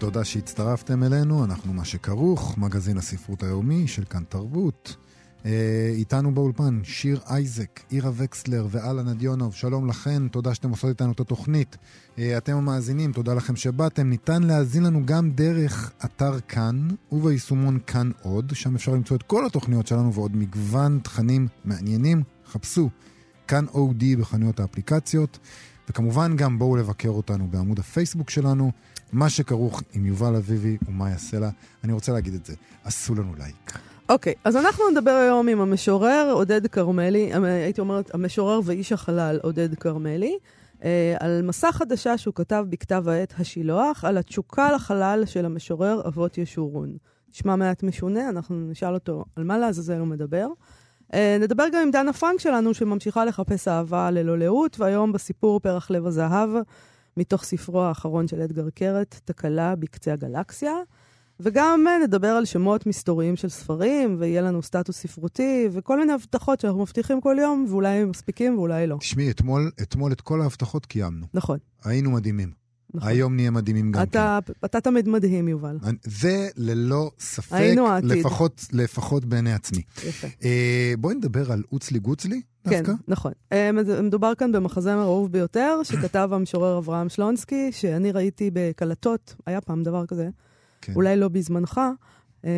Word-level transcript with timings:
תודה 0.00 0.24
שהצטרפתם 0.24 1.02
אלינו, 1.02 1.44
אנחנו 1.44 1.72
מה 1.72 1.84
שכרוך, 1.84 2.58
מגזין 2.58 2.96
הספרות 2.98 3.42
היומי 3.42 3.88
של 3.88 4.04
כאן 4.04 4.22
תרבות. 4.28 4.96
אה, 5.46 5.92
איתנו 5.94 6.34
באולפן 6.34 6.80
שיר 6.84 7.20
אייזק, 7.30 7.80
עירה 7.88 8.10
וקסלר 8.14 8.66
ואללה 8.70 9.02
נדיונוב, 9.02 9.54
שלום 9.54 9.88
לכן, 9.88 10.28
תודה 10.28 10.54
שאתם 10.54 10.70
עושות 10.70 10.90
איתנו 10.90 11.12
את 11.12 11.20
התוכנית. 11.20 11.76
אה, 12.18 12.36
אתם 12.36 12.56
המאזינים, 12.56 13.12
תודה 13.12 13.34
לכם 13.34 13.56
שבאתם. 13.56 14.10
ניתן 14.10 14.42
להאזין 14.42 14.82
לנו 14.82 15.06
גם 15.06 15.30
דרך 15.30 15.92
אתר 16.04 16.40
כאן 16.40 16.88
וביישומון 17.12 17.78
כאן 17.86 18.10
עוד, 18.22 18.52
שם 18.54 18.74
אפשר 18.74 18.92
למצוא 18.92 19.16
את 19.16 19.22
כל 19.22 19.46
התוכניות 19.46 19.86
שלנו 19.86 20.14
ועוד 20.14 20.36
מגוון 20.36 21.00
תכנים 21.02 21.48
מעניינים. 21.64 22.22
חפשו 22.46 22.90
כאן 23.48 23.64
אודי 23.74 24.16
בחנויות 24.16 24.60
האפליקציות. 24.60 25.38
וכמובן 25.90 26.36
גם 26.36 26.58
בואו 26.58 26.76
לבקר 26.76 27.08
אותנו 27.08 27.48
בעמוד 27.50 27.78
הפייסבוק 27.78 28.30
שלנו, 28.30 28.72
מה 29.12 29.30
שכרוך 29.30 29.82
עם 29.92 30.06
יובל 30.06 30.36
אביבי 30.36 30.76
ומאיה 30.88 31.18
סלע. 31.18 31.48
אני 31.84 31.92
רוצה 31.92 32.12
להגיד 32.12 32.34
את 32.34 32.46
זה, 32.46 32.54
עשו 32.84 33.14
לנו 33.14 33.34
לייק. 33.38 33.78
אוקיי, 34.08 34.32
okay, 34.32 34.36
אז 34.44 34.56
אנחנו 34.56 34.90
נדבר 34.90 35.10
היום 35.10 35.48
עם 35.48 35.60
המשורר 35.60 36.30
עודד 36.32 36.66
כרמלי, 36.66 37.30
הייתי 37.44 37.80
אומרת, 37.80 38.14
המשורר 38.14 38.60
ואיש 38.64 38.92
החלל 38.92 39.38
עודד 39.42 39.74
כרמלי, 39.74 40.38
אה, 40.84 41.14
על 41.20 41.42
מסע 41.42 41.72
חדשה 41.72 42.18
שהוא 42.18 42.34
כתב 42.34 42.64
בכתב 42.68 43.08
העת 43.08 43.34
השילוח, 43.38 44.04
על 44.04 44.18
התשוקה 44.18 44.72
לחלל 44.72 45.22
של 45.26 45.44
המשורר 45.44 46.02
אבות 46.06 46.38
ישורון. 46.38 46.96
נשמע 47.34 47.56
מעט 47.56 47.82
משונה, 47.82 48.28
אנחנו 48.28 48.56
נשאל 48.70 48.94
אותו 48.94 49.24
על 49.36 49.44
מה 49.44 49.58
לעזאזל 49.58 49.98
הוא 49.98 50.06
מדבר. 50.06 50.46
אה, 51.14 51.36
נדבר 51.40 51.64
גם 51.72 51.82
עם 51.82 51.90
דנה 51.90 52.12
פרנק 52.12 52.40
שלנו, 52.40 52.74
שממשיכה 52.74 53.24
לחפש 53.24 53.68
אהבה 53.68 54.10
ללא 54.10 54.38
לאות, 54.38 54.80
והיום 54.80 55.12
בסיפור 55.12 55.60
פרח 55.60 55.90
לב 55.90 56.06
הזהב, 56.06 56.50
מתוך 57.16 57.44
ספרו 57.44 57.82
האחרון 57.82 58.28
של 58.28 58.40
אדגר 58.40 58.70
קרת, 58.70 59.20
תקלה 59.24 59.76
בקצה 59.76 60.12
הגלקסיה. 60.12 60.72
וגם 61.42 61.84
אה, 61.88 61.98
נדבר 62.04 62.28
על 62.28 62.44
שמות 62.44 62.86
מסתוריים 62.86 63.36
של 63.36 63.48
ספרים, 63.48 64.16
ויהיה 64.18 64.42
לנו 64.42 64.62
סטטוס 64.62 64.96
ספרותי, 64.96 65.68
וכל 65.72 65.98
מיני 65.98 66.12
הבטחות 66.12 66.60
שאנחנו 66.60 66.80
מבטיחים 66.82 67.20
כל 67.20 67.36
יום, 67.40 67.66
ואולי 67.68 67.88
הם 67.88 68.10
מספיקים 68.10 68.58
ואולי 68.58 68.86
לא. 68.86 68.96
תשמעי, 69.00 69.30
אתמול, 69.30 69.70
אתמול 69.82 70.12
את 70.12 70.20
כל 70.20 70.42
ההבטחות 70.42 70.86
קיימנו. 70.86 71.26
נכון. 71.34 71.58
היינו 71.84 72.10
מדהימים. 72.10 72.60
נכון. 72.94 73.08
היום 73.08 73.36
נהיה 73.36 73.50
מדהימים 73.50 73.92
גם 73.92 74.02
אתה, 74.02 74.38
כן. 74.46 74.52
אתה 74.64 74.80
תמיד 74.80 75.08
מדהים, 75.08 75.48
יובל. 75.48 75.78
זה 76.04 76.48
ללא 76.56 77.10
ספק, 77.20 77.74
לפחות, 78.02 78.64
לפחות 78.72 79.24
בעיני 79.24 79.52
עצמי. 79.52 79.82
יפה. 80.08 80.28
אה, 80.44 80.94
בואי 80.98 81.14
נדבר 81.14 81.52
על 81.52 81.62
אוצלי 81.72 81.98
גוצלי. 81.98 82.40
כן, 82.68 82.82
דווקא? 82.82 82.92
נכון. 83.08 83.32
אה, 83.52 83.70
מדובר 84.02 84.34
כאן 84.34 84.52
במחזמר 84.52 85.02
אהוב 85.02 85.32
ביותר, 85.32 85.80
שכתב 85.88 86.30
המשורר 86.32 86.78
אברהם 86.78 87.08
שלונסקי, 87.08 87.72
שאני 87.72 88.12
ראיתי 88.12 88.50
בקלטות, 88.52 89.34
היה 89.46 89.60
פעם 89.60 89.82
דבר 89.82 90.06
כזה, 90.06 90.28
כן. 90.80 90.92
אולי 90.94 91.16
לא 91.16 91.28
בזמנך, 91.28 91.80
אה, 92.44 92.50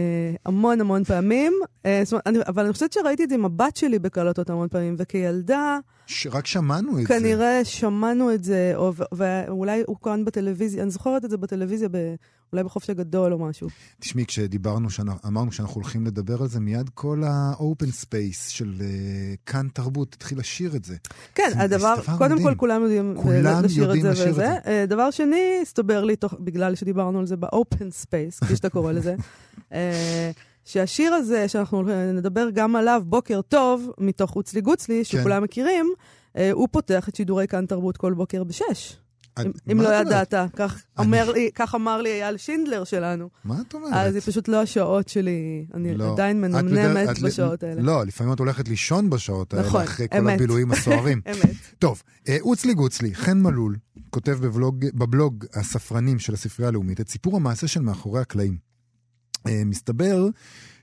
המון 0.47 0.81
המון 0.81 1.05
פעמים, 1.05 1.53
אה, 1.87 2.03
אבל 2.49 2.65
אני 2.65 2.73
חושבת 2.73 2.93
שראיתי 2.93 3.25
את 3.25 3.29
זה 3.29 3.35
עם 3.35 3.45
הבת 3.45 3.77
שלי 3.77 3.99
בקלטות 3.99 4.51
המון 4.51 4.69
פעמים, 4.69 4.95
וכילדה... 4.99 5.79
שרק 6.07 6.47
שמענו 6.47 6.91
את 6.91 7.07
כנראה 7.07 7.19
זה. 7.19 7.21
כנראה 7.21 7.65
שמענו 7.65 8.35
את 8.35 8.45
זה, 8.45 8.73
או, 8.77 8.93
ואולי 9.13 9.83
הוא 9.87 9.97
כאן 10.03 10.25
בטלוויזיה, 10.25 10.83
אני 10.83 10.91
זוכרת 10.91 11.25
את 11.25 11.31
זה 11.31 11.37
בטלוויזיה, 11.37 11.89
ב, 11.91 12.15
אולי 12.53 12.65
בחופש 12.65 12.91
הגדול 12.91 13.33
או 13.33 13.39
משהו. 13.39 13.69
תשמעי, 14.01 14.27
כשדיברנו, 14.27 14.89
אמרנו 15.27 15.53
שאנחנו 15.53 15.75
הולכים 15.75 16.07
לדבר 16.07 16.43
על 16.43 16.49
זה, 16.49 16.61
מיד 16.61 16.89
כל 16.95 17.23
ה-open 17.25 18.05
space 18.05 18.49
של 18.51 18.73
uh, 18.79 18.83
כאן 19.47 19.69
תרבות 19.75 20.15
התחיל 20.15 20.39
לשיר 20.39 20.77
את 20.77 20.85
זה. 20.85 20.97
כן, 21.35 21.51
זה, 21.53 21.61
הדבר, 21.61 21.95
זה 21.97 22.13
קודם 22.19 22.33
מדהים. 22.33 22.49
כל 22.49 22.55
כולם 22.55 22.83
יודעים 22.83 23.15
כולם 23.23 23.65
לשיר 23.65 23.83
יודעים 23.83 24.07
את 24.07 24.17
זה 24.17 24.23
לשיר 24.23 24.33
וזה. 24.33 24.57
את 24.57 24.65
זה. 24.65 24.85
דבר 24.89 25.11
שני, 25.11 25.59
הסתבר 25.63 26.05
לי, 26.05 26.17
תוך, 26.17 26.35
בגלל 26.41 26.75
שדיברנו 26.75 27.19
על 27.19 27.27
זה 27.27 27.37
ב-open 27.37 28.05
space, 28.05 28.45
כפי 28.45 28.57
שאתה 28.57 28.69
קורא 28.71 28.93
לזה, 28.93 29.15
אה, 29.73 30.31
שהשיר 30.65 31.15
הזה, 31.15 31.49
שאנחנו 31.49 31.83
נדבר 32.15 32.51
גם 32.55 32.77
עליו, 32.77 33.03
בוקר 33.07 33.41
טוב, 33.43 33.91
מתוך 33.99 34.37
אוצלי 34.37 34.61
גוצלי, 34.61 35.05
שכולם 35.05 35.37
כן. 35.37 35.43
מכירים, 35.43 35.93
אה, 36.37 36.51
הוא 36.53 36.69
פותח 36.71 37.09
את 37.09 37.17
שידורי 37.17 37.47
כאן 37.47 37.67
תרבות 37.67 37.97
כל 37.97 38.13
בוקר 38.15 38.45
בשש. 38.45 39.02
אם, 39.41 39.51
אם 39.73 39.81
לא 39.81 39.95
ידעת, 39.95 40.35
כך, 40.57 40.83
אני... 40.99 41.07
אומר 41.07 41.33
לי, 41.33 41.51
כך 41.55 41.75
אמר 41.75 42.03
לי 42.03 42.23
אייל 42.23 42.37
שינדלר 42.37 42.85
שלנו. 42.85 43.29
מה 43.45 43.61
את 43.69 43.75
אומרת? 43.75 43.93
אז 43.93 44.13
זה 44.13 44.21
פשוט 44.21 44.49
לא 44.49 44.63
השעות 44.63 45.09
שלי, 45.09 45.67
אני 45.75 45.95
לא. 45.95 46.13
עדיין 46.13 46.41
מנמנמת 46.41 47.11
את 47.11 47.23
בשעות 47.23 47.63
האלה. 47.63 47.83
לא, 47.83 48.07
לפעמים 48.07 48.33
את 48.33 48.39
הולכת 48.39 48.69
לישון 48.69 49.11
בשעות 49.11 49.55
האלה, 49.55 49.67
נכון, 49.67 49.83
אחרי 49.83 50.07
אמת. 50.19 50.23
כל 50.23 50.31
הבילויים 50.31 50.73
הסוערים. 50.73 51.21
אמת. 51.31 51.57
טוב, 51.79 52.03
אה, 52.29 52.37
אוצלי 52.41 52.75
גוצלי, 52.75 53.15
חן 53.15 53.39
מלול, 53.39 53.77
כותב 54.11 54.39
בבלוג, 54.41 54.85
בבלוג 54.95 55.45
הספרנים 55.55 56.19
של 56.19 56.35
הספרייה 56.35 56.69
הלאומית 56.69 57.01
את 57.01 57.09
סיפור 57.09 57.37
המעשה 57.37 57.69
של 57.69 57.81
מאחורי 57.81 58.21
הקלעים. 58.21 58.72
אה, 59.47 59.63
מסתבר 59.65 60.29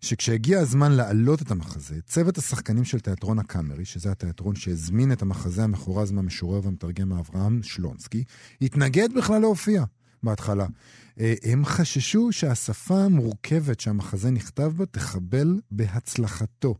שכשהגיע 0.01 0.59
הזמן 0.59 0.91
להעלות 0.91 1.41
את 1.41 1.51
המחזה, 1.51 1.95
צוות 2.05 2.37
השחקנים 2.37 2.83
של 2.83 2.99
תיאטרון 2.99 3.39
הקאמרי, 3.39 3.85
שזה 3.85 4.11
התיאטרון 4.11 4.55
שהזמין 4.55 5.11
את 5.11 5.21
המחזה 5.21 5.63
המחורז 5.63 6.11
מהמשורר 6.11 6.61
והמתרגם 6.63 7.13
אברהם 7.13 7.63
שלונסקי, 7.63 8.23
התנגד 8.61 9.09
בכלל 9.17 9.41
להופיע 9.41 9.83
בהתחלה. 10.23 10.65
אה, 11.19 11.33
הם 11.43 11.65
חששו 11.65 12.31
שהשפה 12.31 13.03
המורכבת 13.03 13.79
שהמחזה 13.79 14.31
נכתב 14.31 14.71
בה 14.75 14.85
תחבל 14.85 15.59
בהצלחתו. 15.71 16.75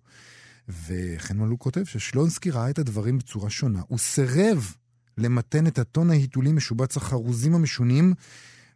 וכן 0.70 1.38
מלול 1.38 1.58
כותב 1.58 1.84
ששלונסקי 1.84 2.52
ראה 2.52 2.70
את 2.70 2.80
הדברים 2.80 3.18
בצורה 3.18 3.50
שונה. 3.50 3.82
הוא 3.88 3.98
סירב 3.98 4.74
למתן 5.18 5.68
את 5.68 5.80
הטון 5.80 6.10
ההיתולי 6.10 6.52
משובץ 6.52 6.98
החרוזים 6.98 7.56
המשונים 7.56 8.14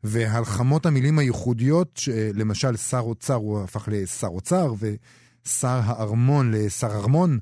והלחמות 0.04 0.86
המילים 0.86 1.20
הייחודיות, 1.20 2.00
למשל 2.34 2.78
שר 2.78 3.00
אוצר 3.00 3.34
הוא 3.34 3.62
הפך 3.62 3.90
לשר 3.92 4.28
אוצר, 4.28 4.74
ושר 4.80 5.80
הארמון 5.84 6.52
לשר 6.54 6.88
ארמון, 6.88 7.40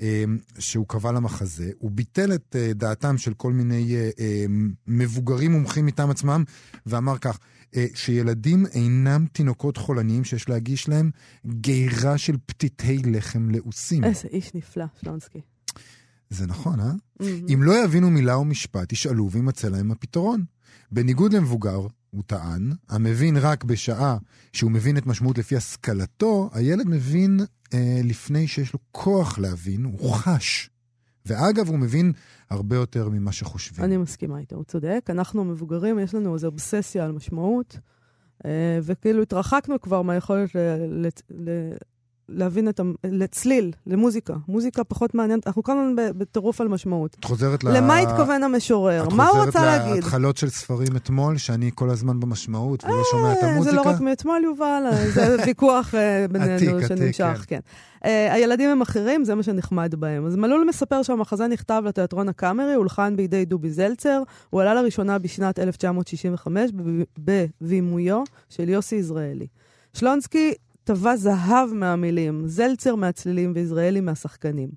אמ, 0.00 0.38
שהוא 0.58 0.86
קבע 0.88 1.12
למחזה, 1.12 1.70
הוא 1.78 1.90
ביטל 1.90 2.34
את 2.34 2.56
אה, 2.58 2.72
דעתם 2.74 3.18
של 3.18 3.34
כל 3.34 3.52
מיני 3.52 3.96
אה, 4.18 4.46
מבוגרים 4.86 5.52
מומחים 5.52 5.86
מטעם 5.86 6.10
עצמם, 6.10 6.44
ואמר 6.86 7.18
כך, 7.18 7.38
אה, 7.76 7.86
שילדים 7.94 8.66
אינם 8.66 9.26
תינוקות 9.32 9.76
חולניים 9.76 10.24
שיש 10.24 10.48
להגיש 10.48 10.88
להם 10.88 11.10
גירה 11.46 12.18
של 12.18 12.36
פתיתי 12.46 12.98
לחם 12.98 13.50
לעוסים. 13.50 14.04
איזה 14.04 14.28
איש 14.32 14.54
נפלא, 14.54 14.84
שלונסקי. 15.02 15.40
זה 16.30 16.46
נכון, 16.46 16.80
אה? 16.80 16.90
Mm-hmm. 16.90 17.24
אם 17.52 17.62
לא 17.62 17.84
יבינו 17.84 18.10
מילה 18.10 18.38
ומשפט, 18.38 18.92
ישאלו 18.92 19.30
וימצא 19.30 19.68
להם 19.68 19.90
הפתרון. 19.90 20.44
בניגוד 20.92 21.32
למבוגר, 21.32 21.86
הוא 22.10 22.22
טען, 22.26 22.72
המבין 22.88 23.36
רק 23.36 23.64
בשעה 23.64 24.16
שהוא 24.52 24.70
מבין 24.70 24.96
את 24.96 25.06
משמעות 25.06 25.38
לפי 25.38 25.56
השכלתו, 25.56 26.50
הילד 26.52 26.86
מבין 26.88 27.40
אה, 27.74 28.00
לפני 28.04 28.48
שיש 28.48 28.72
לו 28.72 28.78
כוח 28.92 29.38
להבין, 29.38 29.84
הוא 29.84 30.12
חש. 30.12 30.70
ואגב, 31.26 31.68
הוא 31.68 31.78
מבין 31.78 32.12
הרבה 32.50 32.76
יותר 32.76 33.08
ממה 33.08 33.32
שחושבים. 33.32 33.84
אני 33.84 33.96
מסכימה 33.96 34.38
איתו, 34.38 34.56
הוא 34.56 34.64
צודק. 34.64 35.06
אנחנו 35.08 35.40
המבוגרים, 35.40 35.98
יש 35.98 36.14
לנו 36.14 36.34
איזו 36.34 36.46
אובססיה 36.46 37.04
על 37.04 37.12
משמעות, 37.12 37.78
אה, 38.44 38.78
וכאילו 38.82 39.22
התרחקנו 39.22 39.80
כבר 39.80 40.02
מהיכולת 40.02 40.54
ל- 40.54 41.06
ל- 41.06 41.08
ל- 41.30 41.76
להבין 42.28 42.68
את 42.68 42.80
ה... 42.80 42.82
לצליל, 43.04 43.72
למוזיקה. 43.86 44.34
מוזיקה 44.48 44.84
פחות 44.84 45.14
מעניינת, 45.14 45.46
אנחנו 45.46 45.62
כל 45.62 45.72
הזמן 45.72 45.94
בטירוף 45.96 46.60
על 46.60 46.68
משמעות. 46.68 47.16
את 47.20 47.24
חוזרת 47.24 47.64
ל... 47.64 47.76
למה 47.76 47.98
התכוון 47.98 48.42
המשורר? 48.42 49.08
מה 49.08 49.28
הוא 49.28 49.38
רצה 49.38 49.64
להגיד? 49.64 49.80
את 49.80 49.86
חוזרת 49.86 50.04
להתחלות 50.04 50.36
של 50.36 50.48
ספרים 50.48 50.96
אתמול, 50.96 51.38
שאני 51.38 51.70
כל 51.74 51.90
הזמן 51.90 52.20
במשמעות 52.20 52.84
ולא 52.84 53.02
שומע 53.10 53.32
את 53.32 53.42
המוזיקה? 53.42 53.70
זה 53.70 53.76
לא 53.76 53.82
רק 53.82 54.00
מאתמול, 54.00 54.44
יובל, 54.44 54.82
זה 55.14 55.36
ויכוח 55.46 55.94
אה, 55.94 56.26
בינינו 56.32 56.80
שנמשך, 56.88 57.44
כן. 57.46 57.60
כן. 58.02 58.06
הילדים 58.32 58.70
הם 58.70 58.80
אחרים, 58.80 59.24
זה 59.24 59.34
מה 59.34 59.42
שנחמד 59.42 59.94
בהם. 59.94 60.26
אז 60.26 60.36
מלול 60.36 60.64
מספר 60.68 61.02
שהמחזה 61.02 61.46
נכתב 61.46 61.82
לתיאטרון 61.86 62.28
הקאמרי, 62.28 62.74
הולחן 62.74 63.16
בידי 63.16 63.44
דובי 63.44 63.70
זלצר, 63.70 64.22
הוא 64.50 64.60
עלה 64.60 64.74
לראשונה 64.74 65.18
בשנת 65.18 65.58
1965 65.58 66.70
בבימויו 67.18 68.22
של 68.48 68.68
יוסי 68.68 68.96
יזרעאלי. 68.96 69.46
שלונסקי 69.94 70.54
טבע 70.86 71.16
זהב 71.16 71.72
מהמילים, 71.72 72.42
זלצר 72.46 72.94
מהצלילים 72.94 73.52
ויזרעאלי 73.54 74.00
מהשחקנים. 74.00 74.68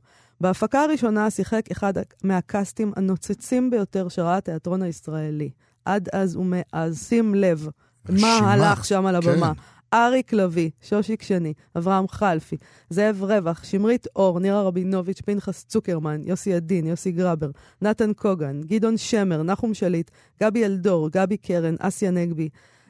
בהפקה 0.41 0.81
הראשונה 0.81 1.29
שיחק 1.29 1.71
אחד 1.71 1.93
מהקאסטים 2.23 2.91
הנוצצים 2.95 3.69
ביותר 3.69 4.07
שראה 4.07 4.37
התיאטרון 4.37 4.81
הישראלי. 4.81 5.49
עד 5.85 6.09
אז 6.13 6.35
ומאז, 6.35 7.07
שים 7.07 7.35
לב, 7.35 7.67
מה 8.09 8.37
הלך 8.37 8.85
שם 8.85 9.05
על 9.05 9.15
הבמה. 9.15 9.53
כן. 9.55 9.61
אריק 9.93 10.33
לביא, 10.33 10.69
שושיק 10.81 11.21
שני, 11.21 11.53
אברהם 11.77 12.07
חלפי, 12.07 12.57
זאב 12.89 13.23
רווח, 13.23 13.63
שמרית 13.63 14.07
אור, 14.15 14.39
נירה 14.39 14.61
רבינוביץ', 14.61 15.21
פנחס 15.21 15.65
צוקרמן, 15.65 16.21
יוסי 16.23 16.53
עדין, 16.53 16.87
יוסי 16.87 17.11
גרבר, 17.11 17.49
נתן 17.81 18.13
קוגן, 18.13 18.61
גדעון 18.61 18.97
שמר, 18.97 19.43
נחום 19.43 19.73
שליט, 19.73 20.11
גבי 20.43 20.65
אלדור, 20.65 21.09
גבי 21.09 21.37
קרן, 21.37 21.75
אסיה 21.79 22.11
נגבי. 22.11 22.49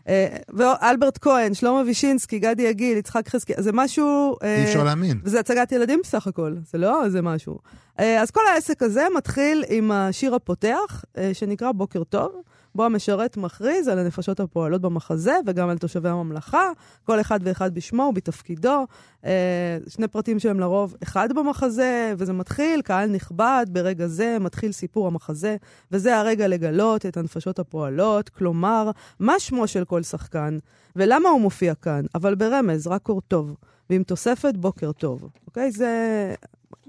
אה, 0.10 0.28
ואלברט 0.54 1.18
כהן, 1.22 1.54
שלמה 1.54 1.82
וישינסקי, 1.86 2.40
גדי 2.40 2.64
יגיל, 2.64 2.98
יצחק 2.98 3.30
חזקי, 3.30 3.54
זה 3.58 3.72
משהו... 3.74 4.36
אי 4.44 4.48
אה, 4.48 4.64
אפשר 4.64 4.84
להאמין. 4.84 5.20
וזה 5.24 5.40
הצגת 5.40 5.72
ילדים 5.72 6.00
בסך 6.04 6.28
הכל, 6.28 6.56
זה 6.72 6.78
לא 6.78 7.06
איזה 7.06 7.22
משהו. 7.22 7.58
אה, 8.00 8.22
אז 8.22 8.32
כל 8.32 8.42
העסק 8.54 8.84
הזה 8.84 9.08
מתחיל 9.18 9.64
עם 9.70 9.92
השיר 9.92 10.36
הפותח, 10.36 11.04
שנקרא 11.34 11.72
בוקר 11.72 12.04
טוב, 12.04 12.32
בו 12.76 12.86
המשרת 12.86 13.38
מכריז 13.38 13.88
על 13.88 14.00
הנפשות 14.00 14.40
הפועלות 14.40 14.82
במחזה 14.82 15.34
וגם 15.46 15.70
על 15.70 15.78
תושבי 15.78 16.10
הממלכה, 16.10 16.70
כל 17.04 17.22
אחד 17.22 17.40
ואחד 17.44 17.74
בשמו 17.74 18.04
ובתפקידו. 18.04 18.86
אה, 19.26 19.78
שני 19.88 20.08
פרטים 20.08 20.40
שהם 20.40 20.60
לרוב 20.60 20.96
אחד 21.04 21.34
במחזה, 21.34 22.14
וזה 22.18 22.34
מתחיל, 22.34 22.82
קהל 22.82 23.10
נכבד, 23.10 23.66
ברגע 23.70 24.08
זה 24.08 24.38
מתחיל 24.40 24.72
סיפור 24.72 25.08
המחזה, 25.08 25.56
וזה 25.92 26.18
הרגע 26.18 26.48
לגלות 26.48 27.06
את 27.06 27.18
הנפשות 27.18 27.60
הפועלות, 27.60 28.30
כלומר, 28.30 28.92
מה 29.20 29.40
שמו 29.40 29.68
של 29.68 29.86
כל 29.86 30.04
שחקן, 30.04 30.58
ולמה 30.96 31.30
הוא 31.30 31.42
מופיע 31.42 31.76
כאן, 31.76 32.06
אבל 32.16 32.36
ברמז, 32.36 32.88
רק 32.88 33.02
קור 33.02 33.22
טוב, 33.22 33.56
ועם 33.90 34.04
תוספת 34.04 34.54
בוקר 34.58 34.92
טוב. 34.92 35.30
אוקיי? 35.48 35.72
זה... 35.72 36.34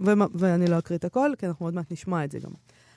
ו... 0.07 0.11
ואני 0.35 0.67
לא 0.67 0.79
אקריא 0.79 0.99
את 0.99 1.05
הכל, 1.05 1.31
כי 1.39 1.47
אנחנו 1.47 1.67
עוד 1.67 1.75
מעט 1.75 1.93
נשמע 1.93 2.25
את 2.25 2.31
זה 2.31 2.39
גם. 2.39 2.51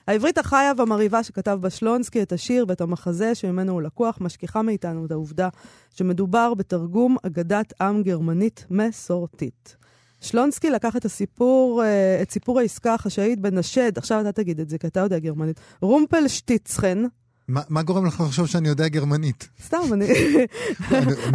העברית 0.06 0.38
החיה 0.38 0.72
והמרהיבה 0.76 1.22
שכתב 1.22 1.58
בשלונסקי 1.60 2.22
את 2.22 2.32
השיר 2.32 2.64
ואת 2.68 2.80
המחזה 2.80 3.34
שממנו 3.34 3.72
הוא 3.72 3.82
לקוח, 3.82 4.18
משכיחה 4.20 4.62
מאיתנו 4.62 5.06
את 5.06 5.10
העובדה 5.10 5.48
שמדובר 5.94 6.54
בתרגום 6.54 7.16
אגדת 7.22 7.72
עם 7.80 8.02
גרמנית 8.02 8.66
מסורתית. 8.70 9.76
שלונסקי 10.20 10.70
לקח 10.70 10.96
את 10.96 11.04
הסיפור, 11.04 11.84
אה, 11.84 12.22
את 12.22 12.30
סיפור 12.30 12.58
העסקה 12.58 12.94
החשאית 12.94 13.40
בנשד, 13.40 13.98
עכשיו 13.98 14.20
אתה 14.20 14.32
תגיד 14.32 14.60
את 14.60 14.68
זה, 14.68 14.78
כי 14.78 14.86
אתה 14.86 15.00
יודע 15.00 15.18
גרמנית, 15.18 15.60
רומפל 15.80 16.28
שטיצחן, 16.28 17.04
מה, 17.48 17.60
מה 17.68 17.82
גורם 17.82 18.06
לך 18.06 18.20
לחשוב 18.20 18.46
שאני 18.46 18.68
יודע 18.68 18.88
גרמנית? 18.88 19.48
סתם, 19.66 19.78
אני... 19.92 20.06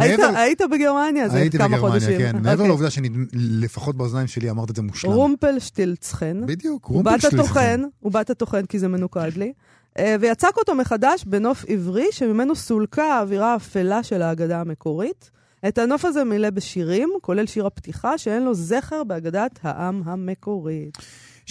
היית, 0.34 0.60
בגרמניה 0.70 1.28
זה 1.28 1.36
הייתי 1.36 1.58
כמה 1.58 1.68
בגרמניה, 1.68 2.00
חודשים. 2.00 2.18
כן. 2.18 2.36
מעבר 2.36 2.52
אוקיי. 2.52 2.66
לעובדה 2.68 2.88
שלפחות 2.90 3.96
באוזניים 3.96 4.26
שלי 4.26 4.50
אמרת 4.50 4.70
את 4.70 4.76
זה 4.76 4.82
מושלם. 4.82 5.12
רומפל 5.12 5.58
שטילצחן. 5.58 6.46
בדיוק. 6.46 6.90
הטוחן, 7.32 7.82
הוא 8.00 8.12
בת 8.12 8.30
הטוחן 8.30 8.66
כי 8.66 8.78
זה 8.78 8.88
מנוקד 8.88 9.36
לי, 9.36 9.52
אה, 9.98 10.16
ויצק 10.20 10.52
אותו 10.56 10.74
מחדש 10.74 11.24
בנוף 11.24 11.64
עברי, 11.68 12.06
שממנו 12.10 12.56
סולקה 12.56 13.04
האווירה 13.04 13.52
האפלה 13.52 14.02
של 14.02 14.22
ההגדה 14.22 14.60
המקורית. 14.60 15.30
את 15.68 15.78
הנוף 15.78 16.04
הזה 16.04 16.24
מילא 16.24 16.50
בשירים, 16.50 17.10
כולל 17.20 17.46
שיר 17.46 17.66
הפתיחה, 17.66 18.18
שאין 18.18 18.42
לו 18.42 18.54
זכר 18.54 19.04
באגדת 19.04 19.58
העם 19.62 20.02
המקורית. 20.04 20.98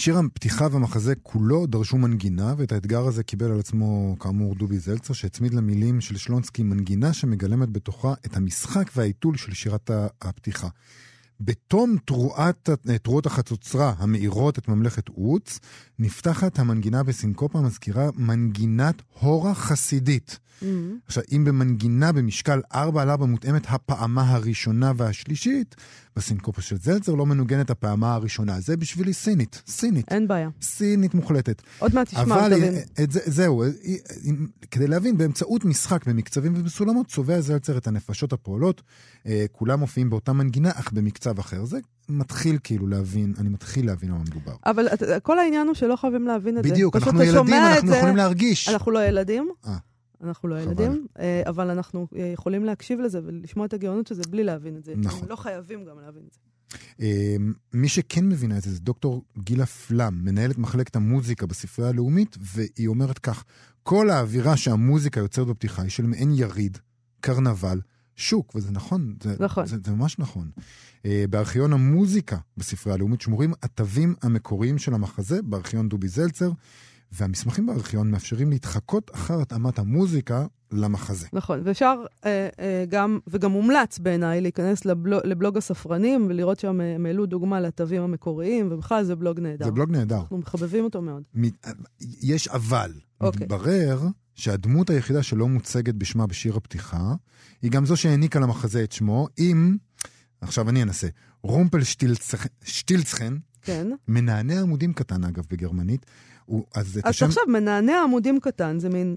שיר 0.00 0.18
הפתיחה 0.18 0.66
והמחזה 0.70 1.14
כולו 1.22 1.66
דרשו 1.66 1.96
מנגינה, 1.96 2.54
ואת 2.56 2.72
האתגר 2.72 3.06
הזה 3.06 3.22
קיבל 3.22 3.50
על 3.50 3.60
עצמו, 3.60 4.16
כאמור, 4.20 4.54
דובי 4.54 4.78
זלצר, 4.78 5.14
שהצמיד 5.14 5.54
למילים 5.54 6.00
של 6.00 6.16
שלונסקי 6.16 6.62
מנגינה 6.62 7.12
שמגלמת 7.12 7.70
בתוכה 7.70 8.14
את 8.26 8.36
המשחק 8.36 8.90
והעיתול 8.96 9.36
של 9.36 9.54
שירת 9.54 9.90
הפתיחה. 10.22 10.68
בתום 11.40 11.96
תרועת, 12.04 12.68
תרועות 13.02 13.26
החצוצרה 13.26 13.94
המאירות 13.98 14.58
את 14.58 14.68
ממלכת 14.68 15.08
עוץ, 15.08 15.58
נפתחת 15.98 16.58
המנגינה 16.58 17.02
בסינקופה 17.02 17.58
המזכירה 17.58 18.08
מנגינת 18.16 19.02
הורה 19.20 19.54
חסידית. 19.54 20.38
עכשיו, 21.06 21.22
אם 21.32 21.44
במנגינה 21.44 22.12
במשקל 22.12 22.60
4 22.74 23.02
על 23.02 23.10
4 23.10 23.26
מותאמת 23.26 23.62
הפעמה 23.68 24.30
הראשונה 24.30 24.92
והשלישית, 24.96 25.76
בסינקופה 26.16 26.62
של 26.62 26.76
זלצר 26.76 27.14
לא 27.14 27.26
מנוגנת 27.26 27.70
הפעמה 27.70 28.14
הראשונה. 28.14 28.60
זה 28.60 28.76
בשבילי 28.76 29.12
סינית, 29.12 29.62
סינית. 29.66 30.12
אין 30.12 30.28
בעיה. 30.28 30.48
סינית 30.62 31.14
מוחלטת. 31.14 31.62
עוד 31.78 31.94
מעט 31.94 32.06
תשמע, 32.06 32.22
אבל 32.22 32.56
תבין. 32.56 32.74
את 33.02 33.10
זה, 33.12 33.20
זהו, 33.26 33.64
אם- 34.24 34.46
כדי 34.70 34.86
להבין, 34.86 35.16
באמצעות 35.18 35.64
משחק 35.64 36.06
במקצבים 36.06 36.52
ובסולמות, 36.56 37.06
צובע 37.06 37.40
זלצר 37.40 37.76
את 37.78 37.86
הנפשות 37.86 38.32
הפועלות. 38.32 38.82
אה, 39.26 39.44
כולם 39.52 39.80
מופיעים 39.80 40.10
באותה 40.10 40.32
מנגינה, 40.32 40.70
אך 40.74 40.92
במקצב 40.92 41.38
אחר. 41.38 41.64
זה 41.64 41.78
מתחיל 42.08 42.58
כאילו 42.64 42.86
להבין, 42.86 43.34
אני 43.38 43.48
מתחיל 43.48 43.86
להבין 43.86 44.10
על 44.10 44.16
מה 44.18 44.22
מדובר. 44.24 44.52
אבל 44.66 44.86
כל 45.22 45.38
העניין 45.38 45.66
הוא 45.66 45.74
שלא 45.74 45.96
חייבים 45.96 46.26
להבין 46.26 46.58
את 46.58 46.64
זה. 46.64 46.70
בדיוק, 46.70 46.96
אנחנו 46.96 47.22
ילדים, 47.22 47.54
אנחנו 47.54 47.88
זה- 47.90 47.96
יכולים 47.96 48.16
להרגיש. 48.16 48.68
אנחנו 48.68 48.90
לא 48.92 49.04
ילדים. 49.08 49.48
אה. 49.66 49.76
אנחנו 50.22 50.48
לא 50.48 50.54
חבל. 50.54 50.64
ילדים, 50.64 51.06
אה, 51.18 51.42
אבל 51.46 51.70
אנחנו 51.70 52.06
אה, 52.16 52.30
יכולים 52.34 52.64
להקשיב 52.64 53.00
לזה 53.00 53.20
ולשמוע 53.24 53.66
את 53.66 53.72
הגאונות 53.72 54.06
של 54.06 54.14
זה 54.14 54.22
בלי 54.30 54.44
להבין 54.44 54.76
את 54.76 54.84
זה. 54.84 54.94
נכון. 54.96 55.28
לא 55.28 55.36
חייבים 55.36 55.84
גם 55.84 56.00
להבין 56.00 56.22
את 56.28 56.32
זה. 56.32 56.38
אה, 57.00 57.36
מי 57.72 57.88
שכן 57.88 58.28
מבינה 58.28 58.58
את 58.58 58.62
זה 58.62 58.70
זה 58.70 58.80
דוקטור 58.80 59.24
גילה 59.38 59.66
פלם, 59.66 60.20
מנהלת 60.24 60.58
מחלקת 60.58 60.96
המוזיקה 60.96 61.46
בספרייה 61.46 61.90
הלאומית, 61.90 62.36
והיא 62.40 62.88
אומרת 62.88 63.18
כך, 63.18 63.44
כל 63.82 64.10
האווירה 64.10 64.56
שהמוזיקה 64.56 65.20
יוצרת 65.20 65.46
בפתיחה 65.46 65.82
היא 65.82 65.90
של 65.90 66.06
מעין 66.06 66.32
יריד, 66.34 66.78
קרנבל, 67.20 67.80
שוק, 68.16 68.54
וזה 68.54 68.70
נכון, 68.70 69.14
זה, 69.22 69.36
נכון. 69.40 69.66
זה, 69.66 69.76
זה 69.84 69.92
ממש 69.92 70.18
נכון. 70.18 70.50
אה, 71.04 71.24
בארכיון 71.30 71.72
המוזיקה 71.72 72.36
בספרייה 72.56 72.94
הלאומית 72.94 73.20
שמורים 73.20 73.52
התווים 73.62 74.14
המקוריים 74.22 74.78
של 74.78 74.94
המחזה, 74.94 75.42
בארכיון 75.42 75.88
דובי 75.88 76.08
זלצר, 76.08 76.50
והמסמכים 77.12 77.66
בארכיון 77.66 78.10
מאפשרים 78.10 78.50
להתחקות 78.50 79.10
אחר 79.14 79.40
התאמת 79.40 79.78
המוזיקה 79.78 80.46
למחזה. 80.72 81.26
נכון, 81.32 81.60
ואפשר 81.64 82.04
אה, 82.24 82.48
אה, 82.60 82.84
גם, 82.88 83.18
וגם 83.26 83.50
מומלץ 83.50 83.98
בעיניי, 83.98 84.40
להיכנס 84.40 84.84
לבלוג, 84.84 85.20
לבלוג 85.24 85.56
הספרנים 85.56 86.26
ולראות 86.28 86.60
שם, 86.60 86.80
אה, 86.80 86.94
הם 86.94 87.06
העלו 87.06 87.26
דוגמה 87.26 87.60
לתווים 87.60 88.02
המקוריים, 88.02 88.68
ובכלל 88.72 89.04
זה 89.04 89.16
בלוג 89.16 89.40
נהדר. 89.40 89.64
זה 89.64 89.70
בלוג 89.70 89.90
נהדר. 89.90 90.20
אנחנו 90.20 90.38
מחבבים 90.38 90.84
אותו 90.84 91.02
מאוד. 91.02 91.22
מ- 91.34 91.48
יש 92.22 92.48
אבל. 92.48 92.92
אוקיי. 93.20 93.44
מתברר 93.44 94.00
שהדמות 94.34 94.90
היחידה 94.90 95.22
שלא 95.22 95.48
מוצגת 95.48 95.94
בשמה 95.94 96.26
בשיר 96.26 96.56
הפתיחה, 96.56 97.14
היא 97.62 97.70
גם 97.70 97.86
זו 97.86 97.96
שהעניקה 97.96 98.40
למחזה 98.40 98.84
את 98.84 98.92
שמו, 98.92 99.28
אם, 99.38 99.76
עכשיו 100.40 100.68
אני 100.68 100.82
אנסה, 100.82 101.08
רומפל 101.42 101.80
שטילצחן, 102.64 103.36
כן. 103.62 103.86
מנענע 104.08 104.60
עמודים 104.60 104.92
קטן 104.92 105.24
אגב 105.24 105.44
בגרמנית, 105.50 106.06
הוא, 106.50 106.64
אז 106.74 106.98
את 106.98 107.04
אז 107.06 107.10
השם... 107.10 107.26
עכשיו, 107.26 107.42
מנענע 107.48 108.02
עמודים 108.02 108.40
קטן, 108.40 108.78
זה 108.78 108.88
מין, 108.88 109.16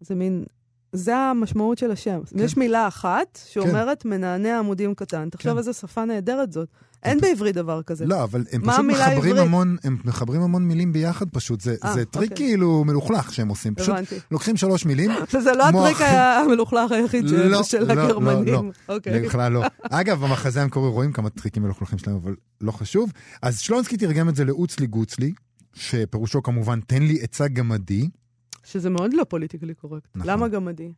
זה 0.00 0.14
מין, 0.14 0.44
זה 0.92 1.16
המשמעות 1.16 1.78
של 1.78 1.90
השם. 1.90 2.20
כן. 2.30 2.38
יש 2.38 2.56
מילה 2.56 2.88
אחת 2.88 3.38
שאומרת 3.50 4.04
מנענע 4.04 4.58
עמודים 4.58 4.94
קטן. 4.94 5.28
תחשוב 5.30 5.52
כן. 5.52 5.58
איזה 5.58 5.72
שפה 5.72 6.04
נהדרת 6.04 6.52
זאת. 6.52 6.68
אין 7.02 7.20
בעברית 7.20 7.54
דבר 7.54 7.82
כזה. 7.82 8.06
לא, 8.06 8.22
אבל 8.24 8.44
הם 8.52 8.62
פשוט 8.70 8.84
מחברים? 8.84 9.36
המון, 9.36 9.76
הם 9.84 9.96
מחברים 10.04 10.42
המון 10.42 10.68
מילים 10.68 10.92
ביחד 10.92 11.26
פשוט, 11.28 11.60
זה, 11.60 11.74
אה, 11.84 11.92
זה 11.94 12.04
טריק 12.04 12.30
אוקיי. 12.32 12.46
כאילו 12.46 12.84
מלוכלך 12.84 13.32
שהם 13.32 13.48
עושים. 13.48 13.74
פשוט 13.74 13.88
הבנתי. 13.94 14.18
לוקחים 14.30 14.56
שלוש 14.56 14.86
מילים, 14.86 15.10
וזה 15.34 15.52
לא 15.52 15.70
מוח. 15.70 15.86
הטריק 15.86 16.08
המלוכלך 16.46 16.92
היחיד 16.92 17.28
של- 17.28 17.48
לא, 17.48 17.62
של 17.62 17.84
לא, 17.84 17.94
לא, 17.94 18.02
הגרמנים. 18.02 18.54
לא. 18.54 18.94
אוקיי. 18.94 19.20
בכלל 19.22 19.52
לא. 19.52 19.62
אגב, 19.90 20.20
במחזה 20.24 20.62
המקורי 20.62 20.88
רואים 20.88 21.12
כמה 21.12 21.30
טריקים 21.30 21.62
מלוכלכים 21.62 21.98
שלהם, 21.98 22.16
אבל 22.16 22.34
לא 22.60 22.72
חשוב. 22.72 23.12
אז 23.42 23.58
שלונסקי 23.60 23.96
תרגם 23.96 24.28
את 24.28 24.36
זה 24.36 24.44
לעוץ 24.44 24.74
לי 24.74 24.86
גוץ 24.86 25.12
לי, 25.12 25.32
שפירושו 25.78 26.42
כמובן, 26.42 26.80
תן 26.80 27.02
לי 27.02 27.18
עצה 27.22 27.48
גמדי. 27.48 28.08
שזה 28.64 28.90
מאוד 28.90 29.14
לא 29.14 29.24
politically 29.28 29.74
correct. 29.74 30.08
נכון. 30.16 30.30
למה 30.30 30.48
גמדי? 30.48 30.92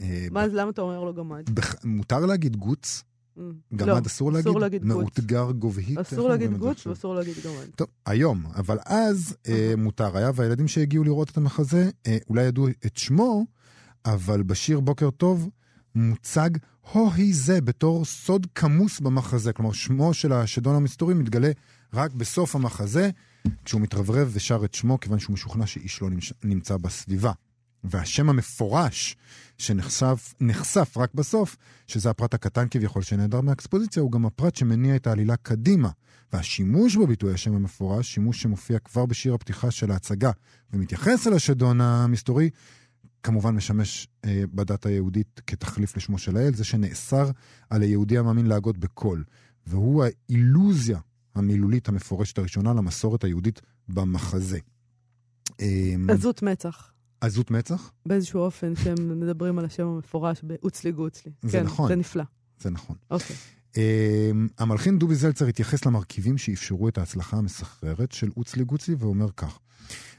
אה, 0.00 0.26
מה, 0.30 0.42
אז 0.42 0.52
למה 0.54 0.70
אתה 0.70 0.82
אומר 0.82 1.04
לו 1.04 1.14
גמד? 1.14 1.50
בח- 1.50 1.84
מותר 1.84 2.26
להגיד 2.26 2.56
גוץ, 2.56 3.02
Mm. 3.36 3.40
גמד 3.76 3.88
לא, 3.88 3.98
אסור 4.06 4.32
להגיד? 4.32 4.46
אסור 4.48 4.60
להגיד 4.60 4.82
גוץ. 4.82 4.92
מאותגר 4.96 5.50
גובהית? 5.50 5.98
אסור 5.98 6.28
להגיד 6.28 6.56
גוץ? 6.58 6.86
ואסור 6.86 7.14
להגיד 7.14 7.34
גמד. 7.44 7.66
טוב, 7.76 7.88
היום, 8.06 8.46
אבל 8.54 8.78
אז 8.86 9.36
אה, 9.48 9.74
מותר 9.78 10.16
היה, 10.16 10.30
והילדים 10.34 10.68
שהגיעו 10.68 11.04
לראות 11.04 11.30
את 11.30 11.36
המחזה 11.36 11.90
אה, 12.06 12.16
אולי 12.28 12.42
ידעו 12.44 12.68
את 12.68 12.96
שמו, 12.96 13.46
אבל 14.04 14.42
בשיר 14.42 14.80
בוקר 14.80 15.10
טוב 15.10 15.48
מוצג 15.94 16.50
הו-היא 16.92 17.34
זה 17.34 17.60
בתור 17.60 18.04
סוד 18.04 18.46
כמוס 18.54 19.00
במחזה. 19.00 19.52
כלומר, 19.52 19.72
שמו 19.72 20.14
של 20.14 20.32
השדון 20.32 20.74
המסתורי 20.74 21.14
מתגלה 21.14 21.50
רק 21.94 22.12
בסוף 22.12 22.56
המחזה, 22.56 23.10
כשהוא 23.64 23.80
מתרברב 23.80 24.30
ושר 24.32 24.64
את 24.64 24.74
שמו, 24.74 25.00
כיוון 25.00 25.18
שהוא 25.18 25.34
משוכנע 25.34 25.66
שאיש 25.66 26.02
לא 26.02 26.08
נמצא 26.44 26.76
בסביבה. 26.76 27.32
והשם 27.84 28.28
המפורש 28.28 29.16
שנחשף 29.58 30.34
נחשף 30.40 30.96
רק 30.96 31.14
בסוף, 31.14 31.56
שזה 31.86 32.10
הפרט 32.10 32.34
הקטן 32.34 32.68
כביכול 32.70 33.02
שנעדר 33.02 33.40
מהאקספוזיציה, 33.40 34.02
הוא 34.02 34.12
גם 34.12 34.26
הפרט 34.26 34.56
שמניע 34.56 34.96
את 34.96 35.06
העלילה 35.06 35.36
קדימה. 35.36 35.90
והשימוש 36.32 36.96
בביטוי 36.96 37.34
השם 37.34 37.54
המפורש, 37.54 38.14
שימוש 38.14 38.42
שמופיע 38.42 38.78
כבר 38.78 39.06
בשיר 39.06 39.34
הפתיחה 39.34 39.70
של 39.70 39.90
ההצגה 39.90 40.30
ומתייחס 40.72 41.26
אל 41.26 41.32
השדון 41.32 41.80
המסתורי, 41.80 42.50
כמובן 43.22 43.54
משמש 43.54 44.08
אה, 44.24 44.44
בדת 44.54 44.86
היהודית 44.86 45.40
כתחליף 45.46 45.96
לשמו 45.96 46.18
של 46.18 46.36
האל, 46.36 46.54
זה 46.54 46.64
שנאסר 46.64 47.30
על 47.70 47.82
היהודי 47.82 48.18
המאמין 48.18 48.46
להגות 48.46 48.78
בקול. 48.78 49.24
והוא 49.66 50.04
האילוזיה 50.04 50.98
המילולית 51.36 51.88
המפורשת 51.88 52.38
הראשונה 52.38 52.74
למסורת 52.74 53.24
היהודית 53.24 53.60
במחזה. 53.88 54.58
אה, 55.60 55.94
עזות 56.08 56.42
מצח. 56.42 56.92
עזות 57.20 57.50
מצח? 57.50 57.92
באיזשהו 58.06 58.40
אופן 58.40 58.76
שהם 58.76 59.20
מדברים 59.20 59.58
על 59.58 59.64
השם 59.64 59.86
המפורש 59.86 60.42
באוצלי 60.42 60.92
גוצלי. 60.92 61.32
זה 61.42 61.58
כן, 61.58 61.64
נכון. 61.64 61.88
זה 61.88 61.96
נפלא. 61.96 62.24
זה 62.60 62.70
נכון. 62.70 62.96
אוקיי. 63.10 63.36
אמ, 63.76 64.48
המלחין 64.58 64.98
דובי 64.98 65.14
זלצר 65.14 65.46
התייחס 65.46 65.86
למרכיבים 65.86 66.38
שאפשרו 66.38 66.88
את 66.88 66.98
ההצלחה 66.98 67.36
המסחררת 67.36 68.12
של 68.12 68.30
אוצלי 68.36 68.64
גוצלי 68.64 68.94
ואומר 68.98 69.28
כך: 69.36 69.58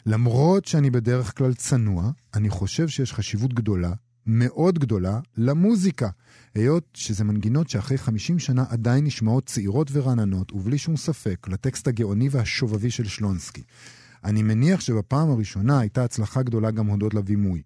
למרות 0.05 0.65
שאני 0.65 0.89
בדרך 0.89 1.37
כלל 1.37 1.53
צנוע, 1.53 2.11
אני 2.33 2.49
חושב 2.49 2.87
שיש 2.87 3.13
חשיבות 3.13 3.53
גדולה, 3.53 3.93
מאוד 4.27 4.79
גדולה, 4.79 5.19
למוזיקה. 5.37 6.09
היות 6.55 6.83
שזה 6.93 7.23
מנגינות 7.23 7.69
שאחרי 7.69 7.97
50 7.97 8.39
שנה 8.39 8.65
עדיין 8.69 9.05
נשמעות 9.05 9.45
צעירות 9.45 9.89
ורעננות, 9.91 10.51
ובלי 10.51 10.77
שום 10.77 10.97
ספק, 10.97 11.47
לטקסט 11.47 11.87
הגאוני 11.87 12.27
והשובבי 12.31 12.91
של 12.91 13.07
שלונסקי. 13.07 13.63
אני 14.23 14.43
מניח 14.43 14.79
שבפעם 14.79 15.29
הראשונה 15.29 15.79
הייתה 15.79 16.03
הצלחה 16.03 16.43
גדולה 16.43 16.71
גם 16.71 16.87
הודות 16.87 17.13
לבימוי. 17.13 17.61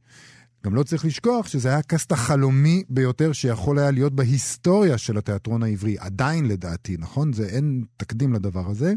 גם 0.65 0.75
לא 0.75 0.83
צריך 0.83 1.05
לשכוח 1.05 1.47
שזה 1.47 1.69
היה 1.69 1.77
הקאסט 1.77 2.11
החלומי 2.11 2.83
ביותר 2.89 3.31
שיכול 3.31 3.79
היה 3.79 3.91
להיות 3.91 4.13
בהיסטוריה 4.13 4.97
של 4.97 5.17
התיאטרון 5.17 5.63
העברי. 5.63 5.95
עדיין 5.99 6.45
לדעתי, 6.45 6.95
נכון? 6.99 7.33
זה 7.33 7.45
אין 7.45 7.83
תקדים 7.97 8.33
לדבר 8.33 8.69
הזה. 8.69 8.93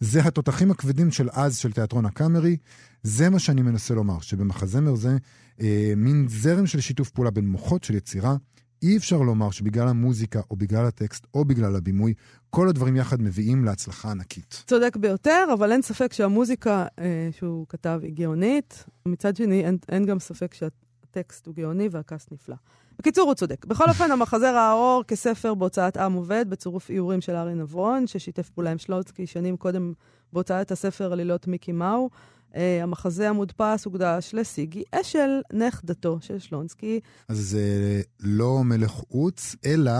זה 0.00 0.20
התותחים 0.24 0.70
הכבדים 0.70 1.10
של 1.10 1.28
אז 1.32 1.56
של 1.56 1.72
תיאטרון 1.72 2.06
הקאמרי. 2.06 2.56
זה 3.02 3.30
מה 3.30 3.38
שאני 3.38 3.62
מנסה 3.62 3.94
לומר, 3.94 4.20
שבמחזמר 4.20 4.94
זה 4.94 5.16
אה, 5.60 5.92
מין 5.96 6.26
זרם 6.28 6.66
של 6.66 6.80
שיתוף 6.80 7.10
פעולה 7.10 7.30
בין 7.30 7.48
מוחות 7.48 7.84
של 7.84 7.94
יצירה. 7.94 8.36
אי 8.82 8.96
אפשר 8.96 9.18
לומר 9.18 9.50
שבגלל 9.50 9.88
המוזיקה, 9.88 10.40
או 10.50 10.56
בגלל 10.56 10.86
הטקסט, 10.86 11.26
או 11.34 11.44
בגלל 11.44 11.76
הבימוי, 11.76 12.14
כל 12.50 12.68
הדברים 12.68 12.96
יחד 12.96 13.22
מביאים 13.22 13.64
להצלחה 13.64 14.10
ענקית. 14.10 14.62
צודק 14.66 14.96
ביותר, 14.96 15.46
אבל 15.52 15.72
אין 15.72 15.82
ספק 15.82 16.12
שהמוזיקה 16.12 16.86
אה, 16.98 17.28
שהוא 17.32 17.66
כתב 17.68 18.00
היא 18.02 18.12
גאונית. 18.12 18.84
מצד 19.06 19.36
שני, 19.36 19.64
אין, 19.64 19.78
אין 19.88 20.04
גם 20.04 20.18
ספק 20.18 20.54
שהטקסט 20.54 21.46
הוא 21.46 21.54
גאוני 21.54 21.88
והקאסט 21.90 22.32
נפלא. 22.32 22.56
בקיצור, 22.98 23.26
הוא 23.26 23.34
צודק. 23.34 23.64
בכל 23.64 23.84
אופן, 23.88 24.10
המחזר 24.10 24.54
הארור 24.54 25.04
כספר 25.08 25.54
בהוצאת 25.54 25.96
עם 25.96 26.12
עובד, 26.12 26.46
בצירוף 26.48 26.90
איורים 26.90 27.20
של 27.20 27.36
ארי 27.36 27.54
נבון, 27.54 28.06
ששיתף 28.06 28.50
פעולה 28.50 28.70
עם 28.70 28.78
שלונסקי 28.78 29.26
שנים 29.26 29.56
קודם 29.56 29.92
בהוצאת 30.32 30.72
הספר 30.72 31.12
עלילות 31.12 31.46
מיקי 31.46 31.72
מאו. 31.72 32.10
Uh, 32.54 32.56
המחזה 32.82 33.28
המודפס 33.30 33.84
הוקדש 33.84 34.34
לסיגי 34.34 34.82
אשל, 34.92 35.40
נכדתו 35.52 36.18
של 36.20 36.38
שלונסקי. 36.38 37.00
אז 37.28 37.38
זה 37.38 38.02
לא 38.20 38.64
מלך 38.64 38.92
עוץ, 38.92 39.56
אלא 39.66 39.92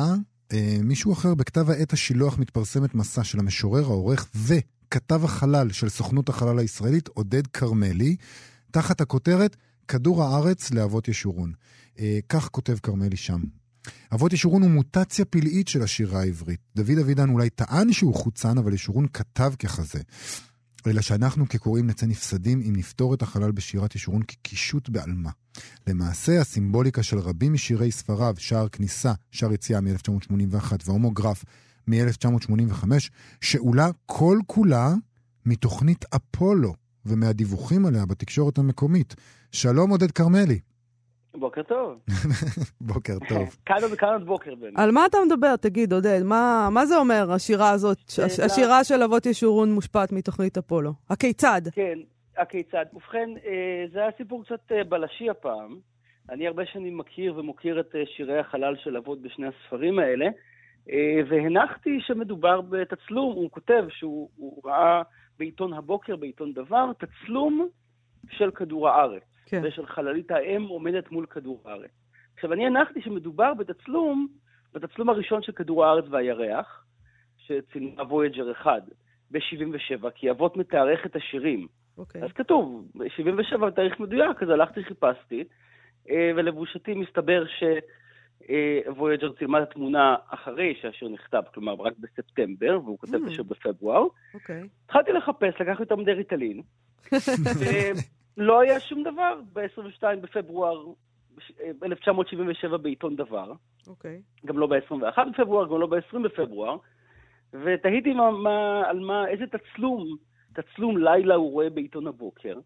uh, 0.52 0.54
מישהו 0.82 1.12
אחר. 1.12 1.34
בכתב 1.34 1.70
העת 1.70 1.92
השילוח 1.92 2.38
מתפרסמת 2.38 2.94
מסע 2.94 3.25
של 3.25 3.38
המשורר, 3.38 3.84
העורך 3.84 4.28
וכתב 4.34 5.25
החלל 5.25 5.73
של 5.73 5.88
סוכנות 5.88 6.28
החלל 6.28 6.58
הישראלית, 6.58 7.08
עודד 7.08 7.46
כרמלי, 7.46 8.16
תחת 8.70 9.00
הכותרת 9.00 9.56
כדור 9.88 10.23
הארץ 10.23 10.70
לאבות 10.70 11.08
ישורון. 11.08 11.52
אה, 11.99 12.18
כך 12.28 12.49
כותב 12.49 12.78
כרמלי 12.82 13.16
שם. 13.16 13.40
אבות 14.14 14.32
ישורון 14.32 14.62
הוא 14.62 14.70
מוטציה 14.70 15.25
פלאית 15.25 15.68
של 15.68 15.82
השירה 15.82 16.20
העברית. 16.20 16.61
דוד 16.76 16.99
אבידן 17.00 17.30
אולי 17.30 17.50
טען 17.50 17.92
שהוא 17.92 18.14
חוצן, 18.14 18.58
אבל 18.58 18.73
ישורון 18.73 19.06
כתב 19.12 19.52
ככזה. 19.58 20.00
אלא 20.86 21.00
שאנחנו 21.00 21.48
כקוראים 21.48 21.86
נצא 21.86 22.06
נפסדים 22.06 22.62
אם 22.68 22.76
נפתור 22.76 23.14
את 23.14 23.22
החלל 23.22 23.52
בשירת 23.52 23.94
ישורון 23.94 24.22
כקישוט 24.28 24.88
בעלמה. 24.88 25.30
למעשה, 25.86 26.40
הסימבוליקה 26.40 27.02
של 27.02 27.18
רבים 27.18 27.52
משירי 27.52 27.92
ספריו, 27.92 28.34
שער 28.38 28.68
כניסה, 28.68 29.12
שער 29.30 29.52
יציאה 29.52 29.80
מ-1981 29.80 30.72
והומוגרף 30.84 31.44
מ-1985, 31.88 32.84
שאולה 33.40 33.88
כל 34.06 34.38
כולה 34.46 34.94
מתוכנית 35.46 36.04
אפולו 36.16 36.74
ומהדיווחים 37.06 37.86
עליה 37.86 38.06
בתקשורת 38.06 38.58
המקומית. 38.58 39.14
שלום 39.52 39.90
עודד 39.90 40.10
כרמלי. 40.10 40.58
בוקר 41.34 41.62
טוב. 41.62 41.98
בוקר 42.80 43.18
טוב. 43.28 43.56
כאן 43.66 43.78
וכאן 43.92 44.24
בוקר 44.24 44.54
באמת. 44.54 44.78
על 44.78 44.90
מה 44.90 45.06
אתה 45.06 45.18
מדבר? 45.26 45.56
תגיד, 45.56 45.92
עודד, 45.92 46.22
מה, 46.24 46.68
מה 46.70 46.86
זה 46.86 46.96
אומר, 46.96 47.32
השירה 47.32 47.70
הזאת, 47.70 47.98
הש, 47.98 48.40
השירה 48.40 48.84
של 48.84 49.02
אבות 49.02 49.26
ישורון 49.26 49.72
מושפעת 49.72 50.12
מתוכנית 50.12 50.58
אפולו? 50.58 50.92
הכיצד? 51.10 51.60
כן, 51.72 51.98
הכיצד. 52.36 52.84
ובכן, 52.94 53.30
אה, 53.46 53.84
זה 53.92 53.98
היה 53.98 54.10
סיפור 54.16 54.44
קצת 54.44 54.72
אה, 54.72 54.84
בלשי 54.84 55.30
הפעם. 55.30 55.76
אני 56.30 56.46
הרבה 56.46 56.66
שנים 56.66 56.98
מכיר 56.98 57.38
ומוקיר 57.38 57.80
את 57.80 57.94
אה, 57.94 58.02
שירי 58.16 58.38
החלל 58.38 58.76
של 58.76 58.96
אבות 58.96 59.22
בשני 59.22 59.46
הספרים 59.46 59.98
האלה, 59.98 60.26
והנחתי 61.28 61.98
שמדובר 62.00 62.60
בתצלום. 62.60 63.34
הוא 63.34 63.50
כותב 63.50 63.84
שהוא 63.88 64.60
ראה 64.64 65.02
בעיתון 65.38 65.72
הבוקר, 65.72 66.16
בעיתון 66.16 66.52
דבר, 66.52 66.90
תצלום 66.92 67.68
של 68.30 68.50
כדור 68.50 68.88
הארץ. 68.88 69.22
כן. 69.46 69.62
ושל 69.64 69.86
חללית 69.86 70.30
האם 70.30 70.62
עומדת 70.62 71.10
מול 71.10 71.26
כדור 71.26 71.60
הארץ. 71.64 71.90
עכשיו, 72.34 72.52
אני 72.52 72.66
הנחתי 72.66 73.00
שמדובר 73.00 73.54
בתצלום, 73.54 74.28
בתצלום 74.72 75.08
הראשון 75.08 75.42
של 75.42 75.52
כדור 75.52 75.84
הארץ 75.84 76.04
והירח, 76.10 76.84
שצילמה 77.38 78.02
וויג'ר 78.02 78.52
1 78.52 78.82
ב-77, 79.30 80.10
כי 80.14 80.30
אבות 80.30 80.56
מתארך 80.56 81.06
את 81.06 81.16
השירים. 81.16 81.66
אוקיי. 81.98 82.22
אז 82.22 82.32
כתוב, 82.32 82.88
77 83.08 83.70
תאריך 83.70 84.00
מדויק, 84.00 84.42
אז 84.42 84.48
הלכתי, 84.48 84.84
חיפשתי, 84.84 85.44
אה, 86.10 86.30
ולבושתי 86.36 86.94
מסתבר 86.94 87.44
שוויג'ר 87.46 89.28
אה, 89.28 89.36
צילמה 89.38 89.62
את 89.62 89.70
התמונה 89.70 90.16
אחרי 90.28 90.74
שהשיר 90.82 91.08
נכתב, 91.08 91.42
כלומר 91.54 91.74
רק 91.74 91.92
בספטמבר, 91.98 92.80
והוא 92.84 92.98
כותב 92.98 93.14
את 93.14 93.20
mm. 93.20 93.30
השיר 93.30 93.42
בפברואר. 93.42 94.04
אוקיי. 94.34 94.62
התחלתי 94.84 95.12
לחפש, 95.12 95.60
לקחתי 95.60 95.82
אותם 95.82 96.04
די 96.04 96.12
ריטלין. 96.12 96.62
לא 98.36 98.60
היה 98.60 98.80
שום 98.80 99.02
דבר 99.02 99.40
ב-22 99.52 100.16
בפברואר 100.20 100.84
1977 101.82 102.76
בעיתון 102.76 103.16
דבר. 103.16 103.52
אוקיי. 103.86 104.22
Okay. 104.42 104.46
גם 104.46 104.58
לא 104.58 104.66
ב-21 104.66 105.18
בפברואר, 105.32 105.66
גם 105.66 105.80
לא 105.80 105.86
ב-20 105.86 106.18
בפברואר. 106.24 106.76
ותהיתי 107.52 108.12
מה, 108.12 108.30
מה, 108.30 108.82
על 108.86 109.00
מה, 109.00 109.28
איזה 109.28 109.44
תצלום, 109.46 110.16
תצלום 110.54 110.98
לילה 110.98 111.34
הוא 111.34 111.52
רואה 111.52 111.70
בעיתון 111.70 112.06
הבוקר. 112.06 112.58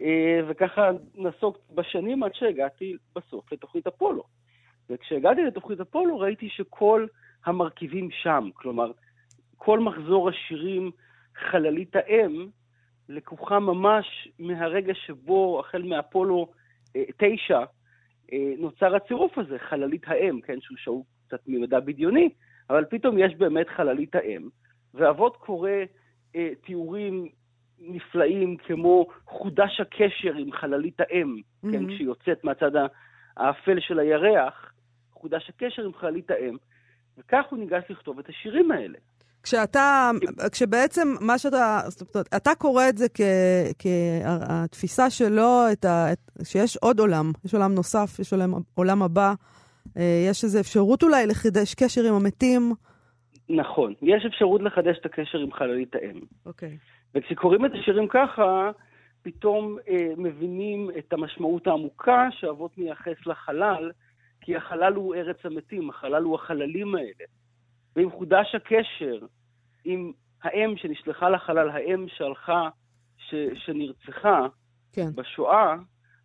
אה, 0.00 0.40
וככה 0.48 0.90
נסוג 1.14 1.56
בשנים 1.74 2.22
עד 2.22 2.34
שהגעתי 2.34 2.96
בסוף 3.16 3.52
לתוכנית 3.52 3.86
אפולו. 3.86 4.24
וכשהגעתי 4.90 5.42
לתוכנית 5.42 5.80
אפולו 5.80 6.18
ראיתי 6.18 6.48
שכל 6.48 7.06
המרכיבים 7.44 8.08
שם, 8.10 8.48
כלומר, 8.54 8.90
כל 9.56 9.78
מחזור 9.80 10.28
השירים 10.28 10.90
חללית 11.50 11.96
האם, 11.96 12.48
לקוחה 13.10 13.58
ממש 13.58 14.28
מהרגע 14.38 14.94
שבו, 14.94 15.60
החל 15.60 15.82
מאפולו 15.82 16.52
אה, 16.96 17.02
9, 17.16 17.64
אה, 18.32 18.52
נוצר 18.58 18.96
הצירוף 18.96 19.38
הזה, 19.38 19.58
חללית 19.58 20.02
האם, 20.08 20.40
כן, 20.40 20.60
שהוא 20.60 20.78
שאול 20.78 21.02
קצת 21.26 21.40
ממדע 21.46 21.80
בדיוני, 21.80 22.28
אבל 22.70 22.84
פתאום 22.90 23.18
יש 23.18 23.34
באמת 23.34 23.68
חללית 23.68 24.14
האם, 24.14 24.48
ואבות 24.94 25.36
קורא 25.36 25.70
אה, 26.36 26.50
תיאורים 26.64 27.28
נפלאים 27.78 28.56
כמו 28.56 29.06
חודש 29.26 29.80
הקשר 29.80 30.34
עם 30.36 30.52
חללית 30.52 31.00
האם, 31.00 31.36
mm-hmm. 31.36 31.72
כן, 31.72 31.86
כשהיא 31.86 32.06
יוצאת 32.06 32.44
מהצד 32.44 32.70
האפל 33.36 33.80
של 33.80 33.98
הירח, 33.98 34.72
חודש 35.12 35.48
הקשר 35.48 35.84
עם 35.84 35.94
חללית 35.94 36.30
האם, 36.30 36.56
וכך 37.18 37.44
הוא 37.50 37.58
ניגש 37.58 37.82
לכתוב 37.90 38.18
את 38.18 38.28
השירים 38.28 38.72
האלה. 38.72 38.98
כשאתה, 39.42 40.10
כשבעצם 40.52 41.08
מה 41.20 41.38
שאתה, 41.38 41.80
זאת 41.86 42.14
אומרת, 42.14 42.28
אתה 42.36 42.50
קורא 42.58 42.88
את 42.88 42.98
זה 42.98 43.06
כהתפיסה 43.78 45.10
שלו, 45.10 45.72
את 45.72 45.84
ה, 45.84 46.12
את, 46.12 46.18
שיש 46.44 46.76
עוד 46.76 47.00
עולם, 47.00 47.30
יש 47.44 47.54
עולם 47.54 47.74
נוסף, 47.74 48.18
יש 48.18 48.32
עולם, 48.32 48.52
עולם 48.74 49.02
הבא, 49.02 49.34
אה, 49.96 50.24
יש 50.30 50.44
איזו 50.44 50.60
אפשרות 50.60 51.02
אולי 51.02 51.26
לחדש 51.26 51.74
קשר 51.74 52.00
עם 52.08 52.14
המתים. 52.14 52.74
נכון, 53.48 53.94
יש 54.02 54.26
אפשרות 54.26 54.62
לחדש 54.62 54.98
את 55.00 55.06
הקשר 55.06 55.38
עם 55.38 55.52
חללית 55.52 55.94
האם. 55.94 56.20
אוקיי. 56.46 56.76
וכשקוראים 57.14 57.64
את 57.66 57.70
השירים 57.74 58.08
ככה, 58.08 58.70
פתאום 59.22 59.78
אה, 59.88 60.12
מבינים 60.16 60.90
את 60.98 61.12
המשמעות 61.12 61.66
העמוקה 61.66 62.28
שאבות 62.30 62.78
מייחס 62.78 63.26
לחלל, 63.26 63.90
כי 64.40 64.56
החלל 64.56 64.94
הוא 64.94 65.14
ארץ 65.14 65.36
המתים, 65.44 65.90
החלל 65.90 66.22
הוא 66.22 66.34
החללים 66.34 66.94
האלה. 66.94 67.24
ואם 67.96 68.10
חודש 68.10 68.54
הקשר 68.54 69.18
עם 69.84 70.12
האם 70.42 70.76
שנשלחה 70.76 71.28
לחלל, 71.28 71.70
האם 71.70 72.06
שהלכה, 72.08 72.68
ש, 73.18 73.34
שנרצחה 73.54 74.46
כן. 74.92 75.08
בשואה, 75.14 75.74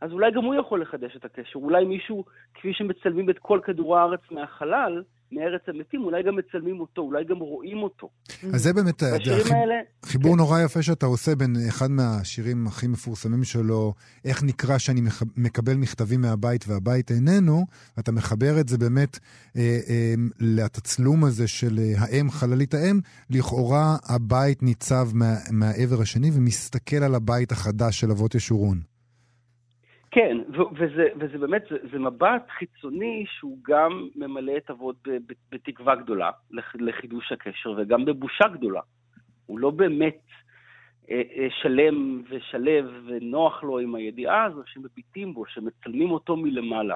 אז 0.01 0.11
אולי 0.11 0.31
גם 0.31 0.43
הוא 0.43 0.55
יכול 0.55 0.81
לחדש 0.81 1.15
את 1.15 1.25
הקשר. 1.25 1.59
אולי 1.59 1.85
מישהו, 1.85 2.25
כפי 2.53 2.73
שמצלמים 2.73 3.29
את 3.29 3.39
כל 3.39 3.59
כדור 3.63 3.97
הארץ 3.97 4.19
מהחלל, 4.31 5.03
מארץ 5.31 5.61
המתים, 5.67 6.03
אולי 6.03 6.23
גם 6.23 6.35
מצלמים 6.35 6.79
אותו, 6.79 7.01
אולי 7.01 7.23
גם 7.23 7.37
רואים 7.37 7.77
אותו. 7.77 8.09
אז 8.53 8.63
זה 8.63 8.73
באמת 8.73 9.03
החיב... 9.03 9.53
האלה... 9.53 9.75
חיבור 10.05 10.31
כן. 10.31 10.37
נורא 10.37 10.61
יפה 10.61 10.81
שאתה 10.81 11.05
עושה 11.05 11.35
בין 11.35 11.55
אחד 11.69 11.91
מהשירים 11.91 12.67
הכי 12.67 12.87
מפורסמים 12.87 13.43
שלו, 13.43 13.93
איך 14.25 14.43
נקרא 14.43 14.77
שאני 14.77 15.01
מקבל 15.37 15.75
מכתבים 15.75 16.21
מהבית 16.21 16.65
והבית 16.67 17.11
איננו, 17.11 17.65
ואתה 17.97 18.11
מחבר 18.11 18.59
את 18.59 18.69
זה 18.69 18.77
באמת 18.77 19.19
אה, 19.57 19.79
אה, 19.89 20.13
לתצלום 20.39 21.23
הזה 21.23 21.47
של 21.47 21.79
אה, 21.79 21.93
האם, 21.97 22.29
חללית 22.29 22.73
האם, 22.73 22.99
לכאורה 23.29 23.97
הבית 24.03 24.63
ניצב 24.63 25.09
מה, 25.13 25.35
מהעבר 25.51 26.01
השני 26.01 26.31
ומסתכל 26.33 27.03
על 27.03 27.15
הבית 27.15 27.51
החדש 27.51 27.99
של 27.99 28.11
אבות 28.11 28.35
ישורון. 28.35 28.94
כן, 30.15 30.37
וזה, 30.77 31.07
וזה 31.19 31.37
באמת, 31.37 31.63
זה, 31.69 31.77
זה 31.91 31.99
מבט 31.99 32.49
חיצוני 32.49 33.25
שהוא 33.27 33.57
גם 33.61 34.09
ממלא 34.15 34.57
את 34.57 34.69
אבות 34.69 34.95
בתקווה 35.51 35.95
גדולה 35.95 36.31
לחידוש 36.79 37.31
הקשר 37.31 37.73
וגם 37.77 38.05
בבושה 38.05 38.47
גדולה. 38.47 38.81
הוא 39.45 39.59
לא 39.59 39.69
באמת 39.69 40.21
אה, 41.09 41.21
אה, 41.35 41.47
שלם 41.61 42.23
ושלב 42.29 42.85
ונוח 43.07 43.63
לו 43.63 43.79
עם 43.79 43.95
הידיעה 43.95 44.43
הזו 44.43 44.61
שמביטים 44.65 45.33
בו, 45.33 45.45
שמצלמים 45.45 46.11
אותו 46.11 46.35
מלמעלה. 46.35 46.95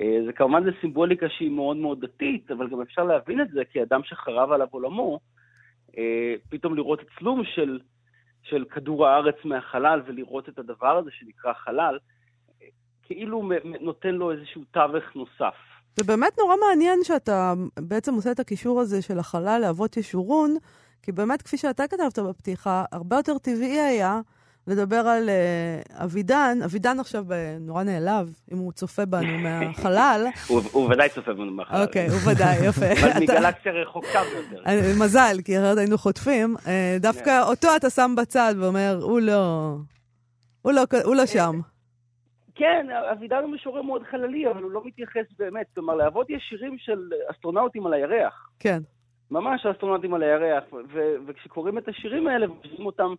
אה, 0.00 0.18
זה 0.26 0.32
כמובן 0.32 0.64
זה 0.64 0.70
סימבוליקה 0.80 1.28
שהיא 1.28 1.50
מאוד 1.50 1.76
מאוד 1.76 2.00
דתית, 2.00 2.50
אבל 2.50 2.68
גם 2.68 2.80
אפשר 2.80 3.04
להבין 3.04 3.40
את 3.40 3.48
זה 3.48 3.64
כאדם 3.64 4.00
שחרב 4.04 4.52
עליו 4.52 4.68
עולמו, 4.70 5.20
פתאום 6.50 6.74
לראות 6.74 7.00
צלום 7.18 7.44
של, 7.44 7.80
של 8.42 8.64
כדור 8.64 9.06
הארץ 9.06 9.34
מהחלל 9.44 10.02
ולראות 10.06 10.48
את 10.48 10.58
הדבר 10.58 10.96
הזה 10.96 11.10
שנקרא 11.10 11.52
חלל, 11.52 11.98
כאילו 13.08 13.50
נותן 13.80 14.14
לו 14.14 14.32
איזשהו 14.32 14.62
תווך 14.70 15.04
נוסף. 15.14 15.54
זה 15.96 16.04
באמת 16.04 16.38
נורא 16.38 16.54
מעניין 16.68 16.98
שאתה 17.02 17.54
בעצם 17.80 18.14
עושה 18.14 18.30
את 18.30 18.40
הקישור 18.40 18.80
הזה 18.80 19.02
של 19.02 19.18
החלל 19.18 19.60
לאבות 19.62 19.96
ישורון, 19.96 20.56
כי 21.02 21.12
באמת, 21.12 21.42
כפי 21.42 21.56
שאתה 21.56 21.86
כתבת 21.86 22.18
בפתיחה, 22.18 22.84
הרבה 22.92 23.16
יותר 23.16 23.38
טבעי 23.38 23.80
היה 23.80 24.20
לדבר 24.66 24.96
על 24.96 25.28
uh, 25.28 26.04
אבידן. 26.04 26.58
אבידן 26.64 27.00
עכשיו 27.00 27.24
uh, 27.28 27.32
נורא 27.60 27.82
נעלב, 27.82 28.34
אם 28.52 28.58
הוא 28.58 28.72
צופה 28.72 29.04
בנו 29.04 29.38
מהחלל. 29.44 30.26
הוא 30.48 30.90
ודאי 30.90 31.08
צופה 31.08 31.32
בנו 31.32 31.50
מהחלל. 31.50 31.82
אוקיי, 31.82 32.08
הוא 32.08 32.18
ודאי, 32.30 32.56
יפה. 32.68 32.86
אבל 32.92 33.20
מגלקסיה 33.20 33.72
רחוקה 33.72 34.22
ביותר. 34.24 34.62
מזל, 35.04 35.36
כי 35.44 35.58
אחרת 35.58 35.78
היינו 35.78 35.98
חוטפים. 35.98 36.56
דווקא 37.00 37.24
כן. 37.24 37.48
אותו 37.48 37.68
אתה 37.76 37.90
שם 37.90 38.14
בצד 38.16 38.54
ואומר, 38.58 38.98
הוא 39.02 39.20
לא... 39.20 39.74
הוא 40.62 40.72
לא, 40.72 40.82
הוא 41.04 41.14
לא 41.14 41.26
שם. 41.26 41.60
כן, 42.58 42.86
אבידן 43.12 43.42
הוא 43.42 43.50
משורר 43.50 43.82
מאוד 43.82 44.02
חללי, 44.10 44.50
אבל 44.50 44.62
הוא 44.62 44.70
לא 44.70 44.82
מתייחס 44.84 45.24
באמת. 45.38 45.66
כלומר, 45.74 45.94
לאבות 45.94 46.30
יש 46.30 46.42
שירים 46.48 46.78
של 46.78 47.10
אסטרונאוטים 47.30 47.86
על 47.86 47.92
הירח. 47.92 48.50
כן. 48.58 48.78
ממש 49.30 49.66
האסטרונאוטים 49.66 50.14
על 50.14 50.22
הירח, 50.22 50.64
ו- 50.72 51.14
וכשקוראים 51.26 51.78
את 51.78 51.88
השירים 51.88 52.26
האלה 52.26 52.50
ומשווים 52.50 52.86
אותם 52.86 53.14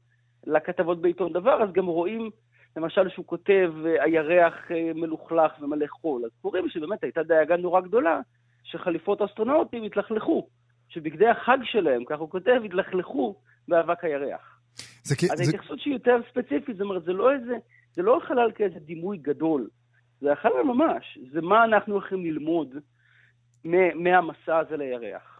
לכתבות 0.47 1.01
בעיתון 1.01 1.33
דבר, 1.33 1.63
אז 1.63 1.69
גם 1.73 1.85
רואים, 1.85 2.29
למשל, 2.77 3.09
שהוא 3.09 3.25
כותב, 3.25 3.73
הירח 3.99 4.71
אה, 4.71 4.91
מלוכלך 4.95 5.51
ומלא 5.61 5.85
חול. 5.87 6.25
אז 6.25 6.31
קוראים 6.41 6.69
שבאמת 6.69 7.03
הייתה 7.03 7.23
דאגה 7.23 7.57
נורא 7.57 7.81
גדולה 7.81 8.21
שחליפות 8.63 9.21
האסטרונאוטים 9.21 9.83
התלכלכו, 9.83 10.47
שבגדי 10.89 11.27
החג 11.27 11.57
שלהם, 11.63 12.03
כך 12.05 12.19
הוא 12.19 12.29
כותב, 12.29 12.61
התלכלכו 12.65 13.35
באבק 13.67 14.03
הירח. 14.03 14.59
זה 15.03 15.15
אז 15.31 15.37
זה... 15.37 15.43
ההתייחסות 15.43 15.79
שהיא 15.79 15.93
יותר 15.93 16.17
ספציפית, 16.31 16.77
זאת 16.77 16.81
אומרת, 16.81 17.03
זה 17.03 17.13
לא 17.13 17.33
איזה, 17.33 17.57
זה 17.95 18.01
לא 18.01 18.17
החלל 18.23 18.51
כאיזה 18.55 18.79
דימוי 18.79 19.17
גדול, 19.17 19.69
זה 20.21 20.31
החלל 20.31 20.63
ממש, 20.63 21.19
זה 21.33 21.41
מה 21.41 21.63
אנחנו 21.63 21.93
הולכים 21.93 22.25
ללמוד 22.25 22.75
מהמסע 23.95 24.57
הזה 24.57 24.77
לירח. 24.77 25.39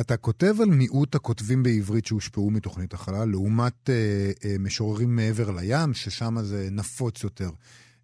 אתה 0.00 0.16
כותב 0.16 0.60
על 0.62 0.68
מיעוט 0.68 1.14
הכותבים 1.14 1.62
בעברית 1.62 2.06
שהושפעו 2.06 2.50
מתוכנית 2.50 2.92
החלל, 2.92 3.28
לעומת 3.30 3.90
אה, 3.90 4.30
אה, 4.44 4.56
משוררים 4.58 5.16
מעבר 5.16 5.50
לים, 5.50 5.94
ששם 5.94 6.34
זה 6.40 6.68
נפוץ 6.70 7.24
יותר. 7.24 7.48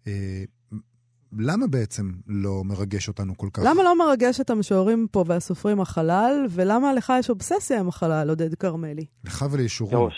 אה, 0.07 0.43
למה 1.39 1.67
בעצם 1.67 2.11
לא 2.27 2.61
מרגש 2.65 3.07
אותנו 3.07 3.37
כל 3.37 3.47
כך? 3.53 3.63
למה 3.65 3.83
לא 3.83 3.97
מרגש 3.97 4.41
את 4.41 4.49
המשוררים 4.49 5.07
פה 5.11 5.23
והסופרים 5.27 5.81
החלל, 5.81 6.45
ולמה 6.49 6.93
לך 6.93 7.13
יש 7.19 7.29
אובססיה 7.29 7.79
עם 7.79 7.87
החלל, 7.87 8.29
עודד 8.29 8.55
כרמלי? 8.55 9.05
לך 9.25 9.45
ולישורון. 9.51 10.09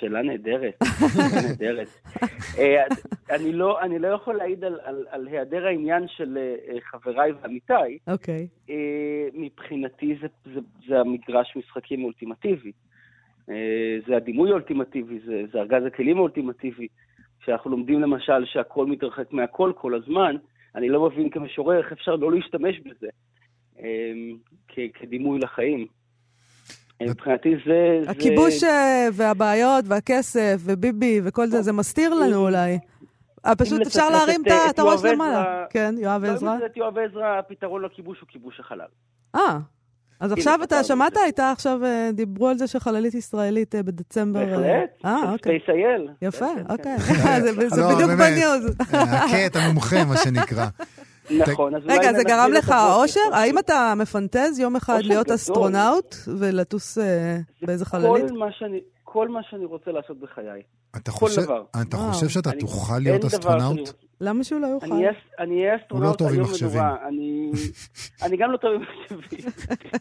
שאלה 0.00 0.22
נהדרת, 0.22 0.74
שאלה 1.12 1.48
נהדרת. 1.48 1.88
אה, 2.58 2.84
אני, 3.30 3.52
לא, 3.52 3.80
אני 3.80 3.98
לא 3.98 4.08
יכול 4.08 4.36
להעיד 4.36 4.64
על, 4.64 4.80
על, 4.84 5.06
על 5.10 5.28
היעדר 5.28 5.66
העניין 5.66 6.08
של 6.08 6.38
uh, 6.38 6.80
חבריי 6.80 7.32
ועמיתיי. 7.32 7.98
אוקיי. 8.06 8.48
Okay. 8.66 8.70
מבחינתי 9.34 10.16
זה, 10.20 10.26
זה, 10.54 10.60
זה 10.88 11.00
המגרש 11.00 11.56
משחקים 11.56 12.00
האולטימטיבי. 12.00 12.72
זה 14.06 14.16
הדימוי 14.16 14.50
האולטימטיבי, 14.50 15.18
זה, 15.26 15.42
זה 15.52 15.58
ארגז 15.58 15.86
הכלים 15.86 16.16
האולטימטיבי. 16.16 16.88
כשאנחנו 17.40 17.70
לומדים 17.70 18.00
למשל 18.00 18.44
שהכל 18.44 18.86
מתרחק 18.86 19.32
מהכל 19.32 19.72
כל 19.76 19.94
הזמן, 19.94 20.36
אני 20.74 20.88
לא 20.88 21.06
מבין 21.06 21.30
כמשורר 21.30 21.78
איך 21.78 21.92
אפשר 21.92 22.16
לא 22.16 22.32
להשתמש 22.32 22.80
בזה 22.80 23.08
כדימוי 24.94 25.38
לחיים. 25.38 25.86
מבחינתי 27.00 27.54
זה... 27.66 28.10
הכיבוש 28.10 28.64
אה, 28.64 29.08
והבעיות 29.12 29.84
והכסף 29.88 30.60
וביבי 30.60 31.20
וכל 31.24 31.46
זה, 31.46 31.62
זה 31.62 31.72
מסתיר 31.72 32.14
לנו 32.14 32.36
אולי. 32.36 32.78
אה, 33.46 33.56
פשוט 33.56 33.80
אפשר 33.86 34.10
להרים 34.10 34.42
את 34.70 34.78
הראש 34.78 35.04
למעלה. 35.04 35.64
כן, 35.70 35.94
יואב 35.98 36.24
עזרא. 36.24 36.56
לא, 36.58 36.66
יואב 36.76 36.98
עזרא, 36.98 37.38
הפתרון 37.38 37.84
לכיבוש 37.84 38.20
הוא 38.20 38.28
כיבוש 38.28 38.60
החלל. 38.60 38.86
אה, 39.34 39.58
אז 40.20 40.32
עכשיו 40.32 40.60
אתה 40.62 40.84
שמעת? 40.84 41.16
הייתה 41.16 41.50
עכשיו, 41.50 41.84
אה, 41.84 42.10
דיברו 42.12 42.48
על 42.48 42.58
זה 42.58 42.66
שחללית 42.66 43.14
ישראלית 43.14 43.74
בדצמבר. 43.74 44.46
בהחלט, 44.46 44.90
אה, 45.04 45.32
אוקיי. 45.32 45.58
SpaceIL. 45.66 46.08
יפה, 46.22 46.46
כן, 46.46 46.64
כן, 46.66 46.72
אוקיי. 46.72 46.98
כן. 47.24 47.40
זה 47.68 47.80
לא, 47.80 47.94
בדיוק 47.94 48.10
ב 48.10 48.21
news. 48.21 48.76
הקט 48.90 49.56
המומחה, 49.56 50.04
מה 50.04 50.16
שנקרא. 50.16 50.66
נכון, 51.38 51.74
אז 51.74 51.82
אולי... 51.82 51.98
רגע, 51.98 52.12
זה 52.12 52.24
גרם 52.24 52.52
לך 52.52 52.74
אושר? 52.96 53.20
האם 53.32 53.58
אתה 53.58 53.92
מפנטז 53.96 54.58
יום 54.58 54.76
אחד 54.76 55.00
להיות 55.02 55.30
אסטרונאוט 55.30 56.14
ולטוס 56.38 56.98
אה, 56.98 57.36
באיזה 57.62 57.84
חללית? 57.84 58.24
כל 59.04 59.28
מה 59.28 59.40
שאני 59.42 59.64
רוצה 59.64 59.90
לעשות 59.90 60.20
בחיי. 60.20 60.62
אתה 60.96 61.10
חושב, 61.10 61.42
אתה 61.82 61.96
חושב 61.96 62.28
שאתה 62.28 62.50
תוכל 62.60 62.98
להיות 62.98 63.24
אסטרונאוט? 63.24 63.90
למה 64.20 64.44
שהוא 64.44 64.60
לא 64.60 64.66
יוכל? 64.66 64.86
אני 65.38 65.60
אהיה 65.60 65.76
אסטרונאוט 65.76 66.20
היום 66.20 66.48
ונורא. 66.62 66.96
אני 68.22 68.36
גם 68.36 68.50
לא 68.50 68.56
טוב 68.56 68.72
עם 68.72 68.82
מחשבים. 68.82 69.50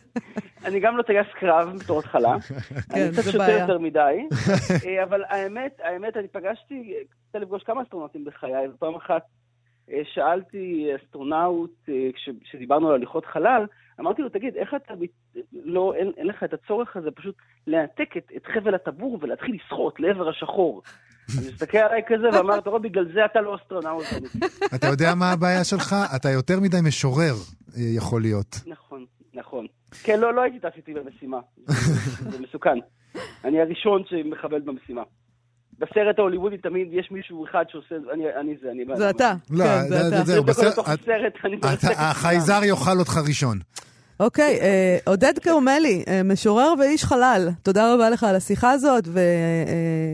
אני 0.66 0.80
גם 0.80 0.98
לא 0.98 1.04
טייס 1.04 1.28
קרב 1.40 1.74
בתור 1.80 2.00
התחלה. 2.00 2.34
אני 2.94 3.12
כן, 3.12 3.12
קצת 3.12 3.32
שותה 3.32 3.52
יותר 3.52 3.80
מדי. 3.80 4.00
אה, 4.86 5.04
אבל 5.04 5.24
האמת, 5.28 5.80
האמת, 5.84 6.18
אני 6.18 6.28
פגשתי, 6.28 6.94
רוצה 7.28 7.40
לפגוש 7.40 7.64
כמה 7.64 7.84
אסטרונאוטים 7.84 8.26
בחיי, 8.26 8.68
ופעם 8.68 8.96
אחת 8.96 9.22
שאלתי 10.14 10.90
אסטרונאוט, 10.96 11.72
אה, 11.90 12.10
כשדיברנו 12.44 12.90
על 12.90 12.96
הליכות 12.96 13.26
חלל, 13.26 13.66
אמרתי 14.00 14.22
לו, 14.22 14.30
תגיד, 14.30 14.56
איך 14.56 14.74
אתה, 14.76 14.94
לא, 15.54 15.94
אין, 15.96 16.12
אין 16.18 16.28
לך 16.28 16.44
את 16.44 16.54
הצורך 16.54 16.98
הזה 16.98 17.12
פשוט 17.12 17.36
לנתק 17.68 18.18
את, 18.18 18.32
את 18.36 18.46
חבל 18.46 18.76
הטבור 18.76 19.18
ולהתחיל 19.22 19.56
לשחות 19.56 20.00
לעבר 20.00 20.30
השחור. 20.30 20.82
אני 21.40 21.48
מסתכל 21.48 21.78
עליי 21.78 22.02
כזה 22.08 22.30
ואמר, 22.34 22.58
אתה 22.58 22.70
רואה, 22.70 22.82
בגלל 22.82 23.14
זה 23.14 23.26
אתה 23.26 23.42
לא 23.42 23.56
אסטרונאוט. 23.56 24.06
אתה 24.76 24.88
יודע 24.88 25.16
מה 25.16 25.32
הבעיה 25.32 25.64
שלך? 25.64 25.96
אתה 26.16 26.30
יותר 26.30 26.60
מדי 26.60 26.78
משורר 26.88 27.34
אה, 27.78 27.82
יכול 27.98 28.22
להיות. 28.22 28.56
נכון, 28.66 29.06
נכון. 29.34 29.68
כן, 30.04 30.20
לא, 30.20 30.34
לא 30.34 30.42
הייתי 30.42 30.60
טס 30.60 30.78
איתי 30.78 30.94
במשימה. 30.94 31.40
זה 32.32 32.42
מסוכן. 32.42 32.78
אני 33.44 33.62
הראשון 33.62 34.04
שמכבד 34.06 34.66
במשימה. 34.66 35.04
בסרט 35.80 36.20
ההוליוודי 36.20 36.58
תמיד 36.58 36.88
יש 36.92 37.12
מישהו 37.12 37.46
אחד 37.46 37.64
שעושה, 37.70 37.96
אני, 38.14 38.24
אני 38.40 38.56
זה, 38.62 38.72
אני... 38.72 38.84
זה 38.98 39.10
אתה. 39.10 39.34
לא, 39.50 39.64
כן, 39.64 39.88
זה 39.88 40.08
אתה. 40.08 40.24
זהו, 40.24 40.44
בסרט... 40.44 40.78
החייזר 41.98 42.64
יאכל 42.64 43.00
אותך 43.00 43.18
ראשון. 43.28 43.60
אוקיי, 44.20 44.60
אה, 44.62 44.98
עודד 45.06 45.34
כרמלי, 45.40 46.04
אה, 46.08 46.24
משורר 46.24 46.74
ואיש 46.80 47.06
חלל, 47.06 47.50
תודה 47.64 47.94
רבה 47.94 48.10
לך 48.10 48.24
על 48.24 48.36
השיחה 48.36 48.72
הזאת, 48.72 49.08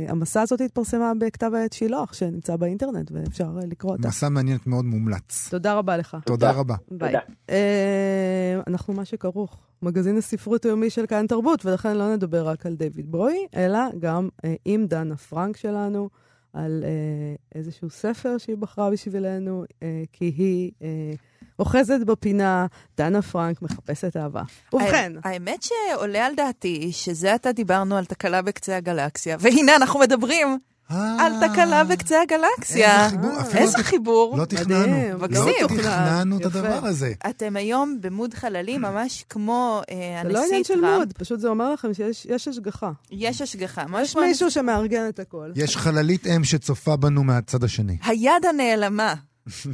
והמסע 0.08 0.42
הזאת 0.42 0.62
התפרסמה 0.62 1.12
בכתב 1.20 1.52
העת 1.54 1.74
שילוח, 1.74 2.14
שנמצא 2.14 2.56
באינטרנט, 2.56 3.12
ואפשר 3.12 3.50
לקרוא 3.68 3.92
אותה. 3.92 4.08
מסע 4.08 4.30
מעניינת 4.30 4.68
מאוד 4.68 4.86
מומלץ. 4.86 5.48
תודה 5.50 5.74
רבה 5.74 5.98
לך. 5.98 6.18
תודה 6.26 6.52
רבה. 6.52 6.76
ביי. 6.92 7.14
אה, 7.50 8.60
אנחנו 8.68 8.94
מה 8.94 9.06
שכרוך, 9.06 9.58
מגזין 9.82 10.18
הספרות 10.18 10.66
היומי 10.66 10.90
של 10.90 11.06
כאן 11.06 11.28
תרבות, 11.28 11.66
ולכן 11.66 11.98
לא 11.98 12.14
נדבר 12.16 12.48
רק 12.48 12.66
על 12.66 12.76
דיוויד 12.76 13.12
ברוי, 13.12 13.46
אלא 13.56 13.80
גם 14.00 14.30
עם 14.66 14.86
דנה 14.88 15.18
פרנק 15.18 15.58
שלנו. 15.58 16.10
על 16.56 16.84
אה, 16.84 17.36
איזשהו 17.56 17.90
ספר 17.90 18.38
שהיא 18.38 18.58
בחרה 18.58 18.90
בשבילנו, 18.90 19.64
אה, 19.84 20.04
כי 20.12 20.26
היא 20.26 20.72
אה, 20.82 21.14
אוחזת 21.60 22.00
בפינה, 22.06 22.66
דנה 22.98 23.22
פרנק 23.22 23.62
מחפשת 23.62 24.18
אהבה. 24.18 24.42
ובכן. 24.74 25.14
האמת 25.24 25.64
שעולה 25.64 26.26
על 26.26 26.36
דעתי 26.36 26.92
שזה 26.92 27.34
עתה 27.34 27.52
דיברנו 27.52 27.98
על 27.98 28.06
תקלה 28.06 28.42
בקצה 28.42 28.78
הגלקסיה, 28.78 29.38
והנה 29.40 29.76
אנחנו 29.76 30.00
מדברים 30.00 30.58
על 30.90 31.34
תקלה 31.48 31.84
בקצה 31.84 32.22
הגלקסיה. 32.22 33.06
איזה 33.06 33.18
חיבור. 33.18 33.58
איזה 33.58 33.84
חיבור. 33.84 34.38
לא 34.38 34.46
תכננו. 34.46 35.18
לא 35.20 35.68
תכננו 35.68 36.38
את 36.38 36.46
הדבר 36.46 36.86
הזה. 36.86 37.14
אתם 37.30 37.56
היום 37.56 37.98
במוד 38.02 38.34
חללי, 38.34 38.78
ממש 38.78 39.26
כמו 39.30 39.82
הנשיא 39.88 40.22
טראמפ. 40.22 40.28
זה 40.28 40.34
לא 40.34 40.46
עניין 40.46 40.64
של 40.64 40.82
מוד, 40.82 41.14
פשוט 41.14 41.40
זה 41.40 41.48
אומר 41.48 41.74
לכם 41.74 41.94
שיש 41.94 42.48
השגחה. 42.48 42.92
יש 43.12 43.42
השגחה. 43.42 43.84
יש 44.02 44.16
מישהו 44.16 44.52
שמארגן 44.52 45.10
את 45.10 45.20
הכל. 45.20 45.52
יש 45.56 45.78
חללית 45.78 46.28
אם 46.28 46.44
שצופה 46.44 46.96
בנו 46.96 47.24
מהצד 47.24 47.64
השני. 47.64 47.98
היד 48.04 48.46
הנעלמה. 48.50 49.14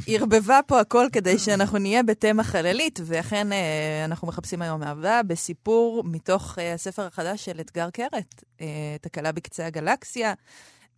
ערבבה 0.06 0.60
פה 0.66 0.80
הכל 0.80 1.06
כדי 1.12 1.38
שאנחנו 1.38 1.78
נהיה 1.78 2.02
בתמה 2.02 2.44
חללית, 2.44 3.00
ואכן 3.04 3.48
אנחנו 4.04 4.28
מחפשים 4.28 4.62
היום 4.62 4.82
אהבה 4.82 5.20
בסיפור 5.22 6.04
מתוך 6.04 6.58
הספר 6.74 7.06
החדש 7.06 7.44
של 7.44 7.60
אתגר 7.60 7.90
קרת, 7.90 8.44
תקלה 9.00 9.32
בקצה 9.32 9.66
הגלקסיה. 9.66 10.34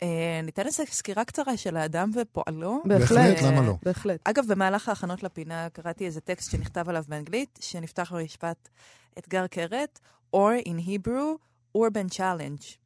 אה, 0.03 0.41
ניתן 0.43 0.67
איזה 0.67 0.83
סקירה 0.87 1.25
קצרה 1.25 1.57
של 1.57 1.77
האדם 1.77 2.11
ופועלו. 2.15 2.83
בהחלט, 2.85 3.43
למה 3.43 3.63
לא? 3.67 3.75
בהחלט. 3.83 4.21
אגב, 4.25 4.45
במהלך 4.49 4.89
ההכנות 4.89 5.23
לפינה 5.23 5.69
קראתי 5.73 6.07
איזה 6.07 6.21
טקסט 6.21 6.51
שנכתב 6.51 6.89
עליו 6.89 7.05
באנגלית, 7.09 7.59
שנפתח 7.63 8.13
במשפט 8.13 8.69
אתגר 9.19 9.47
קרת, 9.47 10.01
or 10.37 10.67
in 10.67 10.89
Hebrew, 10.89 11.39
urban 11.79 12.17
challenge. 12.17 12.84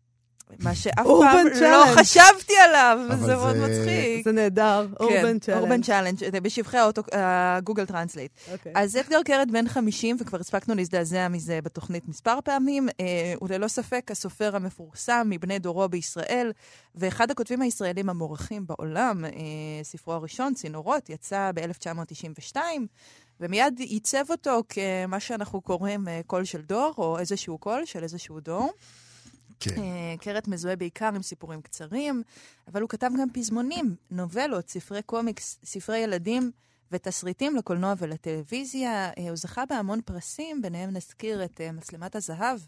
מה 0.58 0.74
שאף 0.74 1.06
פעם 1.20 1.46
לא. 1.60 1.84
חשבתי 1.96 2.52
עליו, 2.64 2.98
וזה 3.10 3.36
מאוד 3.36 3.56
זה- 3.56 3.66
מצחיק. 3.66 4.24
זה 4.24 4.32
נהדר, 4.32 4.86
Urban 5.00 5.38
Challenge. 5.38 5.60
Urban 5.60 5.82
Challenge, 5.82 6.38
בשבחי 6.42 6.76
ה 7.12 7.23
Google 7.23 7.86
Translate. 7.86 8.32
אוקיי. 8.52 8.72
אז 8.76 8.96
אתגר 8.96 9.22
קרת 9.24 9.50
בן 9.50 9.68
50, 9.68 10.16
וכבר 10.20 10.40
הספקנו 10.40 10.74
להזדעזע 10.74 11.28
מזה 11.28 11.60
בתוכנית 11.64 12.08
מספר 12.08 12.38
פעמים, 12.44 12.88
אה, 13.00 13.04
הוא 13.38 13.48
ללא 13.48 13.68
ספק 13.68 14.10
הסופר 14.10 14.56
המפורסם 14.56 15.26
מבני 15.30 15.58
דורו 15.58 15.88
בישראל, 15.88 16.52
ואחד 16.94 17.30
הכותבים 17.30 17.62
הישראלים 17.62 18.08
המוערכים 18.10 18.66
בעולם. 18.66 19.24
אה, 19.24 19.30
ספרו 19.82 20.14
הראשון, 20.14 20.54
צינורות, 20.54 21.10
יצא 21.10 21.50
ב-1992, 21.54 22.56
ומיד 23.40 23.80
ייצב 23.80 24.24
אותו 24.30 24.62
כמה 24.68 25.20
שאנחנו 25.20 25.60
קוראים 25.60 26.08
אה, 26.08 26.20
קול 26.26 26.44
של 26.44 26.60
דור, 26.62 26.94
או 26.98 27.18
איזשהו 27.18 27.58
קול 27.58 27.82
של 27.84 28.02
איזשהו 28.02 28.40
דור. 28.40 28.70
כן. 29.60 29.82
אה, 29.82 30.14
קרת 30.20 30.48
מזוהה 30.48 30.76
בעיקר 30.76 31.06
עם 31.06 31.22
סיפורים 31.22 31.62
קצרים, 31.62 32.22
אבל 32.68 32.80
הוא 32.80 32.88
כתב 32.88 33.10
גם 33.20 33.28
פזמונים, 33.32 33.94
נובלות, 34.10 34.68
ספרי 34.68 35.02
קומיקס, 35.02 35.58
ספרי 35.64 35.98
ילדים 35.98 36.50
ותסריטים 36.92 37.56
לקולנוע 37.56 37.94
ולטלוויזיה. 37.98 39.10
אה, 39.18 39.28
הוא 39.28 39.36
זכה 39.36 39.64
בהמון 39.66 40.00
פרסים, 40.04 40.62
ביניהם 40.62 40.90
נזכיר 40.90 41.44
את 41.44 41.60
אה, 41.60 41.72
מצלמת 41.72 42.16
הזהב 42.16 42.60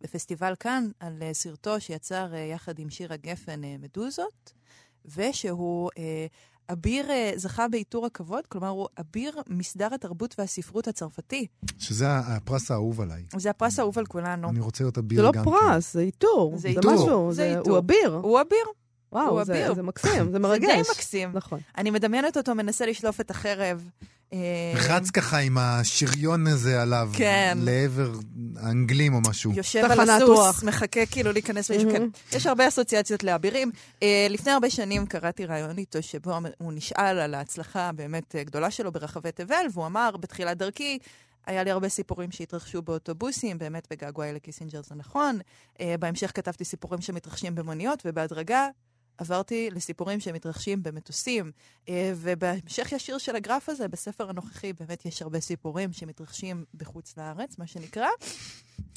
בפסטיבל 0.00 0.54
כאן, 0.60 0.90
על 1.00 1.22
סרטו 1.32 1.80
שיצר 1.80 2.34
יחד 2.34 2.78
עם 2.78 2.90
שירה 2.90 3.16
גפן 3.16 3.60
מדוזות, 3.78 4.52
ושהוא 5.04 5.90
אביר, 6.72 7.10
אה, 7.10 7.32
זכה 7.36 7.68
בעיטור 7.68 8.06
הכבוד, 8.06 8.46
כלומר 8.46 8.68
הוא 8.68 8.88
אביר 9.00 9.40
מסדר 9.48 9.88
התרבות 9.94 10.34
והספרות 10.38 10.88
הצרפתי. 10.88 11.46
שזה 11.78 12.16
הפרס 12.16 12.70
האהוב 12.70 13.00
עליי. 13.00 13.24
זה 13.36 13.50
הפרס 13.50 13.78
האהוב 13.78 13.98
על 13.98 14.06
כולנו. 14.06 14.48
אני 14.50 14.60
רוצה 14.60 14.84
להיות 14.84 14.98
אביר 14.98 15.18
זה 15.18 15.22
לא 15.22 15.32
גם 15.32 15.44
כן. 15.44 15.50
פרס, 15.50 15.92
זה 15.92 16.00
איתור. 16.00 16.52
זה 16.58 16.68
זה. 16.74 16.80
משהו, 16.92 17.32
זה 17.32 17.36
זה- 17.36 17.58
איתור. 17.58 17.72
הוא 17.72 17.78
אביר. 17.78 18.20
הוא 18.22 18.40
אביר, 18.40 18.66
וואו, 19.12 19.28
הוא 19.28 19.44
זה- 19.44 19.52
אביר. 19.52 19.74
זה 19.74 19.82
מקסים, 19.82 20.24
זה 20.24 20.30
זה 20.32 20.38
מרגש. 20.38 20.66
די 20.76 20.80
מקסים. 20.90 21.30
נכון. 21.34 21.60
אני 21.78 21.90
מדמיינת 21.90 22.36
אותו 22.36 22.54
מנסה 22.54 22.86
לשלוף 22.86 23.20
את 23.20 23.30
החרב. 23.30 23.90
אה, 24.32 24.72
רץ 24.88 25.10
ככה 25.10 25.38
עם 25.38 25.58
השריון 25.58 26.46
הזה 26.46 26.82
עליו, 26.82 27.10
כן. 27.12 27.58
לעבר 27.60 28.12
האנגלים 28.56 29.14
או 29.14 29.20
משהו. 29.20 29.52
יושב 29.52 29.84
על 29.84 30.10
הסוס, 30.10 30.28
רוח. 30.28 30.62
מחכה 30.62 31.06
כאילו 31.06 31.32
להיכנס. 31.32 31.70
מהמם. 31.70 31.92
כן, 31.92 32.02
יש 32.32 32.46
הרבה 32.46 32.68
אסוציאציות 32.68 33.24
לאבירים. 33.24 33.70
אה, 34.02 34.26
לפני 34.30 34.52
הרבה 34.52 34.70
שנים 34.70 35.06
קראתי 35.06 35.46
ראיון 35.46 35.78
איתו, 35.78 36.02
שבו 36.02 36.32
הוא 36.58 36.72
נשאל 36.72 37.18
על 37.18 37.34
ההצלחה 37.34 37.88
הבאמת 37.88 38.36
אה, 38.36 38.44
גדולה 38.44 38.70
שלו 38.70 38.92
ברחבי 38.92 39.32
תבל, 39.32 39.66
והוא 39.72 39.86
אמר, 39.86 40.16
בתחילת 40.20 40.56
דרכי, 40.56 40.98
היה 41.46 41.62
לי 41.64 41.70
הרבה 41.70 41.88
סיפורים 41.88 42.30
שהתרחשו 42.30 42.82
באוטובוסים, 42.82 43.58
באמת 43.58 43.86
בגעגועי 43.90 44.32
לקיסינג'ר 44.32 44.80
זה 44.82 44.94
נכון. 44.94 45.38
אה, 45.80 45.94
בהמשך 46.00 46.32
כתבתי 46.34 46.64
סיפורים 46.64 47.00
שמתרחשים 47.00 47.54
במוניות, 47.54 48.02
ובהדרגה 48.04 48.68
עברתי 49.18 49.70
לסיפורים 49.72 50.20
שמתרחשים 50.20 50.82
במטוסים. 50.82 51.52
אה, 51.88 52.12
ובהמשך 52.16 52.92
ישיר 52.92 53.18
של 53.18 53.36
הגרף 53.36 53.68
הזה, 53.68 53.88
בספר 53.88 54.30
הנוכחי, 54.30 54.72
באמת 54.72 55.06
יש 55.06 55.22
הרבה 55.22 55.40
סיפורים 55.40 55.92
שמתרחשים 55.92 56.64
בחוץ 56.74 57.16
לארץ, 57.16 57.58
מה 57.58 57.66
שנקרא. 57.66 58.08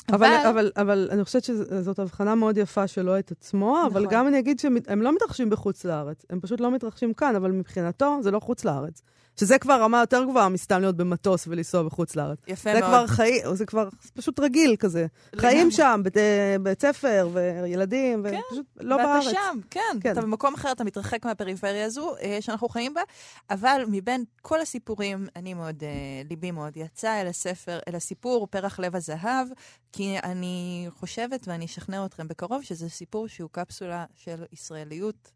אבל, 0.10 0.34
אבל, 0.50 0.72
אבל 0.76 1.10
אני 1.12 1.24
חושבת 1.24 1.44
שזאת 1.44 2.00
הבחנה 2.00 2.36
מאוד 2.36 2.58
יפה 2.58 2.88
שלו 2.88 3.20
את 3.20 3.32
עצמו, 3.32 3.78
אבל 3.92 4.02
נכון. 4.02 4.14
גם 4.14 4.28
אני 4.28 4.40
אגיד 4.40 4.60
שהם 4.60 5.02
לא 5.02 5.16
מתרחשים 5.16 5.50
בחוץ 5.50 5.86
לארץ, 5.86 6.26
הם 6.30 6.40
פשוט 6.40 6.60
לא 6.60 6.72
מתרחשים 6.72 7.14
כאן, 7.14 7.36
אבל 7.36 7.52
מבחינתו 7.52 8.18
זה 8.22 8.32
לא 8.32 8.40
חוץ 8.40 8.66
לארץ. 8.66 9.02
שזה 9.40 9.60
כבר 9.60 9.82
רמה 9.82 10.00
יותר 10.00 10.24
גבוהה 10.24 10.50
מסתם 10.50 10.82
להיות 10.82 10.98
במטוס 10.98 11.48
ולנסוע 11.48 11.84
בחוץ 11.84 12.16
לארץ. 12.16 12.40
יפה 12.48 12.74
זה 12.74 12.80
מאוד. 12.80 12.90
כבר 12.90 13.08
חיים, 13.08 13.56
זה 13.56 13.66
כבר 13.66 13.90
פשוט 14.14 14.40
רגיל 14.40 14.76
כזה. 14.76 15.06
לגמרי. 15.34 15.50
חיים 15.50 15.72
שם, 15.72 16.02
בית, 16.04 16.14
בית 16.62 16.82
ספר 16.82 17.30
וילדים, 17.34 18.24
כן, 18.30 18.40
ופשוט 18.50 18.66
לא 18.80 18.96
ואתה 18.96 19.08
בארץ. 19.08 19.24
שם, 19.24 19.60
כן, 19.70 19.82
כן. 20.02 20.12
אתה 20.12 20.22
במקום 20.22 20.54
אחר, 20.54 20.72
אתה 20.72 20.84
מתרחק 20.84 21.26
מהפריפריה 21.26 21.86
הזו 21.86 22.16
אה, 22.22 22.38
שאנחנו 22.42 22.70
חיים 22.70 22.94
בה, 22.94 23.02
אבל 23.50 23.84
מבין 23.88 24.24
כל 24.42 24.62
הסיפורים, 24.62 25.28
אני 25.36 25.54
מאוד, 25.54 25.84
אה, 25.84 25.90
ליבי 26.30 26.52
מאוד 26.52 26.78
יצא 26.78 27.22
אל 27.22 27.28
הספר, 27.28 27.80
אל 27.88 27.96
הסיפור 27.96 28.48
פרח 28.48 28.80
לב 28.80 28.96
הזהב, 28.96 29.48
כי 29.92 30.18
אני 30.24 30.88
חושבת, 30.90 31.48
ואני 31.48 31.66
אשכנע 31.66 32.06
אתכם 32.06 32.28
בקרוב, 32.28 32.64
שזה 32.64 32.90
סיפור 32.90 33.28
שהוא 33.28 33.50
קפסולה 33.52 34.06
של 34.16 34.44
ישראליות 34.54 35.32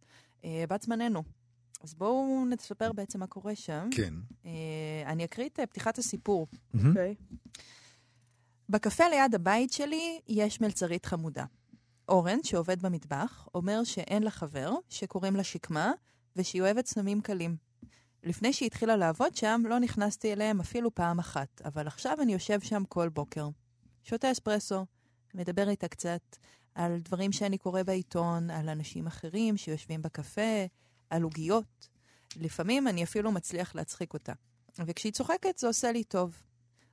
אה, 0.46 0.64
בת 0.70 0.82
זמננו. 0.82 1.43
אז 1.84 1.94
בואו 1.94 2.46
נספר 2.50 2.94
בעצם 2.94 3.20
מה 3.20 3.28
קורה 3.28 3.56
שם. 3.56 3.90
כן. 3.92 4.14
אה, 4.46 4.52
אני 5.06 5.26
אקריא 5.26 5.48
את 5.48 5.60
אה, 5.60 5.66
פתיחת 5.66 5.98
הסיפור. 5.98 6.48
אוקיי. 6.74 7.16
בקפה 8.70 9.08
ליד 9.08 9.36
הבית 9.36 9.74
שלי 9.74 10.20
יש 10.28 10.62
מלצרית 10.62 11.06
חמודה. 11.06 11.46
אורן, 12.10 12.44
שעובד 12.44 12.82
במטבח, 12.82 13.48
אומר 13.56 13.84
שאין 13.84 14.24
לה 14.24 14.32
חבר, 14.32 14.74
שקוראים 14.90 15.36
לה 15.36 15.44
שקמה, 15.44 15.92
ושהיא 16.36 16.62
אוהבת 16.62 16.88
סמים 16.88 17.22
קלים. 17.22 17.56
לפני 18.24 18.54
שהיא 18.54 18.68
התחילה 18.68 18.96
לעבוד 18.96 19.36
שם, 19.36 19.62
לא 19.66 19.80
נכנסתי 19.80 20.34
אליהם 20.34 20.60
אפילו 20.60 20.96
פעם 20.96 21.20
אחת, 21.20 21.62
אבל 21.66 21.88
עכשיו 21.88 22.18
אני 22.22 22.34
יושב 22.34 22.60
שם 22.60 22.84
כל 22.90 23.10
בוקר. 23.10 23.50
שותה 24.04 24.32
אספרסו, 24.32 24.86
מדבר 25.34 25.70
איתה 25.70 25.88
קצת 25.88 26.38
על 26.76 27.00
דברים 27.00 27.32
שאני 27.32 27.58
קורא 27.58 27.84
בעיתון, 27.84 28.50
על 28.50 28.70
אנשים 28.70 29.08
אחרים 29.08 29.58
שיושבים 29.58 30.02
בקפה, 30.02 30.66
על 31.14 31.24
עוגיות. 31.24 31.90
לפעמים 32.36 32.88
אני 32.88 33.04
אפילו 33.04 33.32
מצליח 33.32 33.76
להצחיק 33.76 34.14
אותה. 34.14 34.34
וכשהיא 34.80 35.12
צוחקת 35.12 35.58
זה 35.58 35.68
עושה 35.68 35.92
לי 35.92 36.04
טוב. 36.04 36.42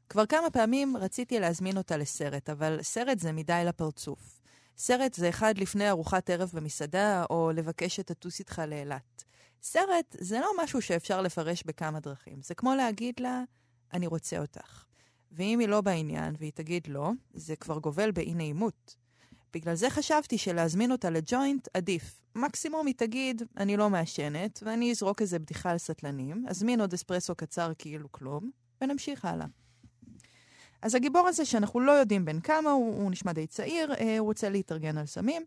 כבר 0.09 0.26
כמה 0.26 0.50
פעמים 0.50 0.96
רציתי 0.96 1.40
להזמין 1.40 1.76
אותה 1.76 1.96
לסרט, 1.96 2.50
אבל 2.50 2.78
סרט 2.83 3.18
זה 3.18 3.33
מדי 3.33 3.62
לפרצוף. 3.66 4.40
סרט 4.76 5.14
זה 5.14 5.28
אחד 5.28 5.59
לפני 5.59 5.90
ארוחת 5.90 6.30
ערב 6.30 6.50
במסעדה, 6.54 7.24
או 7.30 7.50
לבקש 7.54 7.96
שתטוס 7.96 8.38
איתך 8.38 8.62
לאילת. 8.66 9.24
סרט 9.62 10.16
זה 10.18 10.40
לא 10.40 10.50
משהו 10.62 10.83
שאפשר 10.83 11.20
לפרש 11.20 11.62
בכמה 11.66 12.00
דרכים. 12.00 12.42
זה 12.42 12.54
כמו 12.54 12.74
להגיד 12.74 13.14
לה, 13.20 13.42
אני 13.92 14.06
רוצה 14.06 14.38
אותך. 14.38 14.85
ואם 15.33 15.59
היא 15.59 15.68
לא 15.68 15.80
בעניין 15.80 16.35
והיא 16.38 16.52
תגיד 16.54 16.87
לא, 16.87 17.11
זה 17.35 17.56
כבר 17.56 17.78
גובל 17.78 18.11
באי 18.11 18.35
נעימות. 18.35 18.96
בגלל 19.54 19.74
זה 19.74 19.90
חשבתי 19.90 20.38
שלהזמין 20.38 20.92
אותה 20.92 21.10
לג'וינט 21.10 21.68
עדיף. 21.74 22.20
מקסימום 22.34 22.86
היא 22.86 22.94
תגיד, 22.94 23.42
אני 23.56 23.76
לא 23.76 23.90
מעשנת, 23.90 24.60
ואני 24.62 24.90
אזרוק 24.90 25.22
איזה 25.22 25.38
בדיחה 25.38 25.70
על 25.70 25.78
סטלנים, 25.78 26.44
אזמין 26.48 26.80
עוד 26.80 26.94
אספרסו 26.94 27.34
קצר 27.34 27.72
כאילו 27.78 28.12
כלום, 28.12 28.50
ונמשיך 28.80 29.24
הלאה. 29.24 29.46
אז 30.82 30.94
הגיבור 30.94 31.28
הזה, 31.28 31.44
שאנחנו 31.44 31.80
לא 31.80 31.92
יודעים 31.92 32.24
בין 32.24 32.40
כמה, 32.40 32.70
הוא, 32.70 33.02
הוא 33.02 33.10
נשמע 33.10 33.32
די 33.32 33.46
צעיר, 33.46 33.94
אה, 33.94 34.18
הוא 34.18 34.26
רוצה 34.26 34.48
להתארגן 34.48 34.98
על 34.98 35.06
סמים. 35.06 35.42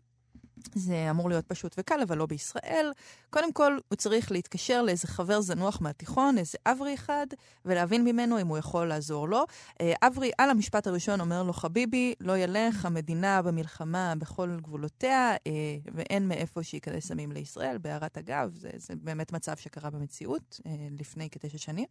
זה 0.74 1.10
אמור 1.10 1.28
להיות 1.28 1.46
פשוט 1.46 1.74
וקל, 1.78 2.00
אבל 2.02 2.18
לא 2.18 2.26
בישראל. 2.26 2.92
קודם 3.30 3.52
כל, 3.52 3.78
הוא 3.88 3.96
צריך 3.96 4.32
להתקשר 4.32 4.82
לאיזה 4.82 5.08
חבר 5.08 5.40
זנוח 5.40 5.80
מהתיכון, 5.80 6.38
איזה 6.38 6.58
אברי 6.66 6.94
אחד, 6.94 7.26
ולהבין 7.64 8.04
ממנו 8.04 8.40
אם 8.40 8.46
הוא 8.46 8.58
יכול 8.58 8.86
לעזור 8.86 9.28
לו. 9.28 9.44
אה, 9.80 9.92
אברי, 10.02 10.30
על 10.38 10.50
המשפט 10.50 10.86
הראשון, 10.86 11.20
אומר 11.20 11.42
לו, 11.42 11.52
חביבי, 11.52 12.14
לא 12.20 12.38
ילך, 12.38 12.84
המדינה 12.84 13.42
במלחמה 13.42 14.14
בכל 14.18 14.56
גבולותיה, 14.62 15.32
אה, 15.46 15.52
ואין 15.94 16.28
מאיפה 16.28 16.62
שייכנס 16.62 17.06
סמים 17.06 17.32
לישראל. 17.32 17.78
בהערת 17.78 18.18
אגב, 18.18 18.50
זה, 18.54 18.70
זה 18.76 18.94
באמת 19.02 19.32
מצב 19.32 19.56
שקרה 19.56 19.90
במציאות 19.90 20.60
אה, 20.66 20.72
לפני 21.00 21.30
כתשע 21.30 21.58
שנים. 21.58 21.86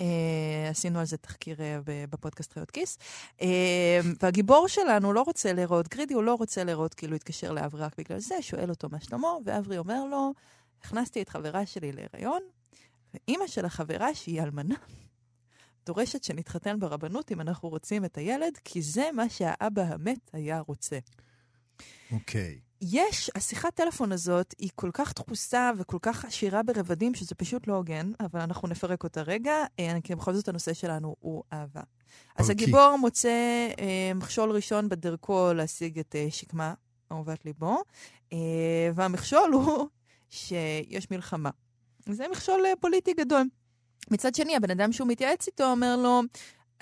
אה, 0.00 0.68
עשינו 0.70 0.98
על 0.98 1.06
זה 1.06 1.16
תחקיר 1.16 1.56
ב- 1.84 2.04
בפודקאסט 2.10 2.52
חיות 2.52 2.70
כיס. 2.70 2.98
אה, 3.42 4.00
והגיבור 4.22 4.68
שלנו 4.68 5.12
לא 5.12 5.22
רוצה 5.22 5.52
להיראות 5.52 5.88
גרידי, 5.88 6.14
הוא 6.14 6.22
לא 6.22 6.34
רוצה 6.34 6.64
להיראות 6.64 6.94
כאילו 6.94 7.16
התקשר 7.16 7.52
לאברי 7.52 7.82
רק 7.82 7.92
בגלל 7.98 8.18
זה, 8.18 8.34
שואל 8.40 8.70
אותו 8.70 8.88
מה 8.92 9.00
שלמה, 9.00 9.28
ואברי 9.44 9.78
אומר 9.78 10.04
לו, 10.04 10.32
הכנסתי 10.80 11.22
את 11.22 11.28
חברה 11.28 11.66
שלי 11.66 11.92
להיריון, 11.92 12.42
ואימא 13.14 13.46
של 13.46 13.64
החברה, 13.64 14.14
שהיא 14.14 14.42
אלמנה, 14.42 14.74
דורשת 15.86 16.24
שנתחתן 16.24 16.80
ברבנות 16.80 17.32
אם 17.32 17.40
אנחנו 17.40 17.68
רוצים 17.68 18.04
את 18.04 18.18
הילד, 18.18 18.58
כי 18.64 18.82
זה 18.82 19.10
מה 19.14 19.28
שהאבא 19.28 19.82
המת 19.82 20.30
היה 20.32 20.60
רוצה. 20.60 20.98
אוקיי. 22.12 22.58
יש, 22.80 23.30
השיחת 23.34 23.74
טלפון 23.74 24.12
הזאת 24.12 24.54
היא 24.58 24.70
כל 24.74 24.90
כך 24.92 25.12
דחוסה 25.14 25.70
וכל 25.78 25.98
כך 26.02 26.24
עשירה 26.24 26.62
ברבדים, 26.62 27.14
שזה 27.14 27.34
פשוט 27.34 27.66
לא 27.66 27.74
הוגן, 27.74 28.12
אבל 28.20 28.40
אנחנו 28.40 28.68
נפרק 28.68 29.04
אותה 29.04 29.22
רגע, 29.22 29.54
אה, 29.80 29.96
כי 30.04 30.14
בכל 30.14 30.34
זאת 30.34 30.48
הנושא 30.48 30.74
שלנו 30.74 31.16
הוא 31.20 31.42
אהבה. 31.52 31.80
אז 32.36 32.50
אוקיי. 32.50 32.64
הגיבור 32.64 32.96
מוצא 32.96 33.68
אה, 33.78 34.12
מכשול 34.14 34.50
ראשון 34.50 34.88
בדרכו 34.88 35.52
להשיג 35.54 35.98
את 35.98 36.14
אה, 36.16 36.26
שקמה, 36.30 36.74
אהובת 37.12 37.44
ליבו, 37.44 37.82
אה, 38.32 38.38
והמכשול 38.94 39.50
הוא 39.52 39.88
שיש 40.30 41.10
מלחמה. 41.10 41.50
זה 42.08 42.24
מכשול 42.30 42.66
אה, 42.66 42.72
פוליטי 42.80 43.14
גדול. 43.14 43.48
מצד 44.10 44.34
שני, 44.34 44.56
הבן 44.56 44.70
אדם 44.70 44.92
שהוא 44.92 45.08
מתייעץ 45.08 45.46
איתו 45.46 45.70
אומר 45.70 45.96
לו, 45.96 46.20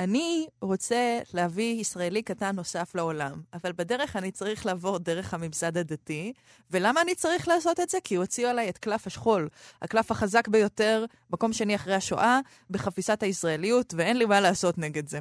אני 0.02 0.46
רוצה 0.60 1.18
להביא 1.34 1.80
ישראלי 1.80 2.22
קטן 2.22 2.56
נוסף 2.56 2.94
לעולם, 2.94 3.42
אבל 3.54 3.72
בדרך 3.72 4.16
אני 4.16 4.30
צריך 4.30 4.66
לעבור 4.66 4.98
דרך 4.98 5.34
הממסד 5.34 5.76
הדתי. 5.76 6.32
ולמה 6.70 7.00
אני 7.00 7.14
צריך 7.14 7.48
לעשות 7.48 7.80
את 7.80 7.88
זה? 7.90 7.98
כי 8.04 8.14
הוציאו 8.14 8.50
עליי 8.50 8.68
את 8.68 8.78
קלף 8.78 9.06
השכול, 9.06 9.48
הקלף 9.82 10.10
החזק 10.10 10.48
ביותר, 10.48 11.04
מקום 11.30 11.52
שני 11.52 11.74
אחרי 11.74 11.94
השואה, 11.94 12.40
בחפיסת 12.70 13.22
הישראליות, 13.22 13.94
ואין 13.96 14.16
לי 14.16 14.24
מה 14.24 14.40
לעשות 14.40 14.78
נגד 14.78 15.08
זה. 15.08 15.18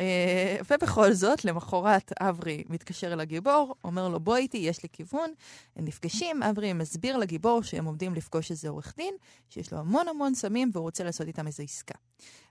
אה, 0.00 0.56
ובכל 0.70 1.12
זאת, 1.12 1.44
למחרת 1.44 2.12
אברי 2.20 2.64
מתקשר 2.68 3.12
אל 3.12 3.20
הגיבור, 3.20 3.74
אומר 3.84 4.08
לו, 4.08 4.20
בוא 4.20 4.36
איתי, 4.36 4.58
יש 4.58 4.82
לי 4.82 4.88
כיוון. 4.92 5.32
הם 5.76 5.84
נפגשים, 5.84 6.42
אברי 6.42 6.72
מסביר 6.72 7.16
לגיבור 7.16 7.62
שהם 7.62 7.84
עומדים 7.84 8.14
לפגוש 8.14 8.50
איזה 8.50 8.68
עורך 8.68 8.94
דין, 8.96 9.14
שיש 9.50 9.72
לו 9.72 9.78
המון 9.78 10.08
המון 10.08 10.34
סמים 10.34 10.70
והוא 10.72 10.82
רוצה 10.82 11.04
לעשות 11.04 11.26
איתם 11.26 11.46
איזו 11.46 11.62
עסקה. 11.62 11.94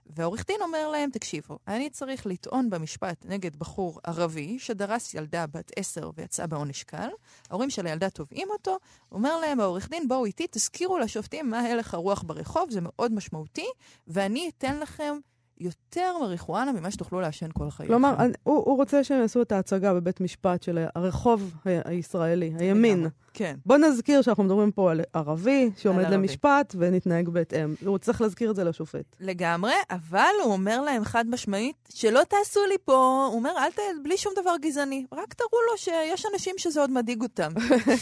והעורך 0.08 0.46
דין 0.46 0.62
אומר 0.62 0.88
להם, 0.88 1.10
תקשיבו, 1.10 1.58
אני 1.68 1.90
צריך 1.90 2.26
לטעון 2.26 2.70
במשפט 2.70 3.24
נגד 3.24 3.56
בחור 3.56 4.00
ערבי 4.04 4.58
שדרס 4.58 5.14
ילדה 5.14 5.46
בת 5.46 5.72
עשר 5.76 6.10
ויצאה 6.14 6.46
בעונש 6.46 6.82
קל. 6.82 7.08
ההורים 7.50 7.70
של 7.70 7.86
הילדה 7.86 8.10
תובעים 8.10 8.48
אותו, 8.50 8.78
אומר 9.12 9.40
להם 9.40 9.60
העורך 9.60 9.88
דין, 9.88 10.08
בואו 10.08 10.24
איתי, 10.24 10.46
תזכירו 10.50 10.98
לשופטים 10.98 11.50
מה 11.50 11.60
הלך 11.60 11.94
הרוח 11.94 12.22
ברחוב, 12.22 12.70
זה 12.70 12.80
מאוד 12.82 13.12
משמעותי, 13.12 13.66
ואני 14.06 14.50
אתן 14.58 14.78
לכם 14.78 15.18
יותר 15.60 16.14
מריחואנה 16.20 16.72
ממה 16.72 16.90
שתוכלו 16.90 17.20
לעשן 17.20 17.48
כל 17.54 17.66
החיים. 17.66 17.88
כלומר, 17.88 18.14
הוא, 18.42 18.56
הוא 18.56 18.76
רוצה 18.76 19.04
שהם 19.04 19.20
יעשו 19.20 19.42
את 19.42 19.52
ההצגה 19.52 19.94
בבית 19.94 20.20
משפט 20.20 20.62
של 20.62 20.86
הרחוב 20.94 21.54
הישראלי, 21.64 22.52
הימין. 22.58 23.06
כן. 23.34 23.56
בוא 23.66 23.76
נזכיר 23.76 24.22
שאנחנו 24.22 24.44
מדברים 24.44 24.72
פה 24.72 24.90
על 24.90 25.00
ערבי 25.12 25.70
שעומד 25.76 26.04
על 26.04 26.14
למשפט 26.14 26.74
ערבי. 26.74 26.88
ונתנהג 26.88 27.28
בהתאם. 27.28 27.74
הוא 27.84 27.98
צריך 27.98 28.20
להזכיר 28.20 28.50
את 28.50 28.56
זה 28.56 28.64
לשופט. 28.64 29.16
לגמרי, 29.20 29.72
אבל 29.90 30.30
הוא 30.44 30.52
אומר 30.52 30.82
להם 30.82 31.04
חד 31.04 31.24
משמעית, 31.28 31.88
שלא 31.94 32.20
תעשו 32.28 32.60
לי 32.68 32.74
פה, 32.84 33.26
הוא 33.28 33.38
אומר, 33.38 33.50
אל 33.58 33.70
ת... 33.70 33.78
בלי 34.02 34.16
שום 34.16 34.32
דבר 34.42 34.54
גזעני, 34.60 35.06
רק 35.12 35.34
תראו 35.34 35.62
לו 35.70 35.78
שיש 35.78 36.24
אנשים 36.32 36.54
שזה 36.58 36.80
עוד 36.80 36.90
מדאיג 36.90 37.22
אותם, 37.22 37.52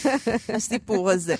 הסיפור 0.55 1.09
הזה. 1.09 1.35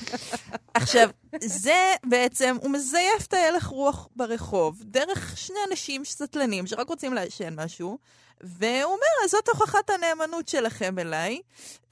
עכשיו, 0.73 1.09
זה 1.45 1.93
בעצם, 2.05 2.55
הוא 2.61 2.71
מזייף 2.71 3.25
את 3.27 3.33
ההלך 3.33 3.65
רוח 3.65 4.07
ברחוב, 4.15 4.81
דרך 4.83 5.37
שני 5.37 5.57
אנשים 5.69 6.05
סטלנים 6.05 6.67
שרק 6.67 6.89
רוצים 6.89 7.13
לעשן 7.13 7.59
משהו, 7.59 7.97
והוא 8.41 8.83
אומר, 8.83 9.27
זאת 9.29 9.49
הוכחת 9.49 9.89
הנאמנות 9.89 10.47
שלכם 10.47 10.99
אליי. 10.99 11.39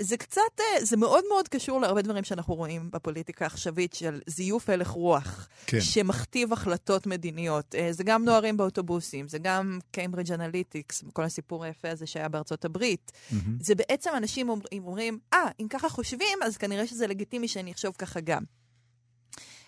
זה 0.01 0.17
קצת, 0.17 0.41
אה, 0.59 0.85
זה 0.85 0.97
מאוד 0.97 1.23
מאוד 1.29 1.47
קשור 1.47 1.81
להרבה 1.81 2.01
דברים 2.01 2.23
שאנחנו 2.23 2.55
רואים 2.55 2.89
בפוליטיקה 2.91 3.45
העכשווית 3.45 3.93
של 3.93 4.21
זיוף 4.27 4.69
הלך 4.69 4.87
רוח, 4.87 5.47
כן. 5.67 5.81
שמכתיב 5.81 6.53
החלטות 6.53 7.07
מדיניות. 7.07 7.75
אה, 7.75 7.87
זה 7.91 8.03
גם 8.03 8.25
נוהרים 8.25 8.57
באוטובוסים, 8.57 9.27
זה 9.27 9.37
גם 9.37 9.79
Cambridge 9.91 10.31
Analytics, 10.31 11.03
כל 11.13 11.23
הסיפור 11.23 11.63
היפה 11.63 11.89
הזה 11.89 12.05
שהיה 12.05 12.29
בארצות 12.29 12.65
הברית. 12.65 13.11
Mm-hmm. 13.11 13.35
זה 13.59 13.75
בעצם 13.75 14.09
אנשים 14.17 14.49
אומרים, 14.71 15.19
אה, 15.33 15.45
ah, 15.47 15.51
אם 15.59 15.67
ככה 15.67 15.89
חושבים, 15.89 16.39
אז 16.43 16.57
כנראה 16.57 16.87
שזה 16.87 17.07
לגיטימי 17.07 17.47
שאני 17.47 17.71
אחשוב 17.71 17.95
ככה 17.97 18.19
גם. 18.19 18.43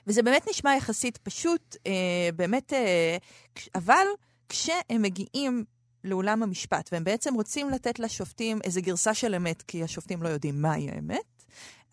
וזה 0.08 0.22
באמת 0.22 0.48
נשמע 0.50 0.76
יחסית 0.76 1.18
פשוט, 1.18 1.76
אה, 1.88 2.30
באמת, 2.36 2.74
אה, 2.74 3.18
אבל 3.76 4.06
כשהם 4.50 5.02
מגיעים 5.02 5.66
לאולם 6.04 6.44
המשפט, 6.44 6.90
והם 6.92 7.04
בעצם 7.04 7.34
רוצים 7.34 7.70
לתת 7.70 8.00
לשופטים 8.00 8.60
איזו 8.64 8.82
גרסה 8.82 9.14
של 9.14 9.36
אמת, 9.36 9.62
כי 9.62 9.84
השופטים 9.84 10.24
לא 10.24 10.30
יודעים 10.30 10.62
מהי 10.62 10.90
האמת. 10.90 11.38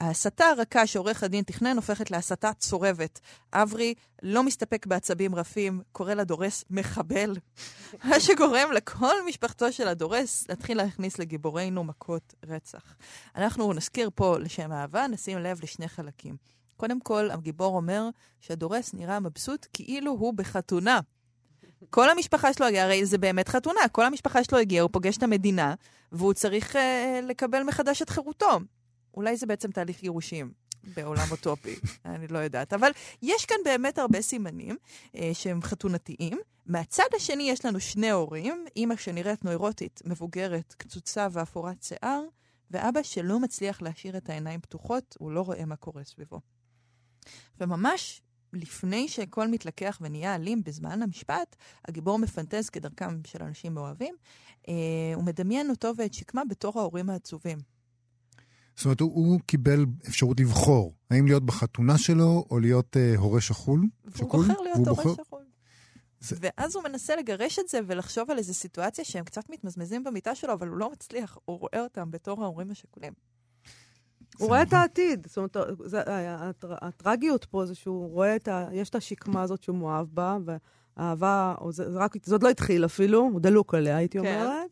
ההסתה 0.01 0.47
הרכה 0.47 0.87
שעורך 0.87 1.23
הדין 1.23 1.45
תכנן 1.45 1.77
הופכת 1.77 2.11
להסתה 2.11 2.53
צורבת. 2.53 3.21
אברי 3.53 3.95
לא 4.23 4.43
מסתפק 4.43 4.87
בעצבים 4.87 5.35
רפים, 5.35 5.83
קורא 5.93 6.15
לדורס 6.15 6.65
מחבל, 6.71 7.37
מה 8.05 8.21
שגורם 8.21 8.73
לכל 8.73 9.15
משפחתו 9.29 9.73
של 9.73 9.89
הדורס 9.89 10.49
להתחיל 10.49 10.77
להכניס 10.77 11.19
לגיבורינו 11.19 11.85
מכות 11.85 12.35
רצח. 12.47 12.95
אנחנו 13.37 13.73
נזכיר 13.73 14.11
פה 14.15 14.39
לשם 14.39 14.73
אהבה, 14.73 15.07
נשים 15.07 15.39
לב 15.39 15.61
לשני 15.63 15.89
חלקים. 15.89 16.37
קודם 16.77 17.01
כל, 17.01 17.31
הגיבור 17.31 17.77
אומר 17.77 18.09
שהדורס 18.41 18.95
נראה 18.95 19.21
מבסוט 19.21 19.67
כאילו 19.73 20.11
הוא 20.11 20.35
בחתונה. 20.35 21.01
כל 21.91 22.11
המשפחה 22.11 22.53
שלו 22.53 22.67
הגיעה, 22.67 22.85
הרי 22.85 23.07
זה 23.07 23.19
באמת 23.19 23.49
חתונה, 23.49 23.81
כל 23.93 24.07
המשפחה 24.07 24.45
שלו 24.45 24.59
הגיעה, 24.59 24.83
הוא 24.83 24.91
פוגש 24.93 25.17
את 25.17 25.23
המדינה, 25.23 25.75
והוא 26.13 26.33
צריך 26.33 26.77
uh, 26.77 26.79
לקבל 27.23 27.63
מחדש 27.63 28.03
את 28.03 28.11
חירותו. 28.11 28.61
אולי 29.15 29.37
זה 29.37 29.47
בעצם 29.47 29.71
תהליך 29.71 30.01
גירושים 30.01 30.53
בעולם 30.95 31.27
אוטופי, 31.31 31.75
אני 32.05 32.27
לא 32.29 32.39
יודעת. 32.39 32.73
אבל 32.73 32.91
יש 33.23 33.47
כאן 33.47 33.57
באמת 33.65 33.99
הרבה 33.99 34.23
סימנים 34.23 34.77
uh, 35.13 35.19
שהם 35.33 35.63
חתונתיים. 35.63 36.39
מהצד 36.67 37.09
השני 37.17 37.51
יש 37.51 37.65
לנו 37.65 37.81
שני 37.81 38.11
הורים, 38.11 38.65
אימא 38.77 38.97
שנראית 38.97 39.45
נוירוטית, 39.45 40.03
מבוגרת, 40.05 40.75
קצוצה 40.79 41.27
ואפורת 41.33 41.83
שיער, 41.83 42.23
ואבא 42.71 43.03
שלא 43.03 43.41
מצליח 43.41 43.83
להשאיר 43.83 44.17
את 44.17 44.31
העיניים 44.31 44.61
פתוחות, 44.61 45.17
הוא 45.19 45.33
לא 45.33 45.41
רואה 45.41 45.65
מה 45.65 45.77
קורה 45.77 46.05
סביבו. 46.05 46.41
וממש 47.61 48.23
לפני 48.53 49.09
שהכל 49.09 49.49
מתלקח 49.49 49.99
ונהיה 50.01 50.35
אלים 50.35 50.65
בזמן 50.65 51.03
המשפט, 51.03 51.57
הגיבור 51.89 52.19
מפנטז 52.19 52.71
כדרכם 52.71 53.21
של 53.27 53.43
אנשים 53.43 53.75
מאוהבים, 53.75 54.15
אה, 54.69 54.75
הוא 55.15 55.25
מדמיין 55.25 55.71
אותו 55.71 55.93
ואת 55.97 56.15
שקמה 56.15 56.43
בתור 56.49 56.81
ההורים 56.81 57.11
העצובים. 57.11 57.59
זאת 58.77 58.85
אומרת, 58.85 59.01
הוא, 59.01 59.15
הוא 59.15 59.41
קיבל 59.47 59.87
אפשרות 60.09 60.41
לבחור, 60.41 60.95
האם 61.11 61.27
להיות 61.27 61.47
בחתונה 61.47 61.99
שלו 61.99 62.47
או 62.51 62.61
להיות 62.61 62.97
אה, 62.97 63.15
הורה 63.17 63.41
שכול? 63.41 63.81
והוא 64.05 64.17
שכול? 64.17 64.47
בוחר 64.47 64.61
להיות 64.61 64.77
הורה 64.77 65.05
בוחר... 65.05 65.23
שכול. 65.25 65.45
זה... 66.21 66.37
ואז 66.41 66.77
הוא 66.77 66.85
מנסה 66.85 67.17
לגרש 67.17 67.59
את 67.59 67.69
זה 67.69 67.81
ולחשוב 67.87 68.31
על 68.31 68.39
איזו 68.39 68.55
סיטואציה 68.55 69.05
שהם 69.05 69.25
קצת 69.25 69.51
מתמזמזים 69.51 70.05
במיטה 70.05 70.35
שלו, 70.35 70.53
אבל 70.53 70.69
הוא 70.69 70.77
לא 70.77 70.91
מצליח, 70.93 71.39
הוא 71.45 71.59
רואה 71.59 71.81
אותם 71.81 72.11
בתור 72.11 72.43
ההורים 72.43 72.71
השכולים. 72.71 73.13
הוא 74.39 74.49
רואה 74.49 74.63
את 74.63 74.73
העתיד. 74.73 75.27
זאת 75.27 75.37
אומרת, 75.37 75.57
זה, 75.85 76.03
הטרגיות 76.63 77.45
פה 77.45 77.67
זה 77.67 77.75
שהוא 77.75 78.11
רואה 78.11 78.37
את 78.37 78.49
ה... 78.49 78.69
יש 78.73 78.91
את 78.91 78.95
השקמה 78.95 79.43
הזאת 79.43 79.63
שהוא 79.63 79.77
מאוהב 79.77 80.07
בה, 80.11 80.37
והאהבה, 80.97 81.55
זה, 81.71 82.33
עוד 82.33 82.43
לא 82.43 82.51
התחיל 82.51 82.85
אפילו, 82.85 83.21
הוא 83.21 83.41
דלוק 83.41 83.75
עליה, 83.75 83.97
הייתי 83.97 84.19
כן. 84.19 84.25
אומרת. 84.27 84.71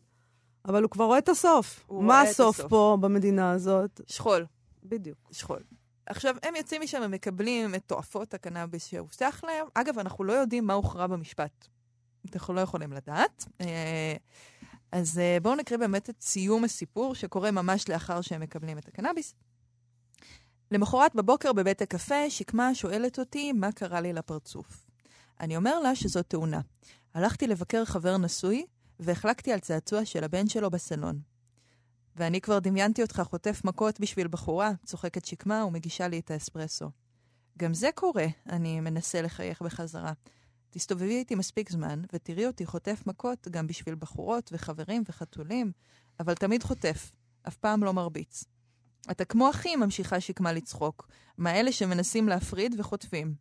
אבל 0.65 0.83
הוא 0.83 0.89
כבר 0.89 1.05
רואה 1.05 1.17
את 1.17 1.29
הסוף. 1.29 1.85
מה 1.91 2.21
הסוף 2.21 2.59
הסוף 2.59 2.69
פה 2.69 2.97
במדינה 3.01 3.51
הזאת? 3.51 4.01
שכול. 4.07 4.45
בדיוק. 4.83 5.17
שכול. 5.31 5.59
עכשיו, 6.05 6.35
הם 6.43 6.55
יוצאים 6.55 6.81
משם, 6.81 7.01
הם 7.01 7.11
מקבלים 7.11 7.75
את 7.75 7.83
תועפות 7.85 8.33
הקנאביס 8.33 8.87
שהובטח 8.87 9.43
להם. 9.43 9.65
אגב, 9.73 9.99
אנחנו 9.99 10.23
לא 10.23 10.33
יודעים 10.33 10.67
מה 10.67 10.73
הוכרע 10.73 11.07
במשפט. 11.07 11.67
אנחנו 12.35 12.53
לא 12.53 12.61
יכולים 12.61 12.93
לדעת. 12.93 13.45
אה, 13.61 14.15
אז 14.91 15.19
אה, 15.19 15.37
בואו 15.41 15.55
נקריא 15.55 15.79
באמת 15.79 16.09
את 16.09 16.21
סיום 16.21 16.63
הסיפור 16.63 17.15
שקורה 17.15 17.51
ממש 17.51 17.89
לאחר 17.89 18.21
שהם 18.21 18.41
מקבלים 18.41 18.77
את 18.77 18.87
הקנאביס. 18.87 19.35
למחרת 20.73 21.15
בבוקר 21.15 21.53
בבית 21.53 21.81
הקפה, 21.81 22.29
שקמה 22.29 22.75
שואלת 22.75 23.19
אותי 23.19 23.51
מה 23.51 23.71
קרה 23.71 24.01
לי 24.01 24.13
לפרצוף. 24.13 24.85
אני 25.39 25.57
אומר 25.57 25.79
לה 25.79 25.95
שזאת 25.95 26.29
תאונה. 26.29 26.61
הלכתי 27.13 27.47
לבקר 27.47 27.85
חבר 27.85 28.17
נשוי, 28.17 28.65
והחלקתי 28.99 29.53
על 29.53 29.59
צעצוע 29.59 30.05
של 30.05 30.23
הבן 30.23 30.49
שלו 30.49 30.69
בסלון. 30.69 31.19
ואני 32.15 32.41
כבר 32.41 32.59
דמיינתי 32.59 33.01
אותך 33.01 33.21
חוטף 33.25 33.61
מכות 33.65 33.99
בשביל 33.99 34.27
בחורה, 34.27 34.71
צוחקת 34.85 35.25
שקמה 35.25 35.65
ומגישה 35.65 36.07
לי 36.07 36.19
את 36.19 36.31
האספרסו. 36.31 36.89
גם 37.57 37.73
זה 37.73 37.89
קורה, 37.95 38.25
אני 38.49 38.79
מנסה 38.79 39.21
לחייך 39.21 39.61
בחזרה. 39.61 40.13
תסתובבי 40.69 41.17
איתי 41.17 41.35
מספיק 41.35 41.71
זמן, 41.71 42.01
ותראי 42.13 42.47
אותי 42.47 42.65
חוטף 42.65 43.03
מכות 43.07 43.47
גם 43.51 43.67
בשביל 43.67 43.95
בחורות 43.95 44.49
וחברים 44.53 45.03
וחתולים, 45.09 45.71
אבל 46.19 46.33
תמיד 46.33 46.63
חוטף, 46.63 47.11
אף 47.47 47.55
פעם 47.55 47.83
לא 47.83 47.93
מרביץ. 47.93 48.52
אתה 49.11 49.25
כמו 49.25 49.49
אחי, 49.49 49.75
ממשיכה 49.75 50.19
שקמה 50.19 50.53
לצחוק, 50.53 51.07
מאלה 51.37 51.71
שמנסים 51.71 52.29
להפריד 52.29 52.75
וחוטפים. 52.79 53.35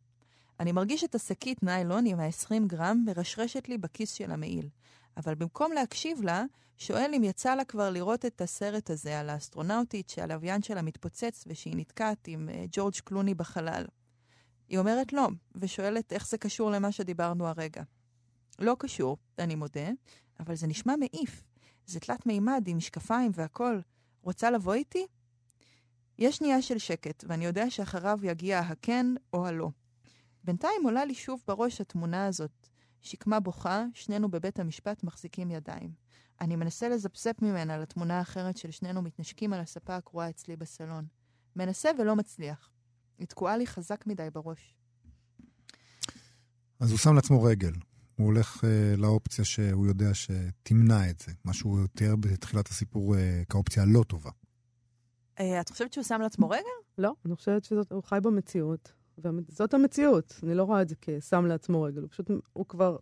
אני 0.61 0.73
מרגיש 0.73 1.05
את 1.05 1.15
השקית 1.15 1.63
ניילון 1.63 2.07
עם 2.07 2.21
ה-20 2.21 2.67
גרם 2.67 3.05
מרשרשת 3.07 3.69
לי 3.69 3.79
בכיס 3.79 4.13
של 4.13 4.31
המעיל, 4.31 4.69
אבל 5.17 5.35
במקום 5.35 5.73
להקשיב 5.73 6.23
לה, 6.23 6.45
שואל 6.79 7.13
אם 7.17 7.25
יצא 7.25 7.55
לה 7.55 7.65
כבר 7.65 7.91
לראות 7.91 8.25
את 8.25 8.41
הסרט 8.41 8.91
הזה 8.91 9.21
על 9.21 9.31
האסטרונאוטית 9.31 10.11
שהלוויין 10.11 10.63
שלה 10.63 10.83
מתפוצץ 10.83 11.45
ושהיא 11.47 11.77
נתקעת 11.77 12.29
עם 12.29 12.49
uh, 12.49 12.69
ג'ורג' 12.73 12.95
קלוני 13.05 13.35
בחלל. 13.35 13.85
היא 14.69 14.79
אומרת 14.79 15.13
לא, 15.13 15.29
ושואלת 15.55 16.13
איך 16.13 16.29
זה 16.29 16.39
קשור 16.39 16.71
למה 16.71 16.93
שדיברנו 16.93 17.47
הרגע. 17.47 17.83
לא 18.59 18.77
קשור, 18.79 19.17
אני 19.39 19.55
מודה, 19.55 19.91
אבל 20.41 20.55
זה 20.55 20.67
נשמע 20.67 20.95
מעיף. 20.97 21.43
זה 21.87 22.01
תלת 22.01 22.27
מימד 22.27 22.65
עם 22.67 22.77
משקפיים 22.77 23.31
והכול. 23.35 23.83
רוצה 24.23 24.51
לבוא 24.51 24.75
איתי? 24.75 25.07
יש 26.23 26.37
שנייה 26.37 26.63
של 26.63 26.79
שקט, 26.79 27.25
ואני 27.29 27.45
יודע 27.45 27.71
שאחריו 27.71 28.19
יגיע 28.23 28.59
הכן 28.59 29.07
או 29.33 29.47
הלא. 29.47 29.71
בינתיים 30.45 30.83
עולה 30.85 31.05
לי 31.05 31.15
שוב 31.15 31.43
בראש 31.47 31.81
התמונה 31.81 32.27
הזאת. 32.27 32.69
שקמה 33.01 33.41
בוכה, 33.41 33.85
שנינו 33.95 34.31
בבית 34.31 34.61
המשפט 34.61 35.05
מחזיקים 35.05 35.51
ידיים. 35.51 35.93
אני 36.41 36.57
מנסה 36.57 36.89
לזפזפ 36.89 37.43
ממנה 37.43 37.79
לתמונה 37.79 38.19
האחרת 38.19 38.57
של 38.57 38.71
שנינו 38.71 39.03
מתנשקים 39.03 39.53
על 39.53 39.61
הספה 39.61 39.97
הקרועה 39.97 40.31
אצלי 40.31 40.57
בסלון. 40.57 41.07
מנסה 41.57 41.91
ולא 41.99 42.17
מצליח. 42.17 42.71
היא 43.19 43.27
תקועה 43.27 43.57
לי 43.57 43.67
חזק 43.67 44.07
מדי 44.07 44.29
בראש. 44.33 44.75
אז 46.81 46.91
הוא 46.91 46.99
שם 46.99 47.15
לעצמו 47.15 47.43
רגל. 47.43 47.73
הוא 48.17 48.27
הולך 48.27 48.57
uh, 48.57 48.97
לאופציה 48.97 49.45
שהוא 49.45 49.87
יודע 49.87 50.15
שתמנע 50.15 51.11
את 51.11 51.21
זה, 51.21 51.33
מה 51.45 51.53
שהוא 51.53 51.87
תיאר 51.95 52.17
בתחילת 52.17 52.69
הסיפור 52.69 53.15
uh, 53.15 53.19
כאופציה 53.49 53.83
הלא 53.83 54.05
טובה. 54.09 54.31
אה, 55.41 55.61
את 55.61 55.69
חושבת 55.69 55.93
שהוא 55.93 56.05
שם 56.05 56.21
לעצמו 56.21 56.51
רגל? 56.51 56.63
לא, 56.99 57.13
אני 57.27 57.37
חושבת 57.37 57.65
שהוא 57.65 58.03
חי 58.05 58.19
במציאות, 58.23 58.93
וזאת 59.19 59.75
המציאות. 59.75 60.41
אני 60.43 60.55
לא 60.55 60.63
רואה 60.63 60.83
את 60.83 60.89
זה 60.89 60.95
כשם 61.01 61.47
לעצמו 61.47 61.83
רגל, 61.83 62.01
הוא 62.01 62.09
פשוט, 62.11 62.31
הוא 62.53 62.67
כבר 62.67 62.97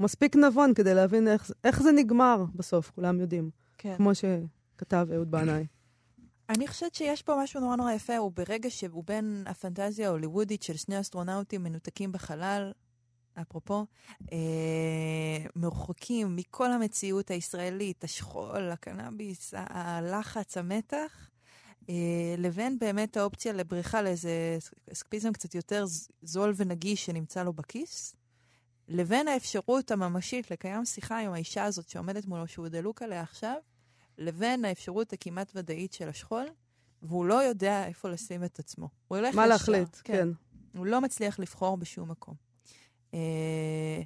מספיק 0.00 0.36
נבון 0.36 0.74
כדי 0.74 0.94
להבין 0.94 1.28
איך, 1.28 1.50
איך 1.64 1.82
זה 1.82 1.92
נגמר 1.92 2.44
בסוף, 2.54 2.90
כולם 2.90 3.20
יודעים. 3.20 3.50
כן. 3.78 3.96
כמו 3.96 4.10
שכתב 4.14 5.08
אהוד 5.14 5.30
בנאי. 5.30 5.66
אני 6.48 6.68
חושבת 6.68 6.94
שיש 6.94 7.22
פה 7.22 7.40
משהו 7.42 7.60
נורא 7.60 7.76
נורא 7.76 7.92
יפה, 7.92 8.16
הוא 8.16 8.32
ברגע 8.34 8.70
שהוא 8.70 9.04
בין 9.06 9.44
הפנטזיה 9.46 10.08
ההוליוודית 10.08 10.62
של 10.62 10.76
שני 10.76 11.00
אסטרונאוטים 11.00 11.62
מנותקים 11.62 12.12
בחלל, 12.12 12.72
אפרופו, 13.40 13.86
אה, 14.32 15.46
מרוחקים 15.56 16.36
מכל 16.36 16.72
המציאות 16.72 17.30
הישראלית, 17.30 18.04
השכול, 18.04 18.70
הקנאביס, 18.70 19.54
הלחץ, 19.56 20.56
המתח, 20.56 21.30
לבין 22.38 22.78
באמת 22.78 23.16
האופציה 23.16 23.52
לבריחה 23.52 24.02
לאיזה 24.02 24.58
אסקפיזם 24.92 25.32
קצת 25.32 25.54
יותר 25.54 25.84
זול 26.22 26.52
ונגיש 26.56 27.06
שנמצא 27.06 27.42
לו 27.42 27.52
בכיס, 27.52 28.16
לבין 28.88 29.28
האפשרות 29.28 29.90
הממשית 29.90 30.50
לקיים 30.50 30.84
שיחה 30.84 31.18
עם 31.18 31.32
האישה 31.32 31.64
הזאת 31.64 31.88
שעומדת 31.88 32.26
מולו, 32.26 32.48
שהוא 32.48 32.68
דלוק 32.68 33.02
עליה 33.02 33.22
עכשיו, 33.22 33.56
לבין 34.18 34.64
האפשרות 34.64 35.12
הכמעט 35.12 35.52
ודאית 35.54 35.92
של 35.92 36.08
השכול, 36.08 36.46
והוא 37.02 37.26
לא 37.26 37.34
יודע 37.34 37.86
איפה 37.86 38.08
לשים 38.08 38.44
את 38.44 38.58
עצמו. 38.58 38.88
הוא 39.08 39.18
הולך 39.18 39.34
מה 39.34 39.46
להחליט, 39.46 39.96
כן. 40.04 40.14
כן. 40.14 40.28
הוא 40.78 40.86
לא 40.86 41.00
מצליח 41.00 41.38
לבחור 41.38 41.76
בשום 41.76 42.10
מקום. 42.10 42.34
אה, 43.14 44.02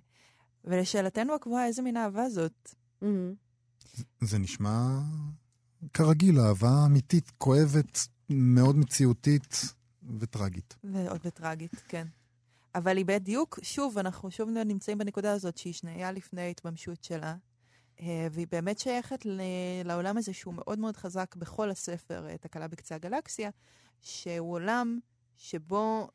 ולשאלתנו 0.65 1.35
הקבועה, 1.35 1.67
איזה 1.67 1.83
מין 1.83 1.97
אהבה 1.97 2.29
זאת? 2.29 2.75
Mm-hmm. 3.03 3.07
זה 4.21 4.39
נשמע 4.39 5.01
כרגיל, 5.95 6.41
אהבה 6.41 6.87
אמיתית, 6.87 7.31
כואבת, 7.39 8.09
מאוד 8.31 8.77
מציאותית 8.77 9.75
וטרגית. 10.19 10.77
ועוד 10.85 11.21
וטרגית, 11.25 11.75
כן. 11.89 12.07
אבל 12.75 12.97
היא 12.97 13.07
בדיוק, 13.07 13.59
שוב, 13.63 13.99
אנחנו 13.99 14.31
שוב 14.31 14.49
נמצאים 14.51 14.99
בנקודה 14.99 15.33
הזאת 15.33 15.59
שהיא 15.59 15.73
שנייה 15.73 16.13
לפני 16.13 16.41
ההתממשות 16.43 17.05
שלה, 17.05 17.35
אה, 18.01 18.27
והיא 18.33 18.47
באמת 18.51 18.79
שייכת 18.79 19.27
לעולם 19.85 20.17
הזה 20.17 20.33
שהוא 20.33 20.55
מאוד 20.55 20.79
מאוד 20.79 20.97
חזק 20.97 21.37
בכל 21.37 21.71
הספר, 21.71 22.29
אה, 22.29 22.39
תקלה 22.39 22.69
בקצה 22.69 22.95
הגלקסיה, 22.95 23.51
שהוא 24.01 24.53
עולם 24.53 24.99
שבו 25.37 26.09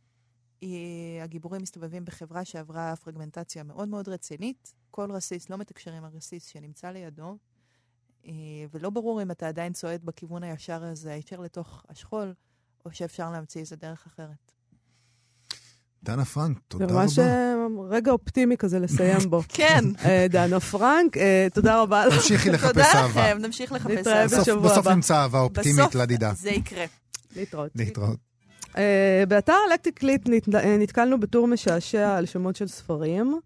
הגיבורים 1.24 1.62
מסתובבים 1.62 2.06
בחברה 2.06 2.46
שעברה 2.46 2.96
פרגמנטציה 2.96 3.64
מאוד 3.64 3.88
מאוד 3.88 4.10
רצינית. 4.10 4.74
כל 4.92 5.12
רסיס 5.12 5.50
לא 5.50 5.58
מתקשר 5.58 5.94
עם 5.94 6.04
הרסיס 6.04 6.46
שנמצא 6.46 6.92
לידו, 6.92 7.24
אה, 7.30 7.36
ולא 8.74 8.90
ברור 8.90 9.22
אם 9.22 9.32
אתה 9.32 9.48
עדיין 9.48 9.74
צועד 9.74 10.02
בכיוון 10.06 10.44
הישר 10.44 10.84
הזה, 10.84 11.14
הישר 11.14 11.40
לתוך 11.40 11.84
השכול, 11.90 12.34
או 12.86 12.92
שאפשר 12.92 13.32
להמציא 13.32 13.62
איזה 13.62 13.76
דרך 13.76 14.06
אחרת. 14.08 14.52
דנה 16.04 16.26
פרנק, 16.26 16.58
תודה 16.68 16.86
רבה. 16.86 17.02
ממש 17.02 17.20
רגע 17.90 18.12
אופטימי 18.12 18.58
כזה 18.58 18.80
לסיים 18.80 19.30
בו. 19.30 19.42
כן. 19.50 19.84
אה, 20.06 20.26
דנה 20.30 20.60
פרנק, 20.60 21.18
אה, 21.18 21.48
תודה 21.54 21.82
רבה 21.82 22.06
לך. 22.08 22.14
תמשיכי 22.14 22.50
לחפש 22.50 22.78
אהבה. 22.78 23.08
תודה 23.08 23.32
לכם, 23.32 23.38
נמשיך 23.42 23.72
לחפש 23.72 23.90
אהבה. 23.92 24.26
נתראה 24.26 24.42
בשבוע 24.42 24.72
הבא. 24.72 24.72
בסוף 24.72 24.88
נמצא 24.88 25.16
אהבה 25.16 25.40
אופטימית 25.40 25.96
לדידה. 25.96 26.32
בסוף 26.32 26.42
זה 26.42 26.50
יקרה. 26.50 26.86
להתראות. 27.36 27.72
להתראות. 27.76 28.18
באתר 29.28 29.56
אלקטיקליט 29.72 30.30
נת, 30.30 30.48
נתקלנו 30.80 31.20
בטור 31.20 31.48
משעשע 31.48 32.18
על 32.18 32.26
שמות 32.26 32.56
של 32.56 32.68
ספרים. 32.68 33.40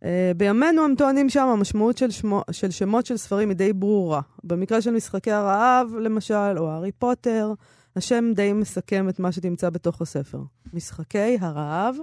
Uh, 0.00 0.06
בימינו 0.36 0.84
הם 0.84 0.94
טוענים 0.98 1.28
שם 1.28 1.46
המשמעות 1.48 1.98
של, 1.98 2.10
שמו, 2.10 2.42
של 2.50 2.70
שמות 2.70 3.06
של 3.06 3.16
ספרים 3.16 3.48
היא 3.48 3.56
די 3.56 3.72
ברורה. 3.72 4.20
במקרה 4.44 4.80
של 4.82 4.90
משחקי 4.90 5.32
הרעב, 5.32 5.94
למשל, 6.00 6.58
או 6.58 6.70
הארי 6.70 6.92
פוטר, 6.92 7.52
השם 7.96 8.32
די 8.34 8.52
מסכם 8.52 9.08
את 9.08 9.20
מה 9.20 9.32
שתמצא 9.32 9.70
בתוך 9.70 10.02
הספר. 10.02 10.38
משחקי 10.72 11.38
הרעב 11.40 11.96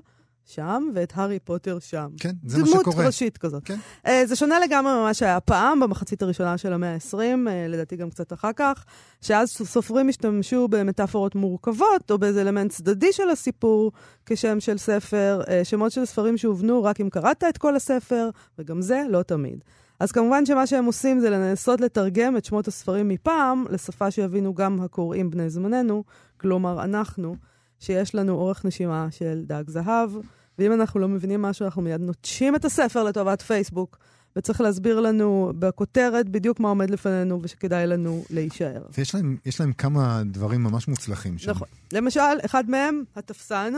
שם, 0.45 0.89
ואת 0.95 1.13
הארי 1.15 1.39
פוטר 1.39 1.79
שם. 1.79 2.07
כן, 2.19 2.31
זה 2.45 2.59
מה 2.59 2.67
שקורה. 2.67 2.83
דמות 2.83 3.05
ראשית 3.05 3.37
כזאת. 3.37 3.63
כן. 3.65 3.77
Uh, 4.05 4.09
זה 4.25 4.35
שונה 4.35 4.59
לגמרי 4.59 4.93
ממה 4.93 5.13
שהיה 5.13 5.39
פעם, 5.39 5.79
במחצית 5.79 6.21
הראשונה 6.21 6.57
של 6.57 6.73
המאה 6.73 6.93
ה-20, 6.93 7.13
uh, 7.13 7.49
לדעתי 7.69 7.95
גם 7.95 8.09
קצת 8.09 8.33
אחר 8.33 8.51
כך, 8.55 8.85
שאז 9.21 9.49
סופרים 9.49 10.09
השתמשו 10.09 10.67
במטאפורות 10.67 11.35
מורכבות, 11.35 12.11
או 12.11 12.17
באיזה 12.17 12.41
אלמנט 12.41 12.71
צדדי 12.71 13.13
של 13.13 13.29
הסיפור, 13.29 13.91
כשם 14.25 14.59
של 14.59 14.77
ספר, 14.77 15.41
uh, 15.45 15.49
שמות 15.63 15.91
של 15.91 16.05
ספרים 16.05 16.37
שהובנו 16.37 16.83
רק 16.83 17.01
אם 17.01 17.09
קראת 17.09 17.43
את 17.49 17.57
כל 17.57 17.75
הספר, 17.75 18.29
וגם 18.59 18.81
זה 18.81 19.03
לא 19.09 19.23
תמיד. 19.23 19.63
אז 19.99 20.11
כמובן 20.11 20.45
שמה 20.45 20.67
שהם 20.67 20.85
עושים 20.85 21.19
זה 21.19 21.29
לנסות 21.29 21.81
לתרגם 21.81 22.37
את 22.37 22.45
שמות 22.45 22.67
הספרים 22.67 23.07
מפעם 23.07 23.65
לשפה 23.69 24.11
שיבינו 24.11 24.53
גם 24.53 24.81
הקוראים 24.81 25.29
בני 25.29 25.49
זמננו, 25.49 26.03
כלומר 26.37 26.83
אנחנו. 26.83 27.35
שיש 27.81 28.15
לנו 28.15 28.33
אורך 28.33 28.65
נשימה 28.65 29.07
של 29.11 29.41
דג 29.45 29.63
זהב, 29.67 30.11
ואם 30.59 30.73
אנחנו 30.73 30.99
לא 30.99 31.07
מבינים 31.07 31.41
משהו, 31.41 31.65
אנחנו 31.65 31.81
מיד 31.81 32.01
נוטשים 32.01 32.55
את 32.55 32.65
הספר 32.65 33.03
לטובת 33.03 33.41
פייסבוק, 33.41 33.97
וצריך 34.35 34.61
להסביר 34.61 34.99
לנו 34.99 35.51
בכותרת 35.59 36.29
בדיוק 36.29 36.59
מה 36.59 36.69
עומד 36.69 36.89
לפנינו 36.89 37.39
ושכדאי 37.43 37.87
לנו 37.87 38.23
להישאר. 38.29 38.83
ויש 38.97 39.15
להם, 39.15 39.37
להם 39.59 39.73
כמה 39.73 40.21
דברים 40.25 40.63
ממש 40.63 40.87
מוצלחים 40.87 41.37
שם. 41.37 41.51
נכון. 41.51 41.67
למשל, 41.93 42.21
אחד 42.45 42.69
מהם, 42.69 43.03
התפסן, 43.15 43.73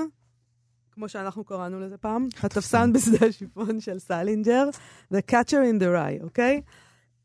כמו 0.91 1.09
שאנחנו 1.09 1.43
קראנו 1.43 1.79
לזה 1.79 1.97
פעם, 1.97 2.27
התפסן 2.43 2.93
בשדה 2.93 3.27
השיפון 3.27 3.79
של 3.79 3.99
סלינג'ר, 3.99 4.69
The 5.13 5.31
Catcher 5.31 5.51
in 5.71 5.81
the 5.81 5.85
Rye, 5.85 6.23
אוקיי? 6.23 6.61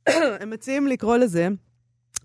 הם 0.40 0.50
מציעים 0.50 0.86
לקרוא 0.86 1.16
לזה, 1.16 1.48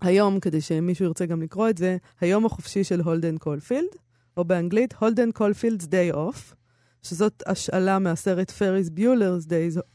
היום, 0.01 0.39
כדי 0.39 0.61
שמישהו 0.61 1.05
ירצה 1.05 1.25
גם 1.25 1.41
לקרוא 1.41 1.69
את 1.69 1.77
זה, 1.77 1.97
היום 2.21 2.45
החופשי 2.45 2.83
של 2.83 3.01
הולדן 3.01 3.37
קולפילד. 3.37 3.89
או 4.37 4.43
באנגלית 4.43 4.93
Holden 4.99 5.31
Caulfield's 5.31 5.85
Day 5.85 6.11
Off, 6.11 6.55
שזאת 7.01 7.43
השאלה 7.45 7.99
מהסרט 7.99 8.51
Ferris 8.51 8.89
Bueller's 8.89 9.45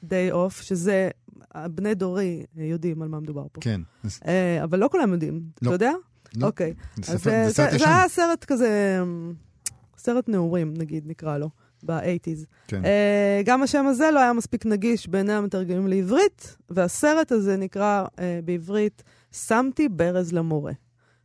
Day 0.03 0.33
Off, 0.33 0.61
שזה, 0.61 1.11
בני 1.57 1.95
דורי 1.95 2.45
יודעים 2.57 3.03
על 3.03 3.09
מה 3.09 3.21
מדובר 3.21 3.47
פה. 3.53 3.61
כן. 3.61 3.81
Uh, 4.07 4.09
אבל 4.63 4.79
לא 4.79 4.89
כולם 4.93 5.13
יודעים, 5.13 5.43
לא. 5.63 5.69
אתה 5.69 5.75
יודע? 5.75 5.93
לא. 6.37 6.47
אוקיי. 6.47 6.75
זה 6.97 7.19
ספר, 7.19 7.31
זה 7.47 7.53
סרט 7.53 7.73
ישן. 7.73 7.79
זה 7.79 7.89
היה 7.89 8.09
סרט 8.09 8.45
כזה, 8.45 9.01
סרט 9.99 10.29
נעורים, 10.29 10.75
נגיד, 10.77 11.07
נקרא 11.07 11.39
לו. 11.39 11.51
ב-80's. 11.83 12.45
כן. 12.69 12.83
Uh, 12.83 12.87
גם 13.45 13.63
השם 13.63 13.87
הזה 13.87 14.11
לא 14.11 14.21
היה 14.21 14.33
מספיק 14.33 14.67
נגיש 14.67 15.09
בעיני 15.09 15.33
המתרגמים 15.33 15.87
לעברית, 15.87 16.57
והסרט 16.71 17.33
הזה 17.33 17.57
נקרא 17.57 18.05
uh, 18.07 18.21
בעברית 18.45 19.03
"שמתי 19.33 19.89
ברז 19.89 20.33
למורה". 20.33 20.73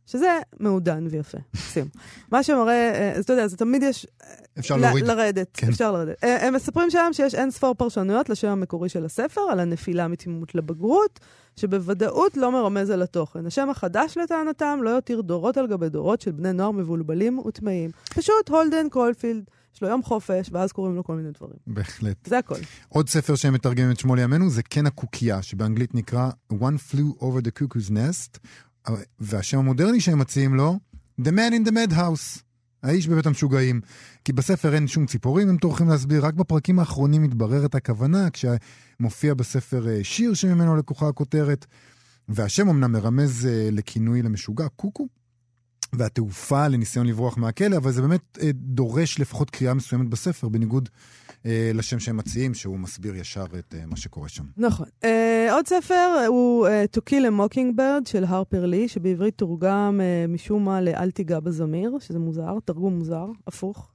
שזה 0.06 0.38
מעודן 0.60 1.06
ויפה, 1.10 1.38
מקסים. 1.54 1.86
מה 2.32 2.42
שמראה, 2.42 2.72
אה, 2.94 3.12
אז 3.12 3.24
אתה 3.24 3.32
יודע, 3.32 3.46
זה 3.48 3.56
תמיד 3.56 3.82
יש... 3.82 4.06
אפשר 4.58 4.76
ל- 4.76 4.80
להוריד. 4.80 5.04
לרדת, 5.06 5.48
כן. 5.54 5.68
אפשר 5.68 5.92
לרדת. 5.92 6.24
אה, 6.24 6.46
הם 6.46 6.54
מספרים 6.54 6.90
שם 6.90 7.10
שיש 7.12 7.34
אין 7.34 7.50
ספור 7.50 7.74
פרשנויות 7.74 8.28
לשם 8.28 8.48
המקורי 8.48 8.88
של 8.88 9.04
הספר, 9.04 9.40
על 9.40 9.60
הנפילה 9.60 10.08
מתמימות 10.08 10.54
לבגרות, 10.54 11.20
שבוודאות 11.56 12.36
לא 12.36 12.52
מרמז 12.52 12.90
על 12.90 13.02
התוכן. 13.02 13.46
השם 13.46 13.70
החדש 13.70 14.18
לטענתם 14.18 14.78
לא 14.82 14.90
יותיר 14.90 15.20
דורות 15.20 15.56
על 15.56 15.66
גבי 15.66 15.88
דורות 15.88 16.20
של 16.20 16.30
בני 16.32 16.52
נוער 16.52 16.70
מבולבלים 16.70 17.38
וטמאים. 17.38 17.90
פשוט 18.14 18.48
הולדן 18.48 18.88
קולפילד, 18.88 19.44
יש 19.74 19.82
לו 19.82 19.88
יום 19.88 20.02
חופש, 20.02 20.48
ואז 20.52 20.72
קוראים 20.72 20.94
לו 20.96 21.04
כל 21.04 21.14
מיני 21.16 21.30
דברים. 21.30 21.56
בהחלט. 21.66 22.16
זה 22.26 22.38
הכל. 22.38 22.54
עוד 22.88 23.08
ספר 23.08 23.34
שמתרגם 23.34 23.90
את 23.90 23.98
שמו 23.98 24.14
לימינו 24.14 24.50
זה 24.50 24.62
קן 24.62 24.86
הקוקייה, 24.86 25.42
שבאנגלית 25.42 25.94
נקרא 25.94 26.30
One 26.52 26.92
Flew 26.92 27.22
Over 27.22 27.40
the 27.46 27.62
Cuckoo's 27.62 27.90
Nest, 27.90 28.38
והשם 29.20 29.58
המודרני 29.58 30.00
שהם 30.00 30.18
מציעים 30.18 30.54
לו, 30.54 30.78
The 31.20 31.30
Man 31.30 31.52
in 31.52 31.68
the 31.68 31.72
Madhouse, 31.72 32.42
האיש 32.82 33.08
בבית 33.08 33.26
המשוגעים. 33.26 33.80
כי 34.24 34.32
בספר 34.32 34.74
אין 34.74 34.88
שום 34.88 35.06
ציפורים, 35.06 35.48
הם 35.48 35.56
טורחים 35.56 35.88
להסביר, 35.88 36.26
רק 36.26 36.34
בפרקים 36.34 36.78
האחרונים 36.78 37.22
מתבררת 37.22 37.74
הכוונה, 37.74 38.28
כשמופיע 38.30 39.34
בספר 39.34 39.88
אה, 39.88 40.04
שיר 40.04 40.34
שממנו 40.34 40.76
לקוחה 40.76 41.08
הכותרת, 41.08 41.66
והשם 42.28 42.68
אמנם 42.68 42.92
מרמז 42.92 43.46
אה, 43.46 43.68
לכינוי 43.72 44.22
למשוגע, 44.22 44.68
קוקו, 44.76 45.08
והתעופה 45.92 46.68
לניסיון 46.68 47.06
לברוח 47.06 47.38
מהכלא, 47.38 47.76
אבל 47.76 47.92
זה 47.92 48.02
באמת 48.02 48.38
אה, 48.42 48.50
דורש 48.54 49.18
לפחות 49.18 49.50
קריאה 49.50 49.74
מסוימת 49.74 50.08
בספר, 50.08 50.48
בניגוד 50.48 50.88
לשם 51.74 51.98
שהם 52.00 52.16
מציעים, 52.16 52.54
שהוא 52.54 52.78
מסביר 52.78 53.16
ישר 53.16 53.44
את 53.58 53.74
אה, 53.78 53.86
מה 53.86 53.96
שקורה 53.96 54.28
שם. 54.28 54.44
נכון. 54.56 54.86
Uh, 55.02 55.06
עוד 55.52 55.66
ספר 55.66 56.24
הוא 56.28 56.68
uh, 56.68 56.96
To 56.96 57.00
Kill 57.10 57.12
a 57.12 57.54
Mockingbird 57.54 58.08
של 58.08 58.24
הרפר 58.24 58.66
לי, 58.66 58.88
שבעברית 58.88 59.34
תורגם 59.38 60.00
uh, 60.00 60.30
משום 60.30 60.64
מה 60.64 60.80
ל"אל 60.80 61.10
תיגע 61.10 61.40
בזמיר", 61.40 61.96
שזה 62.00 62.18
מוזר, 62.18 62.58
תרגום 62.64 62.98
מוזר, 62.98 63.26
הפוך. 63.46 63.90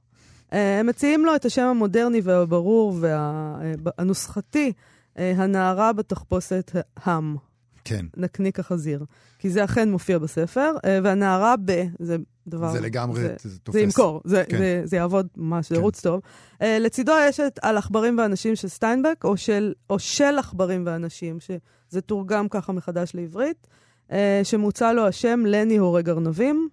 Uh, 0.50 0.54
הם 0.80 0.86
מציעים 0.86 1.24
לו 1.24 1.36
את 1.36 1.44
השם 1.44 1.62
המודרני 1.62 2.20
והברור 2.24 2.98
והנוסחתי, 3.00 4.72
uh, 5.14 5.20
הנערה 5.36 5.92
בתחפושת 5.92 6.70
האם. 6.96 7.49
כן. 7.84 8.06
נקניק 8.16 8.60
החזיר. 8.60 9.04
כי 9.38 9.50
זה 9.50 9.64
אכן 9.64 9.90
מופיע 9.90 10.18
בספר, 10.18 10.72
אה, 10.84 10.98
והנערה 11.02 11.54
ב... 11.64 11.84
זה 11.98 12.16
דבר... 12.46 12.72
זה 12.72 12.80
לגמרי, 12.80 13.20
זה, 13.20 13.34
זה 13.38 13.58
תופס. 13.58 13.78
זה 13.78 13.80
ימכור, 13.80 14.20
זה, 14.24 14.44
כן. 14.48 14.58
זה, 14.58 14.82
זה 14.84 14.96
יעבוד 14.96 15.26
ממש, 15.36 15.68
זה 15.68 15.74
כן. 15.74 15.80
ירוץ 15.80 16.00
טוב. 16.00 16.20
אה, 16.62 16.78
לצידו 16.78 17.12
יש 17.28 17.40
את 17.40 17.58
על 17.62 17.76
עכברים 17.76 18.18
ואנשים 18.18 18.56
של 18.56 18.68
סטיינבק, 18.68 19.24
או 19.24 19.36
של, 19.36 19.72
או 19.90 19.98
של 19.98 20.38
עכברים 20.38 20.82
ואנשים, 20.86 21.40
שזה 21.40 22.00
תורגם 22.00 22.48
ככה 22.48 22.72
מחדש 22.72 23.10
לעברית, 23.14 23.66
אה, 24.12 24.40
שמוצע 24.42 24.92
לו 24.92 25.06
השם 25.06 25.42
לני 25.46 25.76
הורג 25.76 26.10
ארנבים, 26.10 26.68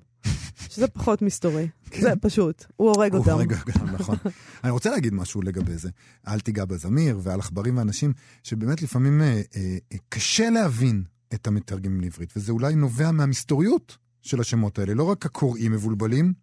שזה 0.69 0.87
פחות 0.87 1.21
מסתורי. 1.21 1.67
זה 1.99 2.13
פשוט, 2.21 2.65
הוא 2.75 2.89
הורג 2.89 3.11
הוא 3.11 3.19
אותם. 3.19 3.31
הורג 3.31 3.53
גם, 3.53 3.87
נכון. 3.99 4.15
אני 4.63 4.71
רוצה 4.71 4.89
להגיד 4.89 5.13
משהו 5.13 5.41
לגבי 5.41 5.77
זה. 5.77 5.89
אל 6.27 6.39
תיגע 6.39 6.65
בזמיר 6.65 7.19
ועל 7.23 7.39
עכברים 7.39 7.77
ואנשים, 7.77 8.13
שבאמת 8.43 8.81
לפעמים 8.81 9.21
אה, 9.21 9.27
אה, 9.27 9.77
אה, 9.91 9.97
קשה 10.09 10.49
להבין 10.49 11.03
את 11.33 11.47
המתרגמים 11.47 12.01
לעברית, 12.01 12.33
וזה 12.35 12.51
אולי 12.51 12.75
נובע 12.75 13.11
מהמסתוריות 13.11 13.97
של 14.21 14.39
השמות 14.39 14.79
האלה. 14.79 14.93
לא 14.93 15.03
רק 15.03 15.25
הקוראים 15.25 15.71
מבולבלים, 15.71 16.33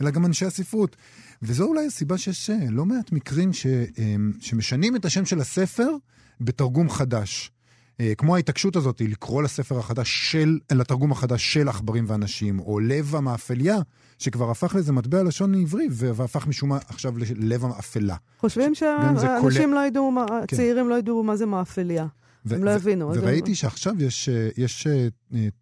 אלא 0.00 0.10
גם 0.10 0.26
אנשי 0.26 0.44
הספרות. 0.46 0.96
וזו 1.42 1.64
אולי 1.64 1.86
הסיבה 1.86 2.18
שיש 2.18 2.50
אה, 2.50 2.70
לא 2.70 2.84
מעט 2.84 3.12
מקרים 3.12 3.52
ש, 3.52 3.66
אה, 3.66 4.16
שמשנים 4.40 4.96
את 4.96 5.04
השם 5.04 5.24
של 5.24 5.40
הספר 5.40 5.88
בתרגום 6.40 6.90
חדש. 6.90 7.50
אה, 8.00 8.12
כמו 8.14 8.36
ההתעקשות 8.36 8.76
הזאת 8.76 9.00
לקרוא 9.00 9.42
לספר 9.42 9.78
החדש 9.78 10.30
של, 10.32 10.58
לתרגום 10.72 11.12
החדש 11.12 11.52
של 11.52 11.68
עכברים 11.68 12.04
ואנשים, 12.08 12.60
או 12.60 12.80
לב 12.80 13.14
המאפליה, 13.14 13.76
שכבר 14.18 14.50
הפך 14.50 14.74
לאיזה 14.74 14.92
מטבע 14.92 15.22
לשון 15.22 15.54
עברי, 15.54 15.86
והפך 15.90 16.46
משום 16.46 16.68
מה 16.68 16.78
עכשיו 16.88 17.14
ללב 17.36 17.64
האפלה. 17.64 18.16
חושבים 18.38 18.74
שאנשים 18.74 19.28
כולל- 19.40 19.74
לא 19.74 19.86
ידעו, 19.86 20.10
מה- 20.10 20.26
כן. 20.48 20.56
צעירים 20.56 20.88
לא 20.88 20.94
ידעו 20.98 21.22
מה 21.22 21.36
זה 21.36 21.46
מאפליה. 21.46 22.06
ו- 22.46 22.54
הם 22.54 22.64
לא 22.64 22.70
ו- 22.70 22.74
הבינו, 22.74 23.08
וראיתי 23.14 23.54
שעכשיו 23.54 23.94
יש, 23.98 24.28
אה, 24.28 24.48
יש 24.56 24.86
אה, 24.86 25.06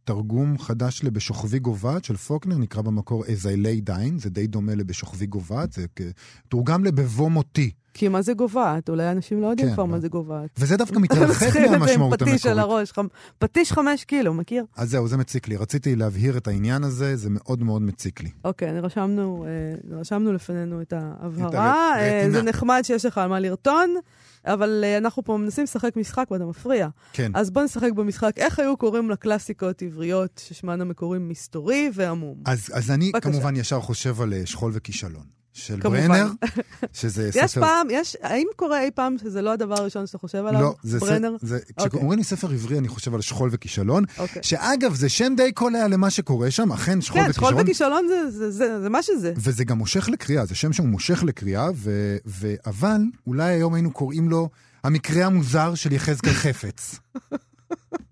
תרגום 0.04 0.58
חדש 0.58 1.04
ל"בשוכבי 1.04 1.58
גוועת" 1.58 2.04
של 2.04 2.16
פוקנר, 2.16 2.58
נקרא 2.58 2.82
במקור 2.82 3.24
As 3.24 3.28
I 3.28 3.64
lay 3.66 3.90
dying, 3.90 4.18
זה 4.18 4.30
די 4.30 4.46
דומה 4.46 4.74
ל"בשוכבי 4.74 5.26
גוועת", 5.26 5.72
זה 5.72 5.86
תורגם 6.48 6.84
ל"בבוא 6.84 7.30
מותי", 7.30 7.70
כי 7.94 8.08
מה 8.08 8.22
זה 8.22 8.34
גוועת? 8.34 8.88
אולי 8.88 9.10
אנשים 9.10 9.42
לא 9.42 9.46
יודעים 9.46 9.68
כן, 9.68 9.74
כבר 9.74 9.82
לא. 9.82 9.88
מה 9.88 10.00
זה 10.00 10.08
גוועת. 10.08 10.50
וזה 10.58 10.76
דווקא 10.76 10.98
מתרחק 11.04 11.56
את 11.56 11.70
מהמשמעות 11.70 12.22
פטיש 12.22 12.46
על 12.46 12.58
המקורית. 12.58 12.78
הראש, 12.78 12.92
חמ- 12.92 13.08
פטיש 13.38 13.72
חמש 13.72 14.04
קילו, 14.04 14.34
מכיר? 14.34 14.64
אז 14.76 14.90
זהו, 14.90 15.08
זה 15.08 15.16
מציק 15.16 15.48
לי. 15.48 15.56
רציתי 15.56 15.96
להבהיר 15.96 16.36
את 16.36 16.48
העניין 16.48 16.84
הזה, 16.84 17.16
זה 17.16 17.28
מאוד 17.30 17.62
מאוד 17.62 17.82
מציק 17.82 18.20
לי. 18.20 18.30
אוקיי, 18.44 18.80
רשמנו, 18.80 19.46
אה, 19.46 19.96
רשמנו 19.98 20.32
לפנינו 20.32 20.80
את 20.82 20.92
את 20.92 20.92
ההבהרה. 20.96 21.74
אה, 21.98 22.16
הרטינה. 22.16 22.32
זה 22.38 22.42
נחמד 22.42 22.80
שיש 22.84 23.04
לך 23.04 23.18
על 23.18 23.28
מה 23.28 23.40
לרטון, 23.40 23.94
אבל 24.44 24.80
אה, 24.84 24.98
אנחנו 24.98 25.24
פה 25.24 25.36
מנסים 25.36 25.64
לשחק 25.64 25.96
משחק 25.96 26.30
ואתה 26.30 26.44
מפריע. 26.44 26.88
כן. 27.12 27.32
אז 27.34 27.50
בוא 27.50 27.62
נשחק 27.62 27.92
במשחק. 27.96 28.32
איך 28.36 28.58
היו 28.58 28.76
קוראים 28.76 29.10
לקלאסיקות 29.62 29.82
עבריות 29.82 30.42
ששמן 30.48 30.80
המקורי 30.80 31.18
מסתורי 31.18 31.90
ועמום? 31.94 32.36
אז, 32.44 32.70
אז 32.72 32.90
אני 32.90 33.12
בבקשה. 33.12 33.30
כמובן 33.32 33.56
ישר 33.56 33.80
חושב 33.80 34.20
על 34.20 34.32
אה, 34.34 34.46
שכול 34.46 34.70
וכישלון. 34.74 35.24
של 35.54 35.80
כמובן. 35.80 36.08
ברנר, 36.08 36.26
שזה 36.92 37.30
ספר... 37.32 37.44
יש 37.44 37.58
פעם, 37.58 37.86
יש, 37.90 38.16
האם 38.22 38.46
קורה 38.56 38.82
אי 38.82 38.90
פעם 38.94 39.16
שזה 39.18 39.42
לא 39.42 39.52
הדבר 39.52 39.74
הראשון 39.78 40.06
שאתה 40.06 40.18
חושב 40.18 40.38
עליו? 40.46 40.60
לא, 40.60 40.74
זה 40.82 40.98
ברנר? 40.98 41.36
זה, 41.42 41.58
אוקיי. 41.78 41.90
כשאומרים 41.90 42.18
לי 42.18 42.24
ספר 42.24 42.50
עברי, 42.50 42.78
אני 42.78 42.88
חושב 42.88 43.14
על 43.14 43.20
שכול 43.20 43.48
וכישלון, 43.52 44.04
אוקיי. 44.18 44.42
שאגב, 44.42 44.94
זה 44.94 45.08
שם 45.08 45.32
די 45.36 45.52
קולע 45.52 45.88
למה 45.88 46.10
שקורה 46.10 46.50
שם, 46.50 46.72
אכן 46.72 47.00
שכול 47.00 47.20
כן, 47.22 47.32
שכול 47.32 47.54
וכישלון. 47.60 47.62
וכישלון 47.62 48.08
זה- 48.08 48.30
זה- 48.38 48.50
זה 48.50 48.80
זה 48.80 48.88
מה 48.88 49.02
שזה. 49.02 49.32
וזה 49.36 49.64
גם 49.64 49.78
מושך 49.78 50.08
לקריאה, 50.08 50.46
זה 50.46 50.54
שם 50.54 50.72
שהוא 50.72 50.88
מושך 50.88 51.22
לקריאה, 51.22 51.68
ו, 51.74 52.16
ו, 52.26 52.54
אבל 52.66 53.00
אולי 53.26 53.52
היום 53.52 53.74
היינו 53.74 53.90
קוראים 53.92 54.28
לו 54.30 54.48
המקרה 54.84 55.26
המוזר 55.26 55.74
של 55.74 55.92
יחזקאל 55.92 56.32
חפץ. 56.32 56.94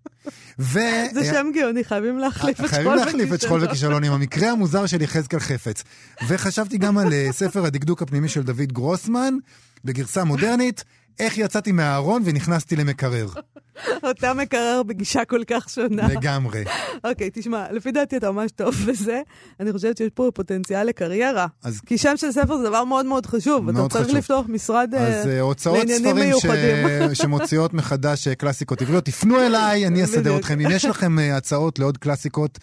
ו... 0.59 0.79
זה 1.13 1.25
שם 1.25 1.47
גאוני, 1.55 1.85
חייבים 1.85 2.19
להחליף 2.19 2.51
את 2.51 2.57
שכול 2.57 2.69
חייבים 2.69 2.93
וכישלון. 2.93 3.07
להחליף 3.07 3.33
את 3.35 3.41
שכול 3.41 3.65
וכישלון 3.65 4.05
עם 4.05 4.13
המקרה 4.13 4.51
המוזר 4.51 4.87
של 4.87 5.03
יחזקאל 5.03 5.41
חפץ. 5.41 5.85
וחשבתי 6.29 6.79
גם 6.79 6.99
על 6.99 7.13
אה, 7.13 7.29
ספר 7.31 7.65
הדקדוק 7.65 8.03
הפנימי 8.03 8.29
של 8.29 8.43
דוד 8.43 8.73
גרוסמן, 8.73 9.35
בגרסה 9.85 10.25
מודרנית, 10.25 10.85
איך 11.21 11.39
יצאתי 11.39 11.73
מהארון 11.73 12.23
ונכנסתי 12.25 12.77
למקרר. 12.77 13.27
אותה 14.09 14.35
מקרר 14.35 14.83
בגישה 14.87 15.25
כל 15.25 15.41
כך 15.47 15.69
שונה. 15.69 16.09
לגמרי. 16.09 16.65
אוקיי, 17.09 17.31
תשמע, 17.33 17.73
לפי 17.73 17.93
דעתי 17.93 18.17
אתה 18.17 18.31
ממש 18.31 18.51
טוב 18.51 18.75
בזה. 18.89 19.21
אני 19.61 19.73
חושבת 19.73 19.97
שיש 19.97 20.11
פה 20.15 20.31
פוטנציאל 20.35 20.87
לקריירה. 20.87 21.47
אז 21.63 21.81
כי 21.87 21.99
שם 21.99 22.17
של 22.17 22.33
ספר 22.33 22.57
זה 22.57 22.65
דבר 22.65 22.85
מאוד 22.85 23.07
מאוד 23.07 23.27
חשוב. 23.27 23.69
אתה 23.69 23.79
מאוד 23.79 23.93
צריך 23.93 24.05
חשוב. 24.05 24.17
לפתוח 24.19 24.47
משרד 24.49 24.95
אה, 24.95 25.07
אז 25.07 25.27
אה, 25.27 25.41
הוצאות 25.41 25.79
לעניינים 25.79 26.01
ספרים 26.11 26.33
ש... 26.41 26.45
מיוחדים. 26.45 27.15
שמוציאות 27.15 27.75
מחדש 27.75 28.29
אה, 28.29 28.35
קלאסיקות 28.35 28.83
עבריות, 28.83 29.05
תפנו 29.05 29.41
אליי, 29.41 29.87
אני 29.87 30.05
אסדר. 30.05 30.37
אתכם. 30.39 30.61
אם 30.61 30.71
יש 30.71 30.85
לכם 30.85 31.17
הצעות 31.19 31.79
לעוד 31.79 31.99
קלאסיקות 31.99 32.59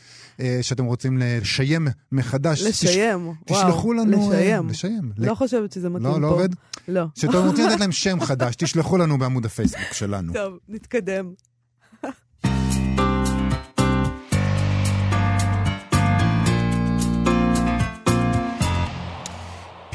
שאתם 0.62 0.86
רוצים 0.86 1.18
לשיים 1.22 1.88
מחדש, 2.12 2.62
תש- 2.62 2.68
לשיים, 2.68 3.28
וואו. 3.28 3.36
תשלחו 3.46 3.94
לנו... 3.94 4.32
לשיים. 4.32 4.70
לשיים. 4.70 5.12
לא 5.18 5.36
חושבת 5.36 5.72
שזה 5.72 5.90
מתאים 5.90 6.04
פה. 6.12 6.20
לא, 6.20 6.22
לא 6.22 6.28
עובד? 6.28 6.50
לא. 6.88 7.04
שאתם 7.16 7.38
רוצים 7.48 7.68
לתת 7.68 7.80
להם 7.80 7.92
שם 7.92 8.20
חדש, 8.22 8.47
תשלחו 8.56 8.98
לנו 8.98 9.18
בעמוד 9.18 9.46
הפייסבוק 9.46 9.94
שלנו. 9.94 10.34
טוב, 10.34 10.58
נתקדם. 10.70 11.34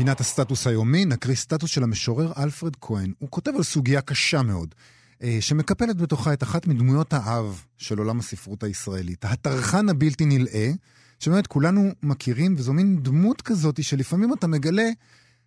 פינת 0.03 0.21
הסטטוס 0.21 0.67
היומי, 0.67 1.05
נקריא 1.05 1.37
סטטוס 1.37 1.71
של 1.71 1.83
המשורר 1.83 2.33
אלפרד 2.39 2.77
כהן. 2.81 3.13
הוא 3.19 3.31
כותב 3.31 3.53
על 3.57 3.63
סוגיה 3.63 4.01
קשה 4.01 4.43
מאוד, 4.43 4.75
אה, 5.23 5.39
שמקפלת 5.41 5.97
בתוכה 5.97 6.33
את 6.33 6.43
אחת 6.43 6.67
מדמויות 6.67 7.13
האב 7.13 7.65
של 7.79 7.99
עולם 7.99 8.19
הספרות 8.19 8.63
הישראלית, 8.63 9.25
הטרחן 9.25 9.89
הבלתי 9.89 10.25
נלאה, 10.25 10.71
שבאמת 11.19 11.47
כולנו 11.47 11.91
מכירים, 12.03 12.55
וזו 12.59 12.73
מין 12.73 13.03
דמות 13.03 13.43
כזאת 13.43 13.85
שלפעמים 13.85 14.33
אתה 14.33 14.47
מגלה 14.47 14.89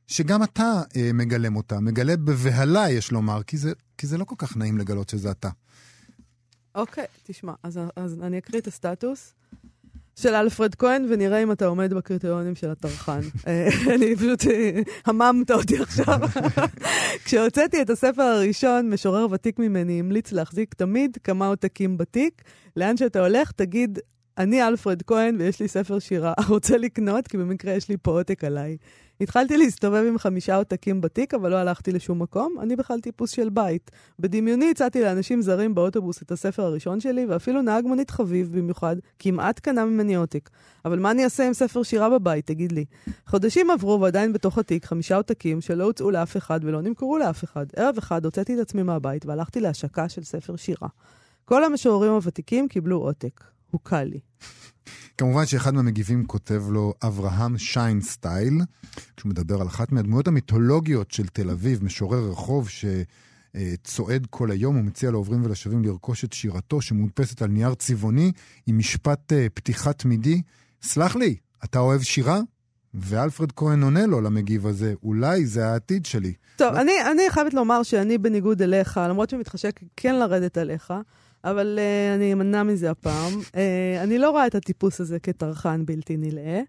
שגם 0.08 0.44
אתה 0.44 0.82
אה, 0.96 1.10
מגלם 1.14 1.56
אותה, 1.56 1.80
מגלה 1.80 2.18
בבהלה, 2.18 2.90
יש 2.90 3.12
לומר, 3.12 3.44
כי 3.44 3.58
זה, 3.58 3.72
כי 3.98 4.08
זה 4.08 4.18
לא 4.18 4.24
כל 4.24 4.36
כך 4.38 4.58
נעים 4.58 4.78
לגלות 4.78 5.10
שזה 5.10 5.32
אתה. 5.32 5.50
אוקיי, 6.76 7.06
תשמע, 7.24 7.54
אז, 7.64 7.80
אז 7.96 8.20
אני 8.22 8.38
אקריא 8.38 8.62
את 8.62 8.68
הסטטוס 8.68 9.34
של 10.16 10.34
אלפרד 10.34 10.76
כהן, 10.76 11.06
ונראה 11.10 11.44
אם 11.44 11.52
אתה 11.52 11.66
עומד 11.66 11.94
בקריטריונים 11.94 12.56
של 12.56 12.70
הטרחן. 12.70 13.20
אה, 13.48 13.68
אני 13.96 14.16
פשוט, 14.16 14.48
אה, 14.48 14.82
הממת 15.06 15.52
אותי 15.52 15.78
עכשיו. 15.78 16.20
כשהוצאתי 17.26 17.82
את 17.82 17.90
הספר 17.90 18.22
הראשון, 18.22 18.90
משורר 18.90 19.28
ותיק 19.32 19.60
ממני 19.60 20.00
המליץ 20.00 20.32
להחזיק 20.32 20.74
תמיד 20.74 21.18
כמה 21.24 21.48
עותקים 21.48 21.98
בתיק. 21.98 22.42
לאן 22.76 22.98
שאתה 22.98 23.20
הולך, 23.20 23.52
תגיד, 23.52 24.00
אני 24.38 24.68
אלפרד 24.68 25.02
כהן 25.02 25.36
ויש 25.40 25.60
לי 25.60 25.68
ספר 25.68 26.00
שירה, 26.00 26.34
רוצה 26.50 26.78
לקנות? 26.78 27.28
כי 27.28 27.38
במקרה 27.38 27.74
יש 27.74 27.90
לי 27.90 27.98
פה 28.02 28.12
עותק 28.12 28.44
עליי. 28.44 28.78
התחלתי 29.22 29.58
להסתובב 29.58 30.04
עם 30.08 30.18
חמישה 30.18 30.56
עותקים 30.56 31.02
בתיק, 31.02 31.34
אבל 31.34 31.52
לא 31.52 31.56
הלכתי 31.56 31.92
לשום 31.92 32.22
מקום. 32.22 32.56
אני 32.62 32.76
בכלל 32.76 33.00
טיפוס 33.00 33.32
של 33.32 33.50
בית. 33.50 33.92
בדמיוני 34.20 34.72
הצעתי 34.72 35.02
לאנשים 35.02 35.42
זרים 35.42 35.76
באוטובוס 35.76 36.22
את 36.22 36.32
הספר 36.32 36.64
הראשון 36.64 37.00
שלי, 37.00 37.26
ואפילו 37.26 37.62
נהג 37.62 37.86
מונית 37.86 38.12
חביב 38.12 38.58
במיוחד, 38.58 38.96
כמעט 39.20 39.60
קנה 39.60 39.86
ממני 39.86 40.16
עותק. 40.16 40.50
אבל 40.86 41.00
מה 41.00 41.12
אני 41.12 41.24
אעשה 41.24 41.48
עם 41.48 41.54
ספר 41.54 41.84
שירה 41.84 42.10
בבית, 42.10 42.48
תגיד 42.48 42.72
לי? 42.72 42.86
חודשים 43.28 43.70
עברו 43.70 44.02
ועדיין 44.02 44.34
בתוך 44.34 44.58
התיק 44.58 44.86
חמישה 44.86 45.16
עותקים 45.16 45.62
שלא 45.62 45.84
הוצאו 45.84 46.12
לאף 46.12 46.38
אחד 46.38 46.60
ולא 46.64 46.82
נמכרו 46.82 47.18
לאף 47.18 47.44
אחד. 47.44 47.66
ערב 47.76 47.98
אחד 47.98 48.26
הוצאתי 48.26 48.56
את 48.56 48.60
עצמי 48.60 48.84
מהבית 48.84 49.26
והלכתי 49.26 49.60
להשקה 49.60 50.10
של 50.10 50.24
ספר 50.24 50.56
שירה. 50.56 50.88
כל 51.46 51.64
המשוררים 51.64 52.12
הוותיקים 52.12 52.68
קיבלו 52.68 52.98
עותק. 52.98 53.55
הוקל 53.76 54.04
לי. 54.04 54.20
כמובן 55.18 55.46
שאחד 55.46 55.74
מהמגיבים 55.74 56.26
כותב 56.26 56.64
לו 56.70 56.94
אברהם 57.04 57.58
שיינסטייל, 57.58 58.62
כשהוא 59.18 59.30
מדבר 59.30 59.62
על 59.62 59.68
אחת 59.68 59.92
מהדמויות 59.92 60.28
המיתולוגיות 60.28 61.12
של 61.12 61.28
תל 61.28 61.50
אביב, 61.50 61.84
משורר 61.84 62.30
רחוב 62.32 62.70
שצועד 62.70 64.28
כל 64.30 64.52
היום 64.52 64.78
ומציע 64.78 65.12
לעוברים 65.12 65.46
ולשבים 65.46 65.84
לרכוש 65.84 66.24
את 66.24 66.34
שירתו 66.34 66.82
שמודפסת 66.82 67.42
על 67.42 67.50
נייר 67.50 67.74
צבעוני 67.74 68.32
עם 68.68 68.78
משפט 68.78 69.34
אה, 69.34 69.48
פתיחה 69.54 69.94
תמידי. 69.94 70.42
סלח 70.82 71.16
לי, 71.16 71.36
אתה 71.64 71.80
אוהב 71.80 72.02
שירה? 72.02 72.40
ואלפרד 72.94 73.52
כהן 73.52 73.84
עונה 73.84 74.06
לו 74.06 74.22
למגיב 74.22 74.68
הזה, 74.68 74.94
אולי 75.04 75.46
זה 75.46 75.68
העתיד 75.68 76.06
שלי. 76.06 76.34
טוב, 76.56 76.74
לא. 76.74 76.82
אני, 76.82 76.92
אני 77.12 77.30
חייבת 77.30 77.54
לומר 77.54 77.84
שאני 77.84 78.18
בניגוד 78.18 78.62
אליך, 78.62 79.00
למרות 79.10 79.30
שמתחשק 79.30 79.80
כן 79.98 80.16
לרדת 80.16 80.58
עליך, 80.58 80.94
אבל 81.46 81.80
uh, 81.80 82.16
אני 82.16 82.34
אמנע 82.34 82.64
מזה 82.64 82.92
הפעם. 82.92 83.34
Uh, 83.34 83.56
אני 84.04 84.18
לא 84.18 84.30
רואה 84.30 84.48
את 84.48 84.56
הטיפוס 84.56 85.02
הזה 85.02 85.20
כטרחן 85.20 85.86
בלתי 85.86 86.18
נלאה. 86.18 86.62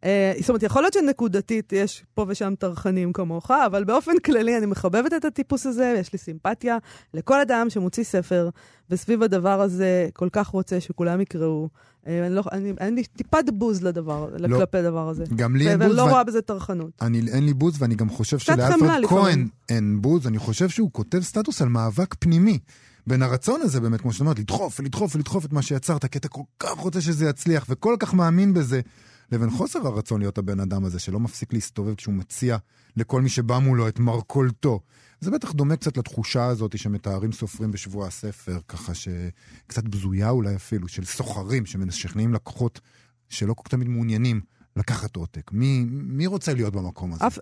Uh, 0.00 0.06
זאת 0.40 0.48
אומרת, 0.48 0.62
יכול 0.62 0.82
להיות 0.82 0.92
שנקודתית 0.92 1.72
יש 1.72 2.04
פה 2.14 2.24
ושם 2.28 2.54
טרחנים 2.58 3.12
כמוך, 3.12 3.50
אבל 3.50 3.84
באופן 3.84 4.18
כללי 4.24 4.58
אני 4.58 4.66
מחבבת 4.66 5.12
את 5.16 5.24
הטיפוס 5.24 5.66
הזה, 5.66 5.92
ויש 5.96 6.12
לי 6.12 6.18
סימפתיה 6.18 6.78
לכל 7.14 7.40
אדם 7.40 7.70
שמוציא 7.70 8.04
ספר, 8.04 8.48
וסביב 8.90 9.22
הדבר 9.22 9.60
הזה 9.60 10.08
כל 10.12 10.28
כך 10.32 10.46
רוצה 10.46 10.80
שכולם 10.80 11.20
יקראו. 11.20 11.68
Uh, 12.04 12.08
אני 12.08 12.34
לא, 12.34 12.42
אני, 12.52 12.72
אין 12.80 12.94
לי 12.94 13.04
טיפת 13.04 13.44
בוז 13.52 13.82
לדבר, 13.82 14.28
לא. 14.38 14.58
כלפי 14.58 14.78
הדבר 14.78 15.08
הזה. 15.08 15.24
גם 15.36 15.56
לי 15.56 15.68
אין 15.68 15.80
ואני 15.80 15.88
בוז, 15.88 15.98
לא 15.98 16.02
ו- 16.02 16.10
רואה 16.10 16.24
בזה 16.24 16.42
טרחנות. 16.42 16.90
אני, 17.00 17.22
אין 17.32 17.44
לי 17.44 17.54
בוז, 17.54 17.82
ואני 17.82 17.94
גם 17.94 18.08
חושב 18.08 18.38
שלאלפרד. 18.38 19.06
כהן 19.06 19.48
אין 19.68 20.02
בוז, 20.02 20.26
אני 20.26 20.38
חושב 20.38 20.68
שהוא 20.68 20.90
כותב 20.92 21.20
סטטוס 21.20 21.62
על 21.62 21.68
מאבק 21.68 22.14
פנימי. 22.14 22.58
בין 23.06 23.22
הרצון 23.22 23.60
הזה 23.60 23.80
באמת, 23.80 24.00
כמו 24.00 24.12
שאת 24.12 24.20
אומרת, 24.20 24.38
לדחוף 24.38 24.80
ולדחוף 24.80 25.14
ולדחוף 25.14 25.44
את 25.44 25.52
מה 25.52 25.62
שיצרת, 25.62 26.04
כי 26.04 26.18
אתה 26.18 26.28
כל 26.28 26.42
כך 26.58 26.78
רוצה 26.78 27.00
שזה 27.00 27.26
יצליח 27.26 27.66
וכל 27.68 27.96
כך 27.98 28.14
מאמין 28.14 28.54
בזה, 28.54 28.80
לבין 29.32 29.50
חוסר 29.50 29.86
הרצון 29.86 30.20
להיות 30.20 30.38
הבן 30.38 30.60
אדם 30.60 30.84
הזה, 30.84 30.98
שלא 30.98 31.20
מפסיק 31.20 31.52
להסתובב 31.52 31.94
כשהוא 31.94 32.14
מציע 32.14 32.56
לכל 32.96 33.22
מי 33.22 33.28
שבא 33.28 33.58
מולו 33.58 33.88
את 33.88 33.98
מרכולתו. 33.98 34.80
זה 35.20 35.30
בטח 35.30 35.52
דומה 35.52 35.76
קצת 35.76 35.96
לתחושה 35.96 36.46
הזאת 36.46 36.78
שמתארים 36.78 37.32
סופרים 37.32 37.72
בשבוע 37.72 38.06
הספר, 38.06 38.58
ככה 38.68 38.92
שקצת 38.94 39.84
בזויה 39.84 40.30
אולי 40.30 40.56
אפילו, 40.56 40.88
של 40.88 41.04
סוחרים 41.04 41.66
שמשכנעים 41.66 42.34
לקוחות 42.34 42.80
שלא 43.28 43.54
כל 43.54 43.62
כך 43.64 43.70
תמיד 43.70 43.88
מעוניינים 43.88 44.40
לקחת 44.76 45.16
עותק. 45.16 45.52
מי, 45.52 45.84
מי 45.90 46.26
רוצה 46.26 46.54
להיות 46.54 46.76
במקום 46.76 47.12
הזה? 47.12 47.26
אף, 47.26 47.38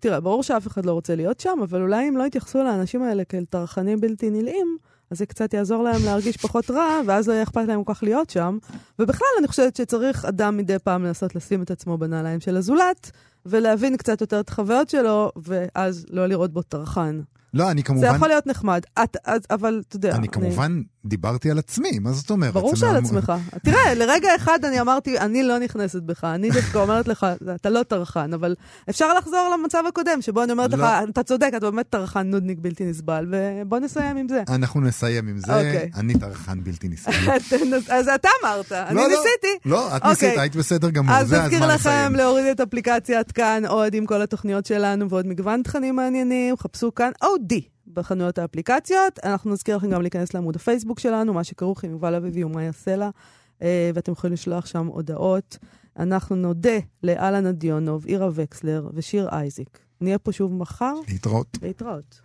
תראה, 0.00 0.20
ברור 0.20 0.42
שאף 0.42 0.66
אחד 0.66 0.86
לא 0.86 0.92
רוצה 0.92 1.14
להיות 1.14 1.40
שם, 1.40 1.58
אבל 1.62 1.82
אולי 1.82 2.08
אם 2.08 2.16
לא 2.16 2.26
יתייחסו 2.26 2.58
לאנשים 2.58 3.02
האלה 3.02 3.24
כאל 3.24 3.44
טרחנים 3.44 4.00
בלתי 4.00 4.30
נלאים, 4.30 4.76
אז 5.10 5.18
זה 5.18 5.26
קצת 5.26 5.54
יעזור 5.54 5.82
להם 5.82 6.04
להרגיש 6.04 6.36
פחות 6.36 6.70
רע, 6.70 7.00
ואז 7.06 7.28
לא 7.28 7.32
יהיה 7.32 7.42
אכפת 7.42 7.64
להם 7.68 7.84
כל 7.84 7.94
כך 7.94 8.02
להיות 8.02 8.30
שם. 8.30 8.58
ובכלל, 8.98 9.28
אני 9.38 9.48
חושבת 9.48 9.76
שצריך 9.76 10.24
אדם 10.24 10.56
מדי 10.56 10.78
פעם 10.78 11.04
לנסות 11.04 11.34
לשים 11.34 11.62
את 11.62 11.70
עצמו 11.70 11.98
בנעליים 11.98 12.40
של 12.40 12.56
הזולת, 12.56 13.10
ולהבין 13.46 13.96
קצת 13.96 14.20
יותר 14.20 14.40
את 14.40 14.48
החוויות 14.48 14.88
שלו, 14.90 15.32
ואז 15.36 16.06
לא 16.10 16.26
לראות 16.26 16.52
בו 16.52 16.62
טרחן. 16.62 17.20
לא, 17.56 17.70
אני 17.70 17.82
כמובן... 17.82 18.08
זה 18.08 18.16
יכול 18.16 18.28
להיות 18.28 18.46
נחמד, 18.46 18.82
את, 19.02 19.16
את, 19.16 19.46
אבל 19.50 19.82
אתה 19.88 19.96
יודע... 19.96 20.14
אני 20.14 20.28
כמובן 20.28 20.80
דיברתי 21.06 21.50
על 21.50 21.58
עצמי, 21.58 21.98
מה 21.98 22.12
זאת 22.12 22.30
אומרת? 22.30 22.52
ברור 22.52 22.76
שעל 22.76 22.96
עצמך. 22.96 23.32
תראה, 23.64 23.94
לרגע 23.94 24.28
אחד 24.36 24.58
אני 24.64 24.80
אמרתי, 24.80 25.18
אני 25.18 25.42
לא 25.42 25.58
נכנסת 25.58 26.02
בך, 26.02 26.24
אני 26.24 26.50
דווקא 26.50 26.78
אומרת 26.78 27.08
לך, 27.08 27.26
אתה 27.54 27.70
לא 27.70 27.82
טרחן, 27.82 28.32
אבל 28.34 28.54
אפשר 28.90 29.14
לחזור 29.14 29.56
למצב 29.60 29.82
הקודם, 29.88 30.22
שבו 30.22 30.42
אני 30.42 30.52
אומרת 30.52 30.72
לך, 30.72 30.80
לא. 30.80 31.08
אתה 31.10 31.22
צודק, 31.22 31.50
אתה 31.56 31.70
באמת 31.70 31.86
טרחן 31.90 32.26
נודניק 32.26 32.58
בלתי 32.60 32.84
נסבל, 32.84 33.26
ובוא 33.30 33.78
נסיים 33.78 34.16
עם 34.16 34.28
זה. 34.28 34.42
אנחנו 34.48 34.80
נסיים 34.80 35.28
עם 35.28 35.38
זה, 35.38 35.54
אוקיי. 35.54 35.90
אני 35.94 36.18
טרחן 36.18 36.64
בלתי 36.64 36.88
נסבל. 36.88 37.12
אז 37.96 38.08
אתה 38.08 38.28
אמרת, 38.42 38.72
אני 38.72 38.96
לא, 38.96 39.02
לא. 39.02 39.08
ניסיתי. 39.08 39.68
לא, 39.68 39.88
את 39.88 39.92
אוקיי. 39.94 40.10
ניסית, 40.10 40.38
היית 40.38 40.56
בסדר 40.56 40.90
גמור, 40.90 41.14
אז 41.14 41.28
זה 41.28 41.42
נזכיר 41.42 41.58
הזמן 41.58 41.74
לכם 41.74 41.90
לסיים. 41.90 42.14
להוריד 42.14 42.46
את 42.46 42.60
אפליקציית 42.60 43.32
כאן 43.32 43.62
עוד 43.68 43.94
עם 43.94 44.06
כל 44.06 44.22
התוכניות 44.22 44.66
שלנו 44.66 45.10
ועוד 45.10 45.26
מגוון 45.26 45.62
תכנים 45.62 45.96
מעניינים, 45.96 46.56
חפשו 46.56 46.94
כאן 46.94 47.10
אודי 47.46 47.62
בחנויות 47.92 48.38
האפליקציות. 48.38 49.18
אנחנו 49.24 49.52
נזכיר 49.52 49.76
לכם 49.76 49.90
גם 49.90 50.02
להיכנס 50.02 50.34
לעמוד 50.34 50.56
הפייסבוק 50.56 51.00
שלנו, 51.00 51.34
מה 51.34 51.44
שכרוך 51.44 51.84
עם 51.84 51.90
יובל 51.90 52.14
אביבי 52.14 52.44
ומאיה 52.44 52.72
סלע, 52.72 53.10
אה, 53.62 53.90
ואתם 53.94 54.12
יכולים 54.12 54.34
לשלוח 54.34 54.66
שם 54.66 54.86
הודעות. 54.86 55.58
אנחנו 55.98 56.36
נודה 56.36 56.78
לאלנה 57.02 57.52
דיונוב, 57.52 58.06
עירה 58.06 58.28
וקסלר 58.32 58.88
ושיר 58.94 59.28
אייזיק. 59.32 59.78
נהיה 60.00 60.18
פה 60.18 60.32
שוב 60.32 60.52
מחר, 60.52 60.94
להתראות. 61.08 61.58
להתראות. 61.62 62.14